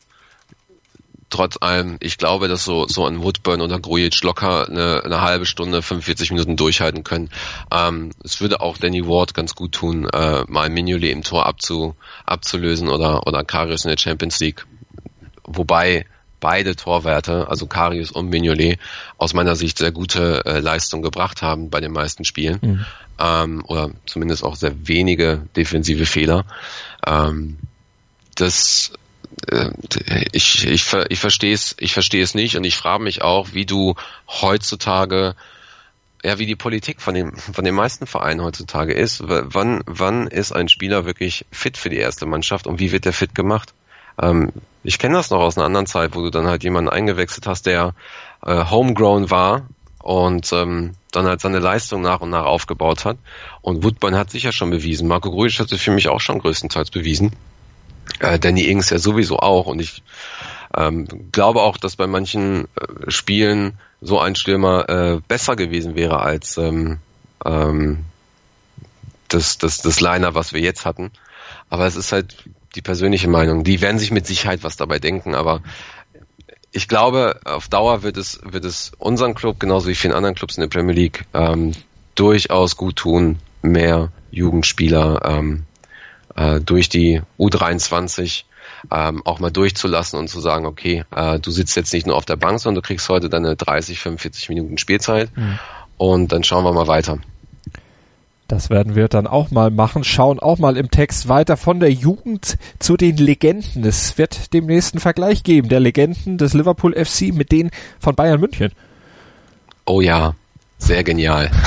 trotz 1.29 1.57
allem, 1.61 1.97
ich 1.99 2.17
glaube, 2.17 2.47
dass 2.47 2.63
so, 2.65 2.87
so 2.87 3.05
ein 3.05 3.23
Woodburn 3.23 3.61
oder 3.61 3.79
Grujic 3.79 4.21
locker 4.23 4.67
eine, 4.67 5.03
eine 5.03 5.21
halbe 5.21 5.45
Stunde, 5.45 5.81
45 5.81 6.31
Minuten 6.31 6.57
durchhalten 6.57 7.03
können. 7.03 7.29
Ähm, 7.71 8.11
es 8.23 8.41
würde 8.41 8.61
auch 8.61 8.77
Danny 8.77 9.05
Ward 9.07 9.33
ganz 9.33 9.55
gut 9.55 9.73
tun, 9.73 10.07
äh, 10.09 10.43
mal 10.47 10.69
Mignolet 10.69 11.11
im 11.11 11.23
Tor 11.23 11.45
abzu, 11.45 11.95
abzulösen 12.25 12.89
oder, 12.89 13.27
oder 13.27 13.43
Karius 13.43 13.85
in 13.85 13.89
der 13.89 13.97
Champions 13.97 14.39
League. 14.39 14.65
Wobei 15.43 16.05
beide 16.39 16.75
Torwerte, 16.75 17.47
also 17.49 17.67
Karius 17.67 18.11
und 18.11 18.29
Mignolet, 18.29 18.79
aus 19.17 19.33
meiner 19.33 19.55
Sicht 19.55 19.77
sehr 19.77 19.91
gute 19.91 20.45
äh, 20.45 20.59
Leistung 20.59 21.01
gebracht 21.01 21.41
haben 21.41 21.69
bei 21.69 21.81
den 21.81 21.91
meisten 21.91 22.25
Spielen. 22.25 22.59
Mhm. 22.61 22.85
Ähm, 23.19 23.63
oder 23.67 23.91
zumindest 24.05 24.43
auch 24.43 24.55
sehr 24.55 24.87
wenige 24.87 25.47
defensive 25.55 26.05
Fehler. 26.05 26.45
Ähm, 27.05 27.57
das 28.35 28.93
äh, 29.47 29.71
ich, 30.31 30.65
ich, 30.65 30.93
ich 31.09 31.19
verstehe 31.19 31.53
es, 31.53 31.75
ich 31.79 31.93
verstehe 31.93 32.23
es 32.23 32.35
nicht 32.35 32.55
und 32.55 32.63
ich 32.63 32.77
frage 32.77 33.03
mich 33.03 33.21
auch, 33.21 33.53
wie 33.53 33.65
du 33.65 33.95
heutzutage 34.27 35.35
ja, 36.23 36.37
wie 36.37 36.45
die 36.45 36.55
Politik 36.55 37.01
von 37.01 37.13
den, 37.13 37.35
von 37.37 37.63
den 37.63 37.75
meisten 37.75 38.05
Vereinen 38.05 38.41
heutzutage 38.41 38.93
ist. 38.93 39.21
Wann, 39.25 39.81
wann 39.85 40.27
ist 40.27 40.51
ein 40.51 40.67
Spieler 40.67 41.05
wirklich 41.05 41.45
fit 41.51 41.77
für 41.77 41.89
die 41.89 41.97
erste 41.97 42.25
Mannschaft 42.25 42.67
und 42.67 42.79
wie 42.79 42.91
wird 42.91 43.05
der 43.05 43.13
fit 43.13 43.33
gemacht? 43.33 43.73
Ähm, 44.21 44.51
ich 44.83 44.99
kenne 44.99 45.15
das 45.15 45.29
noch 45.29 45.39
aus 45.39 45.57
einer 45.57 45.65
anderen 45.65 45.85
Zeit, 45.85 46.15
wo 46.15 46.21
du 46.21 46.29
dann 46.29 46.47
halt 46.47 46.63
jemanden 46.63 46.89
eingewechselt 46.89 47.47
hast, 47.47 47.65
der 47.65 47.93
äh, 48.45 48.65
homegrown 48.65 49.29
war 49.29 49.67
und 50.01 50.51
ähm, 50.53 50.93
dann 51.11 51.25
halt 51.25 51.41
seine 51.41 51.59
Leistung 51.59 52.01
nach 52.01 52.21
und 52.21 52.29
nach 52.29 52.45
aufgebaut 52.45 53.05
hat. 53.05 53.17
Und 53.61 53.83
Woodburn 53.83 54.15
hat 54.15 54.31
sich 54.31 54.43
ja 54.43 54.51
schon 54.51 54.69
bewiesen. 54.69 55.07
Marco 55.07 55.31
Grujic 55.31 55.59
hat 55.59 55.69
sich 55.69 55.81
für 55.81 55.91
mich 55.91 56.07
auch 56.07 56.21
schon 56.21 56.39
größtenteils 56.39 56.91
bewiesen. 56.91 57.33
Äh, 58.19 58.39
Danny 58.39 58.63
Ings 58.63 58.89
ja 58.89 58.99
sowieso 58.99 59.39
auch. 59.39 59.65
Und 59.67 59.79
ich 59.79 60.03
ähm, 60.75 61.31
glaube 61.31 61.61
auch, 61.61 61.77
dass 61.77 61.95
bei 61.95 62.07
manchen 62.07 62.65
äh, 62.65 63.11
Spielen 63.11 63.77
so 64.01 64.19
ein 64.19 64.35
Stürmer 64.35 64.87
äh, 64.89 65.21
besser 65.27 65.55
gewesen 65.55 65.95
wäre 65.95 66.21
als 66.21 66.57
ähm, 66.57 66.99
ähm, 67.45 68.05
das, 69.27 69.57
das, 69.57 69.81
das 69.81 69.99
Liner, 69.99 70.35
was 70.35 70.53
wir 70.53 70.61
jetzt 70.61 70.85
hatten. 70.85 71.11
Aber 71.69 71.85
es 71.85 71.95
ist 71.95 72.11
halt 72.11 72.35
die 72.75 72.81
persönliche 72.81 73.27
Meinung. 73.27 73.63
Die 73.63 73.81
werden 73.81 73.99
sich 73.99 74.11
mit 74.11 74.27
Sicherheit 74.27 74.63
was 74.63 74.77
dabei 74.77 74.99
denken, 74.99 75.35
aber 75.35 75.61
ich 76.71 76.87
glaube, 76.87 77.39
auf 77.45 77.67
Dauer 77.67 78.03
wird 78.03 78.17
es, 78.17 78.39
wird 78.43 78.65
es 78.65 78.91
unseren 78.97 79.33
Club, 79.33 79.59
genauso 79.59 79.87
wie 79.87 79.95
vielen 79.95 80.13
anderen 80.13 80.35
Clubs 80.35 80.57
in 80.57 80.61
der 80.61 80.67
Premier 80.67 80.93
League, 80.93 81.25
ähm, 81.33 81.73
durchaus 82.15 82.77
gut 82.77 82.97
tun, 82.97 83.39
mehr 83.61 84.11
Jugendspieler 84.31 85.21
ähm, 85.25 85.63
äh, 86.35 86.59
durch 86.59 86.89
die 86.89 87.21
U23 87.39 88.43
ähm, 88.91 89.25
auch 89.25 89.39
mal 89.39 89.51
durchzulassen 89.51 90.19
und 90.19 90.27
zu 90.27 90.39
sagen, 90.39 90.65
okay, 90.65 91.03
äh, 91.15 91.39
du 91.39 91.51
sitzt 91.51 91.75
jetzt 91.75 91.93
nicht 91.93 92.07
nur 92.07 92.15
auf 92.15 92.25
der 92.25 92.35
Bank, 92.35 92.59
sondern 92.59 92.81
du 92.81 92.87
kriegst 92.87 93.09
heute 93.09 93.29
deine 93.29 93.55
30, 93.55 93.99
45 93.99 94.49
Minuten 94.49 94.77
Spielzeit 94.77 95.35
mhm. 95.35 95.59
und 95.97 96.31
dann 96.31 96.43
schauen 96.43 96.63
wir 96.63 96.71
mal 96.71 96.87
weiter. 96.87 97.19
Das 98.49 98.71
werden 98.71 98.95
wir 98.95 99.07
dann 99.07 99.27
auch 99.27 99.51
mal 99.51 99.69
machen. 99.69 100.03
Schauen 100.03 100.39
auch 100.39 100.57
mal 100.57 100.75
im 100.75 100.89
Text 100.89 101.29
weiter 101.29 101.55
von 101.55 101.79
der 101.79 101.91
Jugend 101.91 102.57
zu 102.79 102.97
den 102.97 103.15
Legenden. 103.15 103.85
Es 103.85 104.17
wird 104.17 104.53
dem 104.53 104.65
nächsten 104.65 104.99
Vergleich 104.99 105.43
geben, 105.43 105.69
der 105.69 105.79
Legenden 105.79 106.39
des 106.39 106.55
Liverpool 106.55 106.93
FC 106.93 107.31
mit 107.31 107.51
denen 107.51 107.69
von 107.99 108.15
Bayern 108.15 108.39
München. 108.39 108.71
Oh 109.85 110.01
ja, 110.01 110.33
sehr 110.79 111.03
genial. 111.03 111.51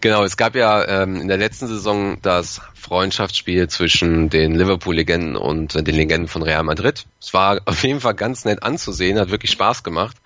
Genau, 0.00 0.24
es 0.24 0.38
gab 0.38 0.54
ja 0.54 1.02
ähm, 1.02 1.20
in 1.20 1.28
der 1.28 1.36
letzten 1.36 1.66
Saison 1.66 2.16
das 2.22 2.62
Freundschaftsspiel 2.72 3.68
zwischen 3.68 4.30
den 4.30 4.54
Liverpool-Legenden 4.54 5.36
und 5.36 5.74
den 5.74 5.94
Legenden 5.94 6.26
von 6.26 6.42
Real 6.42 6.62
Madrid. 6.62 7.04
Es 7.20 7.34
war 7.34 7.60
auf 7.66 7.84
jeden 7.84 8.00
Fall 8.00 8.14
ganz 8.14 8.46
nett 8.46 8.62
anzusehen, 8.62 9.18
hat 9.18 9.30
wirklich 9.30 9.50
Spaß 9.50 9.82
gemacht. 9.82 10.16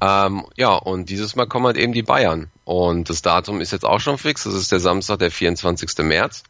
Ähm, 0.00 0.46
ja, 0.56 0.72
und 0.72 1.10
dieses 1.10 1.36
Mal 1.36 1.46
kommen 1.46 1.66
halt 1.66 1.76
eben 1.76 1.92
die 1.92 2.02
Bayern. 2.02 2.50
Und 2.66 3.10
das 3.10 3.22
Datum 3.22 3.60
ist 3.60 3.70
jetzt 3.70 3.84
auch 3.84 4.00
schon 4.00 4.18
fix. 4.18 4.42
Das 4.42 4.54
ist 4.54 4.72
der 4.72 4.80
Samstag, 4.80 5.20
der 5.20 5.30
24. 5.30 5.98
März. 5.98 6.42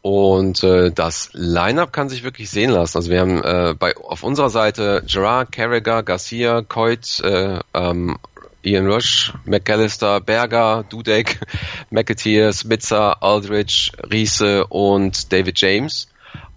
Und 0.00 0.64
äh, 0.64 0.90
das 0.90 1.28
Line-up 1.34 1.92
kann 1.92 2.08
sich 2.08 2.22
wirklich 2.22 2.48
sehen 2.48 2.70
lassen. 2.70 2.96
Also 2.96 3.10
wir 3.10 3.20
haben 3.20 3.44
äh, 3.44 3.74
bei 3.78 3.94
auf 3.98 4.22
unserer 4.22 4.48
Seite 4.48 5.04
Gerard, 5.06 5.52
Carragher, 5.52 6.02
Garcia, 6.02 6.62
Coit, 6.62 7.20
äh, 7.20 7.58
ähm, 7.74 8.16
Ian 8.62 8.86
Rush, 8.90 9.34
McAllister, 9.44 10.22
Berger, 10.22 10.84
Dudek, 10.88 11.38
McAteer, 11.90 12.54
Spitzer, 12.54 13.22
Aldridge, 13.22 13.90
Riese 14.10 14.66
und 14.68 15.34
David 15.34 15.60
James. 15.60 16.08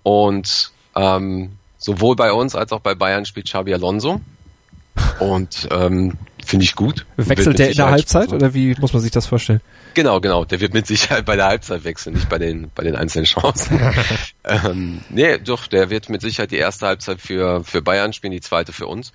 Und 0.04 0.72
ähm, 0.96 1.58
sowohl 1.78 2.16
bei 2.16 2.32
uns 2.32 2.56
als 2.56 2.72
auch 2.72 2.80
bei 2.80 2.96
Bayern 2.96 3.26
spielt 3.26 3.48
Xabi 3.48 3.74
Alonso. 3.74 4.22
Und 5.20 5.68
ähm, 5.70 6.18
finde 6.50 6.66
ich 6.66 6.76
gut. 6.76 7.06
Wechselt 7.16 7.60
der 7.60 7.70
in 7.70 7.76
der 7.76 7.92
Halbzeit 7.92 8.34
oder 8.34 8.54
wie 8.54 8.76
muss 8.80 8.94
man 8.94 9.02
sich 9.02 9.12
das 9.12 9.28
vorstellen? 9.28 9.62
Genau, 9.94 10.20
genau. 10.20 10.46
Der 10.46 10.60
wird 10.60 10.74
mit 10.74 10.88
Sicherheit 10.88 11.26
bei 11.26 11.36
der 11.36 11.46
Halbzeit 11.46 11.84
wechseln, 11.84 12.16
nicht 12.16 12.28
bei 12.28 12.40
den 12.40 12.72
bei 12.74 12.84
den 12.84 12.96
einzelnen 12.96 13.26
Chancen. 13.26 13.80
ähm, 14.44 15.02
nee, 15.10 15.38
doch, 15.38 15.68
der 15.68 15.90
wird 15.90 16.10
mit 16.10 16.22
Sicherheit 16.22 16.52
die 16.52 16.58
erste 16.58 16.88
Halbzeit 16.88 17.22
für 17.22 17.64
für 17.64 17.82
Bayern 17.82 18.14
spielen, 18.14 18.32
die 18.32 18.42
zweite 18.42 18.74
für 18.74 18.88
uns. 18.88 19.14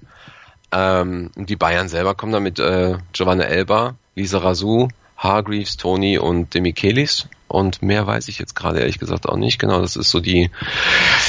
Ähm, 0.72 1.30
die 1.37 1.57
Bayern 1.57 1.89
selber 1.89 2.14
kommen 2.14 2.32
dann 2.32 2.43
mit 2.43 2.59
äh, 2.59 2.97
Giovanna 3.12 3.45
Elba, 3.45 3.97
Lisa 4.14 4.39
Razou, 4.39 4.89
Hargreaves, 5.16 5.76
Tony 5.76 6.18
und 6.18 6.55
Demichelis. 6.55 7.28
Und 7.49 7.82
mehr 7.82 8.07
weiß 8.07 8.28
ich 8.28 8.38
jetzt 8.38 8.55
gerade 8.55 8.80
ehrlich 8.80 8.99
gesagt 8.99 9.28
auch 9.28 9.36
nicht. 9.36 9.59
Genau, 9.59 9.80
das 9.80 9.97
ist 9.97 10.11
so 10.11 10.20
die, 10.20 10.51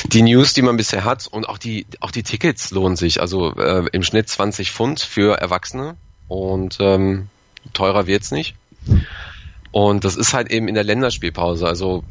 die 0.05 0.21
News, 0.21 0.53
die 0.53 0.61
man 0.61 0.77
bisher 0.77 1.03
hat. 1.03 1.27
Und 1.27 1.47
auch 1.47 1.57
die, 1.57 1.85
auch 1.99 2.11
die 2.11 2.23
Tickets 2.23 2.71
lohnen 2.71 2.95
sich. 2.95 3.21
Also 3.21 3.53
äh, 3.55 3.85
im 3.91 4.03
Schnitt 4.03 4.29
20 4.29 4.71
Pfund 4.71 5.01
für 5.01 5.37
Erwachsene. 5.37 5.97
Und 6.27 6.77
ähm, 6.79 7.29
teurer 7.73 8.07
wird's 8.07 8.31
nicht. 8.31 8.55
Und 9.71 10.05
das 10.05 10.15
ist 10.15 10.33
halt 10.33 10.49
eben 10.51 10.67
in 10.67 10.75
der 10.75 10.83
Länderspielpause. 10.83 11.67
Also 11.67 12.03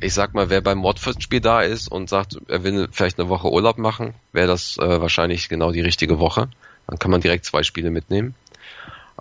ich 0.00 0.14
sag 0.14 0.34
mal, 0.34 0.50
wer 0.50 0.60
beim 0.60 0.82
Watford-Spiel 0.82 1.40
da 1.40 1.62
ist 1.62 1.88
und 1.88 2.08
sagt, 2.08 2.38
er 2.48 2.64
will 2.64 2.88
vielleicht 2.90 3.18
eine 3.18 3.28
Woche 3.28 3.50
Urlaub 3.50 3.78
machen, 3.78 4.14
wäre 4.32 4.48
das 4.48 4.76
äh, 4.78 5.00
wahrscheinlich 5.00 5.48
genau 5.48 5.70
die 5.70 5.80
richtige 5.80 6.18
Woche. 6.18 6.48
Dann 6.86 6.98
kann 6.98 7.10
man 7.10 7.20
direkt 7.20 7.44
zwei 7.44 7.62
Spiele 7.62 7.90
mitnehmen. 7.90 8.34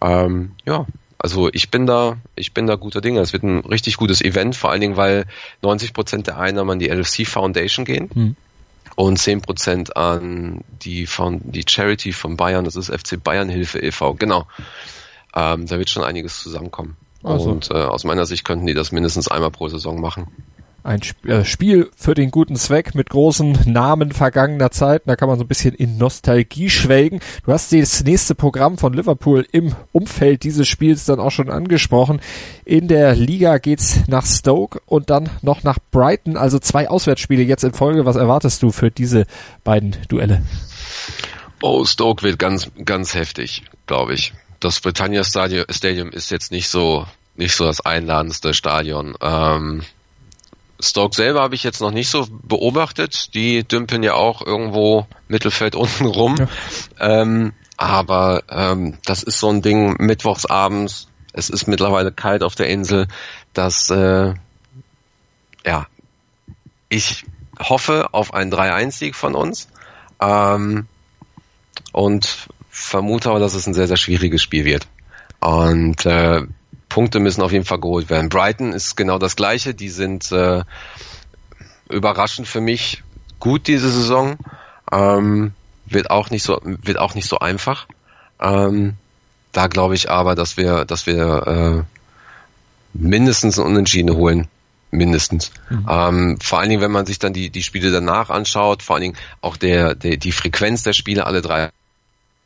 Ähm, 0.02 0.54
ja, 0.66 0.88
also 1.22 1.50
ich 1.54 1.70
bin 1.70 1.86
da, 1.86 2.18
ich 2.36 2.54
bin 2.54 2.66
da 2.66 2.76
guter 2.76 3.00
Dinge. 3.00 3.20
Es 3.20 3.32
wird 3.32 3.44
ein 3.44 3.60
richtig 3.60 3.98
gutes 3.98 4.22
Event, 4.22 4.56
vor 4.56 4.72
allen 4.72 4.82
Dingen, 4.82 4.98
weil 4.98 5.26
90 5.62 5.94
Prozent 5.94 6.28
der 6.28 6.40
Einnahmen 6.40 6.72
an 6.72 6.80
die 6.80 6.90
LFC 6.90 7.28
Foundation 7.28 7.86
gehen. 7.86 8.10
Mhm. 8.14 8.36
Und 8.96 9.20
10% 9.20 9.94
an 9.94 10.64
die, 10.84 11.08
die 11.44 11.64
Charity 11.68 12.12
von 12.12 12.38
Bayern, 12.38 12.66
das 12.66 12.76
ist 12.76 12.90
FC 12.90 13.24
Bayern 13.24 13.50
Hilfe 13.50 13.80
e.V. 13.80 14.16
Genau. 14.16 14.48
Ähm, 15.36 15.66
da 15.68 15.78
wird 15.78 15.90
schon 15.90 16.04
einiges 16.04 16.40
zusammenkommen. 16.40 16.98
Also. 17.24 17.52
Und 17.52 17.70
äh, 17.70 17.76
aus 17.76 18.04
meiner 18.04 18.26
Sicht 18.26 18.44
könnten 18.44 18.66
die 18.66 18.74
das 18.74 18.92
mindestens 18.92 19.28
einmal 19.28 19.52
pro 19.52 19.70
Saison 19.70 20.02
machen 20.02 20.28
ein 20.84 21.02
äh, 21.26 21.44
Spiel 21.46 21.90
für 21.96 22.14
den 22.14 22.32
guten 22.32 22.56
Zweck 22.56 22.96
mit 22.96 23.10
großen 23.10 23.60
Namen 23.66 24.12
vergangener 24.12 24.72
Zeiten. 24.72 25.10
Da 25.10 25.16
kann 25.16 25.30
man 25.30 25.38
so 25.38 25.44
ein 25.44 25.48
bisschen 25.48 25.76
in 25.76 25.98
Nostalgie 25.98 26.70
schwelgen. 26.70 27.20
Du 27.46 27.52
hast 27.52 27.72
das 27.72 28.04
nächste 28.04 28.36
Programm 28.36 28.78
von 28.78 28.94
Liverpool 28.94 29.46
im 29.52 29.76
Umfeld 29.92 30.44
dieses 30.44 30.68
Spiels 30.68 31.06
dann 31.06 31.20
auch 31.20 31.32
schon 31.32 31.50
angesprochen. 31.50 32.22
In 32.66 32.88
der 32.88 33.16
Liga 33.16 33.58
geht's 33.58 34.02
nach 34.08 34.26
Stoke 34.26 34.82
und 34.86 35.10
dann 35.10 35.30
noch 35.42 35.64
nach 35.64 35.78
Brighton. 35.92 36.38
Also 36.38 36.60
zwei 36.60 36.90
Auswärtsspiele 36.90 37.44
jetzt 37.44 37.64
in 37.64 37.74
Folge. 37.74 38.06
Was 38.06 38.16
erwartest 38.16 38.64
du 38.64 38.72
für 38.72 38.92
diese 38.92 39.26
beiden 39.64 39.96
Duelle? 40.10 40.42
Oh, 41.62 41.86
Stoke 41.86 42.24
wird 42.24 42.40
ganz, 42.40 42.72
ganz 42.86 43.14
heftig, 43.14 43.64
glaube 43.86 44.14
ich. 44.14 44.34
Das 44.60 44.80
Britannia 44.80 45.24
Stadium 45.24 46.10
ist 46.12 46.32
jetzt 46.32 46.52
nicht 46.52 46.70
so, 46.70 47.06
nicht 47.36 47.56
so 47.56 47.66
das 47.66 47.82
einladendste 47.82 48.54
Stadion. 48.54 49.16
Ähm, 49.22 49.84
Stoke 50.82 51.16
selber 51.16 51.42
habe 51.42 51.56
ich 51.56 51.64
jetzt 51.64 51.82
noch 51.82 51.92
nicht 51.92 52.10
so 52.10 52.28
beobachtet. 52.30 53.34
Die 53.34 53.64
dümpeln 53.64 54.04
ja 54.04 54.14
auch 54.14 54.46
irgendwo 54.46 55.08
Mittelfeld 55.28 55.76
unten 55.76 56.06
rum. 56.06 56.36
Ja. 56.38 57.22
Ähm, 57.22 57.54
aber 57.78 58.44
ähm, 58.50 58.98
das 59.06 59.24
ist 59.24 59.40
so 59.40 59.50
ein 59.50 59.62
Ding 59.62 59.96
mittwochs 60.00 60.46
abends. 60.46 61.08
Es 61.34 61.50
ist 61.50 61.68
mittlerweile 61.68 62.12
kalt 62.12 62.44
auf 62.44 62.56
der 62.56 62.68
Insel. 62.68 63.08
dass 63.54 63.90
äh, 63.90 64.34
ja, 65.66 65.88
ich 66.90 67.26
hoffe 67.60 68.14
auf 68.14 68.34
einen 68.34 68.52
3-1-Sieg 68.52 69.16
von 69.16 69.36
uns. 69.36 69.68
Ähm, 70.20 70.88
und 71.92 72.48
vermute 72.70 73.30
aber, 73.30 73.40
dass 73.40 73.54
es 73.54 73.68
ein 73.68 73.74
sehr, 73.74 73.88
sehr 73.88 73.98
schwieriges 73.98 74.42
Spiel 74.42 74.66
wird. 74.66 74.88
Und 75.40 76.06
äh, 76.06 76.44
Punkte 76.92 77.22
müssen 77.22 77.42
auf 77.42 77.54
jeden 77.54 77.64
Fall 77.64 77.80
geholt 77.80 78.10
werden. 78.10 78.28
Brighton 78.28 78.74
ist 78.74 78.98
genau 78.98 79.18
das 79.18 79.38
gleiche. 79.38 79.74
Die 79.74 79.88
sind 79.88 80.30
äh, 80.34 80.64
überraschend 81.90 82.50
für 82.50 82.60
mich 82.60 83.02
gut 83.40 83.68
diese 83.68 83.90
Saison. 83.90 84.38
Ähm, 84.92 85.54
wird 85.86 86.12
auch 86.12 86.30
nicht 86.30 86.44
so 86.44 86.60
wird 86.64 86.98
auch 86.98 87.16
nicht 87.16 87.30
so 87.30 87.40
einfach. 87.40 87.88
Ähm, 88.42 88.96
da 89.54 89.68
glaube 89.68 89.96
ich 89.96 90.10
aber, 90.10 90.36
dass 90.36 90.58
wir, 90.58 90.84
dass 90.84 91.06
wir 91.06 91.48
äh, 91.48 91.84
mindestens 92.94 93.58
ein 93.58 93.66
Unentschieden 93.66 94.14
holen. 94.16 94.50
Mindestens. 94.94 95.52
Mhm. 95.70 95.86
Ähm, 95.90 96.38
vor 96.42 96.60
allen 96.60 96.70
Dingen, 96.70 96.82
wenn 96.82 96.92
man 96.92 97.06
sich 97.06 97.20
dann 97.20 97.32
die, 97.32 97.50
die 97.50 97.64
Spiele 97.64 97.92
danach 97.92 98.30
anschaut, 98.30 98.84
vor 98.84 98.98
allen 98.98 99.04
Dingen 99.04 99.18
auch 99.40 99.56
der, 99.56 99.96
der, 99.96 100.18
die 100.18 100.34
Frequenz 100.34 100.84
der 100.84 100.92
Spiele 100.92 101.26
alle 101.26 101.42
drei 101.42 101.70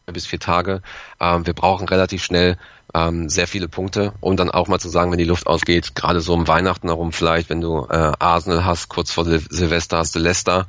bis 0.05 0.27
vier 0.27 0.39
Tage. 0.39 0.83
Ähm, 1.19 1.47
wir 1.47 1.53
brauchen 1.53 1.87
relativ 1.89 2.23
schnell 2.23 2.57
ähm, 2.95 3.27
sehr 3.29 3.47
viele 3.47 3.67
Punkte, 3.67 4.13
um 4.21 4.37
dann 4.37 4.49
auch 4.49 4.69
mal 4.69 4.79
zu 4.79 4.87
sagen, 4.87 5.11
wenn 5.11 5.17
die 5.17 5.25
Luft 5.25 5.47
ausgeht, 5.47 5.95
gerade 5.95 6.21
so 6.21 6.33
um 6.33 6.47
Weihnachten 6.47 6.87
herum 6.87 7.11
vielleicht, 7.11 7.49
wenn 7.49 7.59
du 7.59 7.85
äh, 7.89 8.13
Arsenal 8.19 8.63
hast, 8.63 8.87
kurz 8.87 9.11
vor 9.11 9.25
Sil 9.27 9.43
Silvester 9.49 9.97
hast 9.97 10.15
du 10.15 10.19
Leicester. 10.19 10.65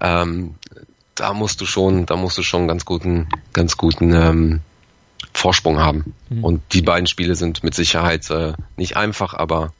Ähm, 0.00 0.56
da 1.14 1.34
musst 1.34 1.60
du 1.60 1.66
schon, 1.66 2.06
da 2.06 2.16
musst 2.16 2.38
du 2.38 2.42
schon 2.42 2.66
ganz 2.66 2.84
guten, 2.84 3.28
ganz 3.52 3.76
guten 3.76 4.12
ähm, 4.14 4.60
Vorsprung 5.32 5.78
haben. 5.78 6.14
Mhm. 6.28 6.44
Und 6.44 6.62
die 6.72 6.82
beiden 6.82 7.06
Spiele 7.06 7.36
sind 7.36 7.62
mit 7.62 7.74
Sicherheit 7.74 8.28
äh, 8.30 8.54
nicht 8.76 8.96
einfach, 8.96 9.34
aber 9.34 9.72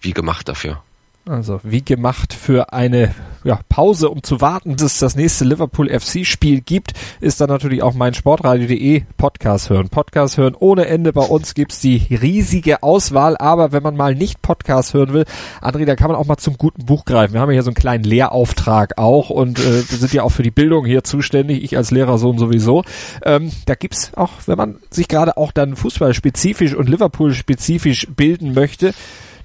wie 0.00 0.12
gemacht 0.12 0.48
dafür. 0.48 0.82
Also 1.28 1.58
wie 1.64 1.82
gemacht 1.82 2.32
für 2.32 2.72
eine 2.72 3.12
ja, 3.42 3.58
Pause, 3.68 4.10
um 4.10 4.22
zu 4.22 4.40
warten, 4.40 4.74
bis 4.74 4.82
es 4.82 4.98
das 5.00 5.16
nächste 5.16 5.44
Liverpool 5.44 5.88
FC-Spiel 5.88 6.60
gibt, 6.60 6.92
ist 7.20 7.40
dann 7.40 7.48
natürlich 7.48 7.82
auch 7.82 7.94
mein 7.94 8.14
Sportradio.de 8.14 9.02
Podcast 9.16 9.68
hören. 9.68 9.88
Podcast 9.88 10.36
hören 10.36 10.54
ohne 10.56 10.86
Ende. 10.86 11.12
Bei 11.12 11.24
uns 11.24 11.54
gibt's 11.54 11.80
die 11.80 11.96
riesige 12.10 12.84
Auswahl, 12.84 13.36
aber 13.36 13.72
wenn 13.72 13.82
man 13.82 13.96
mal 13.96 14.14
nicht 14.14 14.40
Podcast 14.40 14.94
hören 14.94 15.14
will, 15.14 15.24
André, 15.60 15.84
da 15.84 15.96
kann 15.96 16.12
man 16.12 16.16
auch 16.16 16.26
mal 16.26 16.36
zum 16.36 16.58
guten 16.58 16.86
Buch 16.86 17.04
greifen. 17.04 17.34
Wir 17.34 17.40
haben 17.40 17.50
ja 17.50 17.54
hier 17.54 17.64
so 17.64 17.70
einen 17.70 17.74
kleinen 17.74 18.04
Lehrauftrag 18.04 18.96
auch 18.96 19.28
und 19.28 19.58
äh, 19.58 19.82
wir 19.90 19.98
sind 19.98 20.12
ja 20.12 20.22
auch 20.22 20.30
für 20.30 20.44
die 20.44 20.52
Bildung 20.52 20.86
hier 20.86 21.02
zuständig, 21.02 21.64
ich 21.64 21.76
als 21.76 21.90
Lehrersohn 21.90 22.38
sowieso. 22.38 22.84
Ähm, 23.24 23.50
da 23.66 23.74
gibt's 23.74 24.12
auch, 24.14 24.30
wenn 24.46 24.58
man 24.58 24.76
sich 24.90 25.08
gerade 25.08 25.36
auch 25.36 25.50
dann 25.50 25.74
fußballspezifisch 25.74 26.74
und 26.74 26.88
Liverpool-spezifisch 26.88 28.06
bilden 28.14 28.54
möchte, 28.54 28.94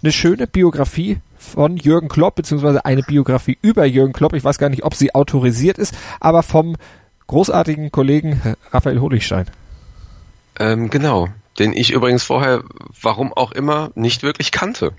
eine 0.04 0.12
schöne 0.12 0.46
Biografie 0.46 1.18
von 1.52 1.78
Jürgen 1.78 2.08
Klopp, 2.08 2.36
beziehungsweise 2.36 2.86
eine 2.86 3.04
Biografie 3.04 3.58
über 3.62 3.86
Jürgen 3.86 4.14
Klopp. 4.14 4.34
Ich 4.34 4.44
weiß 4.44 4.58
gar 4.58 4.70
nicht, 4.70 4.84
ob 4.84 4.96
sie 4.96 5.14
autorisiert 5.14 5.78
ist, 5.78 5.96
aber 6.20 6.44
vom 6.44 6.76
großartigen 7.28 7.92
Kollegen 7.92 8.42
Raphael 8.72 9.00
Honigstein. 9.00 9.46
Ähm, 10.60 10.90
genau 10.90 11.30
den 11.60 11.74
ich 11.74 11.92
übrigens 11.92 12.24
vorher, 12.24 12.64
warum 13.02 13.34
auch 13.34 13.52
immer, 13.52 13.92
nicht 13.96 14.24
wirklich 14.24 14.52
kannte. 14.52 14.94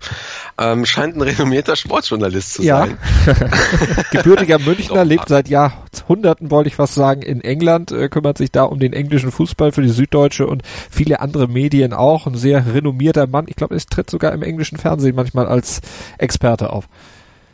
Ähm, 0.58 0.84
scheint 0.84 1.16
ein 1.16 1.22
renommierter 1.22 1.76
Sportjournalist 1.76 2.54
zu 2.54 2.62
ja. 2.62 2.86
sein. 2.86 2.98
Gebürtiger 4.10 4.58
Münchner, 4.60 5.04
lebt 5.04 5.28
seit 5.28 5.48
Jahrhunderten, 5.48 6.50
wollte 6.50 6.68
ich 6.68 6.78
was 6.78 6.94
sagen, 6.94 7.22
in 7.22 7.40
England, 7.40 7.90
äh, 7.90 8.08
kümmert 8.08 8.36
sich 8.36 8.50
da 8.52 8.64
um 8.64 8.78
den 8.78 8.92
englischen 8.92 9.32
Fußball 9.32 9.72
für 9.72 9.82
die 9.82 9.88
Süddeutsche 9.88 10.46
und 10.46 10.62
viele 10.90 11.20
andere 11.20 11.48
Medien 11.48 11.94
auch. 11.94 12.26
Ein 12.26 12.36
sehr 12.36 12.74
renommierter 12.74 13.26
Mann. 13.26 13.46
Ich 13.48 13.56
glaube, 13.56 13.74
es 13.74 13.86
tritt 13.86 14.10
sogar 14.10 14.32
im 14.32 14.42
englischen 14.42 14.76
Fernsehen 14.76 15.16
manchmal 15.16 15.46
als 15.46 15.80
Experte 16.18 16.70
auf. 16.70 16.86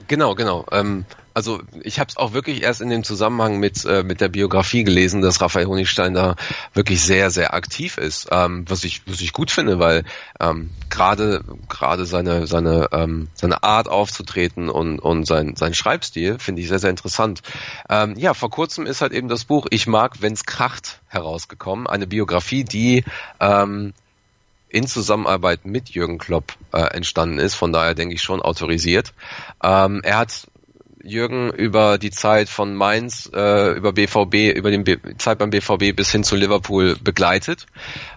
Genau, 0.08 0.34
genau. 0.34 0.64
Ähm, 0.72 1.04
also 1.38 1.62
ich 1.84 2.00
habe 2.00 2.08
es 2.08 2.16
auch 2.16 2.32
wirklich 2.32 2.64
erst 2.64 2.80
in 2.80 2.90
dem 2.90 3.04
Zusammenhang 3.04 3.60
mit 3.60 3.84
äh, 3.84 4.02
mit 4.02 4.20
der 4.20 4.28
Biografie 4.28 4.82
gelesen, 4.82 5.22
dass 5.22 5.40
Raphael 5.40 5.66
Honigstein 5.66 6.12
da 6.12 6.34
wirklich 6.74 7.00
sehr 7.00 7.30
sehr 7.30 7.54
aktiv 7.54 7.96
ist, 7.96 8.26
ähm, 8.32 8.64
was 8.68 8.82
ich 8.82 9.02
was 9.06 9.20
ich 9.20 9.32
gut 9.32 9.52
finde, 9.52 9.78
weil 9.78 10.02
ähm, 10.40 10.70
gerade 10.90 11.44
gerade 11.68 12.06
seine 12.06 12.48
seine 12.48 12.88
ähm, 12.90 13.28
seine 13.34 13.62
Art 13.62 13.86
aufzutreten 13.86 14.68
und 14.68 14.98
und 14.98 15.28
sein 15.28 15.54
sein 15.54 15.74
Schreibstil 15.74 16.40
finde 16.40 16.60
ich 16.60 16.66
sehr 16.66 16.80
sehr 16.80 16.90
interessant. 16.90 17.42
Ähm, 17.88 18.16
ja, 18.18 18.34
vor 18.34 18.50
kurzem 18.50 18.84
ist 18.84 19.00
halt 19.00 19.12
eben 19.12 19.28
das 19.28 19.44
Buch 19.44 19.68
Ich 19.70 19.86
mag, 19.86 20.20
wenn's 20.20 20.44
kracht 20.44 20.98
herausgekommen, 21.06 21.86
eine 21.86 22.08
Biografie, 22.08 22.64
die 22.64 23.04
ähm, 23.38 23.92
in 24.70 24.88
Zusammenarbeit 24.88 25.64
mit 25.66 25.90
Jürgen 25.90 26.18
Klopp 26.18 26.54
äh, 26.72 26.80
entstanden 26.80 27.38
ist, 27.38 27.54
von 27.54 27.72
daher 27.72 27.94
denke 27.94 28.16
ich 28.16 28.22
schon 28.22 28.42
autorisiert. 28.42 29.14
Ähm, 29.62 30.00
er 30.02 30.18
hat 30.18 30.48
Jürgen 31.02 31.50
über 31.50 31.98
die 31.98 32.10
Zeit 32.10 32.48
von 32.48 32.74
Mainz, 32.74 33.30
äh, 33.34 33.72
über 33.72 33.92
BVB, 33.92 34.56
über 34.56 34.70
die 34.70 34.98
Zeit 35.18 35.38
beim 35.38 35.50
BVB 35.50 35.94
bis 35.94 36.10
hin 36.10 36.24
zu 36.24 36.36
Liverpool 36.36 36.96
begleitet 37.02 37.66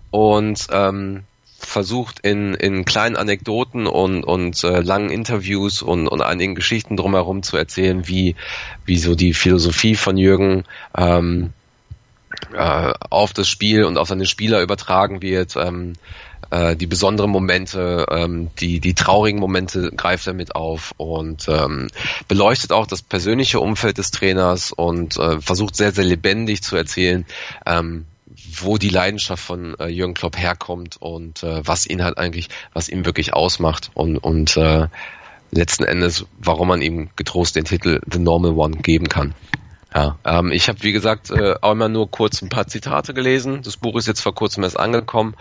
und 0.09 0.67
ähm, 0.71 1.23
versucht 1.59 2.19
in, 2.19 2.53
in 2.55 2.85
kleinen 2.85 3.15
Anekdoten 3.15 3.87
und, 3.87 4.23
und 4.23 4.63
äh, 4.63 4.81
langen 4.81 5.09
Interviews 5.09 5.81
und, 5.81 6.07
und 6.07 6.21
einigen 6.21 6.55
Geschichten 6.55 6.97
drumherum 6.97 7.43
zu 7.43 7.55
erzählen, 7.55 8.07
wie, 8.07 8.35
wie 8.85 8.97
so 8.97 9.15
die 9.15 9.33
Philosophie 9.33 9.95
von 9.95 10.17
Jürgen 10.17 10.63
ähm, 10.97 11.53
äh, 12.53 12.93
auf 13.09 13.33
das 13.33 13.47
Spiel 13.47 13.83
und 13.83 13.97
auf 13.97 14.07
seine 14.07 14.25
Spieler 14.25 14.61
übertragen 14.61 15.21
wird. 15.21 15.55
Ähm, 15.55 15.93
äh, 16.51 16.75
die 16.75 16.87
besonderen 16.87 17.31
Momente, 17.31 18.05
ähm, 18.09 18.49
die, 18.59 18.79
die 18.79 18.93
traurigen 18.93 19.39
Momente 19.39 19.91
greift 19.91 20.27
er 20.27 20.33
mit 20.33 20.55
auf 20.55 20.93
und 20.97 21.47
ähm, 21.47 21.87
beleuchtet 22.27 22.71
auch 22.71 22.85
das 22.85 23.01
persönliche 23.01 23.59
Umfeld 23.59 23.97
des 23.97 24.11
Trainers 24.11 24.71
und 24.71 25.17
äh, 25.17 25.41
versucht 25.41 25.75
sehr, 25.75 25.91
sehr 25.91 26.03
lebendig 26.03 26.61
zu 26.61 26.75
erzählen, 26.75 27.25
ähm, 27.65 28.05
wo 28.59 28.77
die 28.77 28.89
Leidenschaft 28.89 29.43
von 29.43 29.79
äh, 29.79 29.87
Jürgen 29.87 30.13
Klopp 30.13 30.37
herkommt 30.37 30.97
und 30.99 31.43
äh, 31.43 31.65
was 31.65 31.87
ihn 31.87 32.03
halt 32.03 32.17
eigentlich, 32.17 32.49
was 32.73 32.89
ihn 32.89 33.05
wirklich 33.05 33.33
ausmacht 33.33 33.91
und, 33.93 34.17
und 34.17 34.55
äh, 34.57 34.87
letzten 35.51 35.83
Endes, 35.83 36.25
warum 36.37 36.67
man 36.69 36.81
ihm 36.81 37.09
getrost 37.15 37.55
den 37.55 37.65
Titel 37.65 38.01
The 38.09 38.19
Normal 38.19 38.51
One 38.51 38.77
geben 38.77 39.09
kann. 39.09 39.33
Ja, 39.93 40.17
ähm, 40.23 40.51
ich 40.51 40.69
habe 40.69 40.83
wie 40.83 40.93
gesagt 40.93 41.31
äh, 41.31 41.55
auch 41.61 41.73
immer 41.73 41.89
nur 41.89 42.09
kurz 42.09 42.41
ein 42.41 42.49
paar 42.49 42.67
Zitate 42.67 43.13
gelesen. 43.13 43.61
Das 43.61 43.77
Buch 43.77 43.97
ist 43.97 44.07
jetzt 44.07 44.21
vor 44.21 44.33
kurzem 44.33 44.63
erst 44.63 44.79
angekommen, 44.79 45.35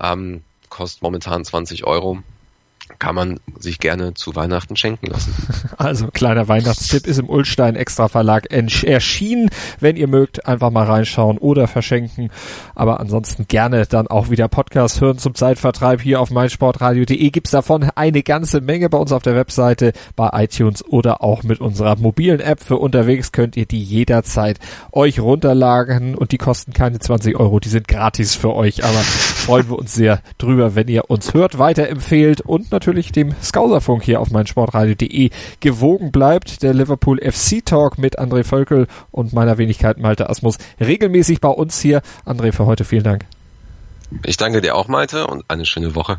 ähm, 0.00 0.44
kostet 0.68 1.02
momentan 1.02 1.44
20 1.44 1.84
Euro 1.84 2.22
kann 2.98 3.14
man 3.14 3.40
sich 3.58 3.78
gerne 3.78 4.14
zu 4.14 4.34
Weihnachten 4.34 4.76
schenken 4.76 5.06
lassen. 5.06 5.34
Also 5.78 6.08
kleiner 6.08 6.46
Weihnachtstipp 6.46 7.08
ist 7.08 7.18
im 7.18 7.28
Ulstein 7.28 7.74
Extra 7.74 8.06
Verlag 8.06 8.52
erschienen. 8.52 9.50
Wenn 9.80 9.96
ihr 9.96 10.06
mögt, 10.06 10.46
einfach 10.46 10.70
mal 10.70 10.84
reinschauen 10.84 11.38
oder 11.38 11.66
verschenken. 11.66 12.30
Aber 12.76 13.00
ansonsten 13.00 13.48
gerne 13.48 13.86
dann 13.86 14.06
auch 14.06 14.30
wieder 14.30 14.46
Podcast 14.46 15.00
hören 15.00 15.18
zum 15.18 15.34
Zeitvertreib 15.34 16.00
hier 16.00 16.20
auf 16.20 16.30
meinsportradio.de. 16.30 17.30
Gibt's 17.30 17.50
davon 17.50 17.90
eine 17.96 18.22
ganze 18.22 18.60
Menge 18.60 18.88
bei 18.90 18.98
uns 18.98 19.10
auf 19.10 19.22
der 19.22 19.34
Webseite, 19.34 19.92
bei 20.14 20.30
iTunes 20.44 20.84
oder 20.84 21.22
auch 21.24 21.42
mit 21.42 21.60
unserer 21.60 21.96
mobilen 21.96 22.40
App. 22.40 22.62
Für 22.62 22.76
unterwegs 22.76 23.32
könnt 23.32 23.56
ihr 23.56 23.66
die 23.66 23.82
jederzeit 23.82 24.58
euch 24.92 25.18
runterladen 25.18 26.14
und 26.14 26.30
die 26.30 26.38
kosten 26.38 26.72
keine 26.72 27.00
20 27.00 27.40
Euro. 27.40 27.58
Die 27.58 27.70
sind 27.70 27.88
gratis 27.88 28.36
für 28.36 28.54
euch. 28.54 28.84
Aber 28.84 28.98
freuen 28.98 29.68
wir 29.68 29.78
uns 29.78 29.94
sehr 29.94 30.20
drüber, 30.38 30.76
wenn 30.76 30.86
ihr 30.86 31.10
uns 31.10 31.34
hört, 31.34 31.58
weiterempfehlt 31.58 32.40
und 32.40 32.71
natürlich 32.72 33.12
dem 33.12 33.34
Skauserfunk 33.42 34.02
hier 34.02 34.20
auf 34.20 34.30
meinsportradio.de 34.30 35.30
gewogen 35.60 36.10
bleibt. 36.10 36.62
Der 36.62 36.74
Liverpool 36.74 37.20
FC 37.20 37.64
Talk 37.64 37.98
mit 37.98 38.18
André 38.18 38.44
Völkel 38.44 38.86
und 39.10 39.32
meiner 39.32 39.58
Wenigkeit 39.58 39.98
Malte 39.98 40.28
Asmus 40.28 40.58
regelmäßig 40.80 41.40
bei 41.40 41.48
uns 41.48 41.80
hier. 41.80 42.02
André, 42.26 42.52
für 42.52 42.66
heute 42.66 42.84
vielen 42.84 43.04
Dank. 43.04 43.26
Ich 44.24 44.36
danke 44.36 44.60
dir 44.60 44.74
auch, 44.74 44.88
Malte, 44.88 45.26
und 45.26 45.44
eine 45.48 45.64
schöne 45.64 45.94
Woche. 45.94 46.18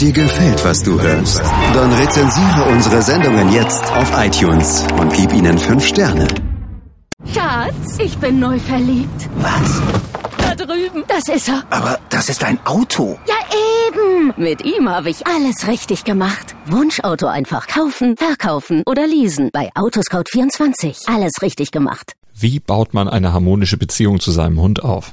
Dir 0.00 0.12
gefällt, 0.12 0.64
was 0.64 0.82
du 0.82 1.00
hörst? 1.00 1.40
Dann 1.74 1.92
rezensiere 1.92 2.64
unsere 2.70 3.02
Sendungen 3.02 3.52
jetzt 3.52 3.82
auf 3.92 4.12
iTunes 4.16 4.84
und 5.00 5.12
gib 5.12 5.32
ihnen 5.32 5.58
fünf 5.58 5.86
Sterne. 5.86 6.26
Schatz, 7.32 7.98
ich 7.98 8.16
bin 8.18 8.38
neu 8.38 8.58
verliebt. 8.58 9.28
Was? 9.38 9.82
drüben. 10.56 11.04
Das 11.08 11.28
ist 11.34 11.48
er. 11.48 11.64
Aber 11.70 11.98
das 12.10 12.28
ist 12.28 12.42
ein 12.44 12.58
Auto. 12.64 13.18
Ja, 13.26 13.34
eben. 13.88 14.34
Mit 14.36 14.64
ihm 14.64 14.88
habe 14.88 15.10
ich 15.10 15.26
alles 15.26 15.66
richtig 15.66 16.04
gemacht. 16.04 16.54
Wunschauto 16.66 17.26
einfach 17.26 17.66
kaufen, 17.66 18.16
verkaufen 18.16 18.82
oder 18.86 19.06
leasen. 19.06 19.50
Bei 19.52 19.70
Autoscout24. 19.74 21.12
Alles 21.12 21.32
richtig 21.42 21.70
gemacht. 21.70 22.12
Wie 22.34 22.60
baut 22.60 22.94
man 22.94 23.08
eine 23.08 23.32
harmonische 23.32 23.76
Beziehung 23.76 24.20
zu 24.20 24.30
seinem 24.30 24.60
Hund 24.60 24.82
auf? 24.84 25.12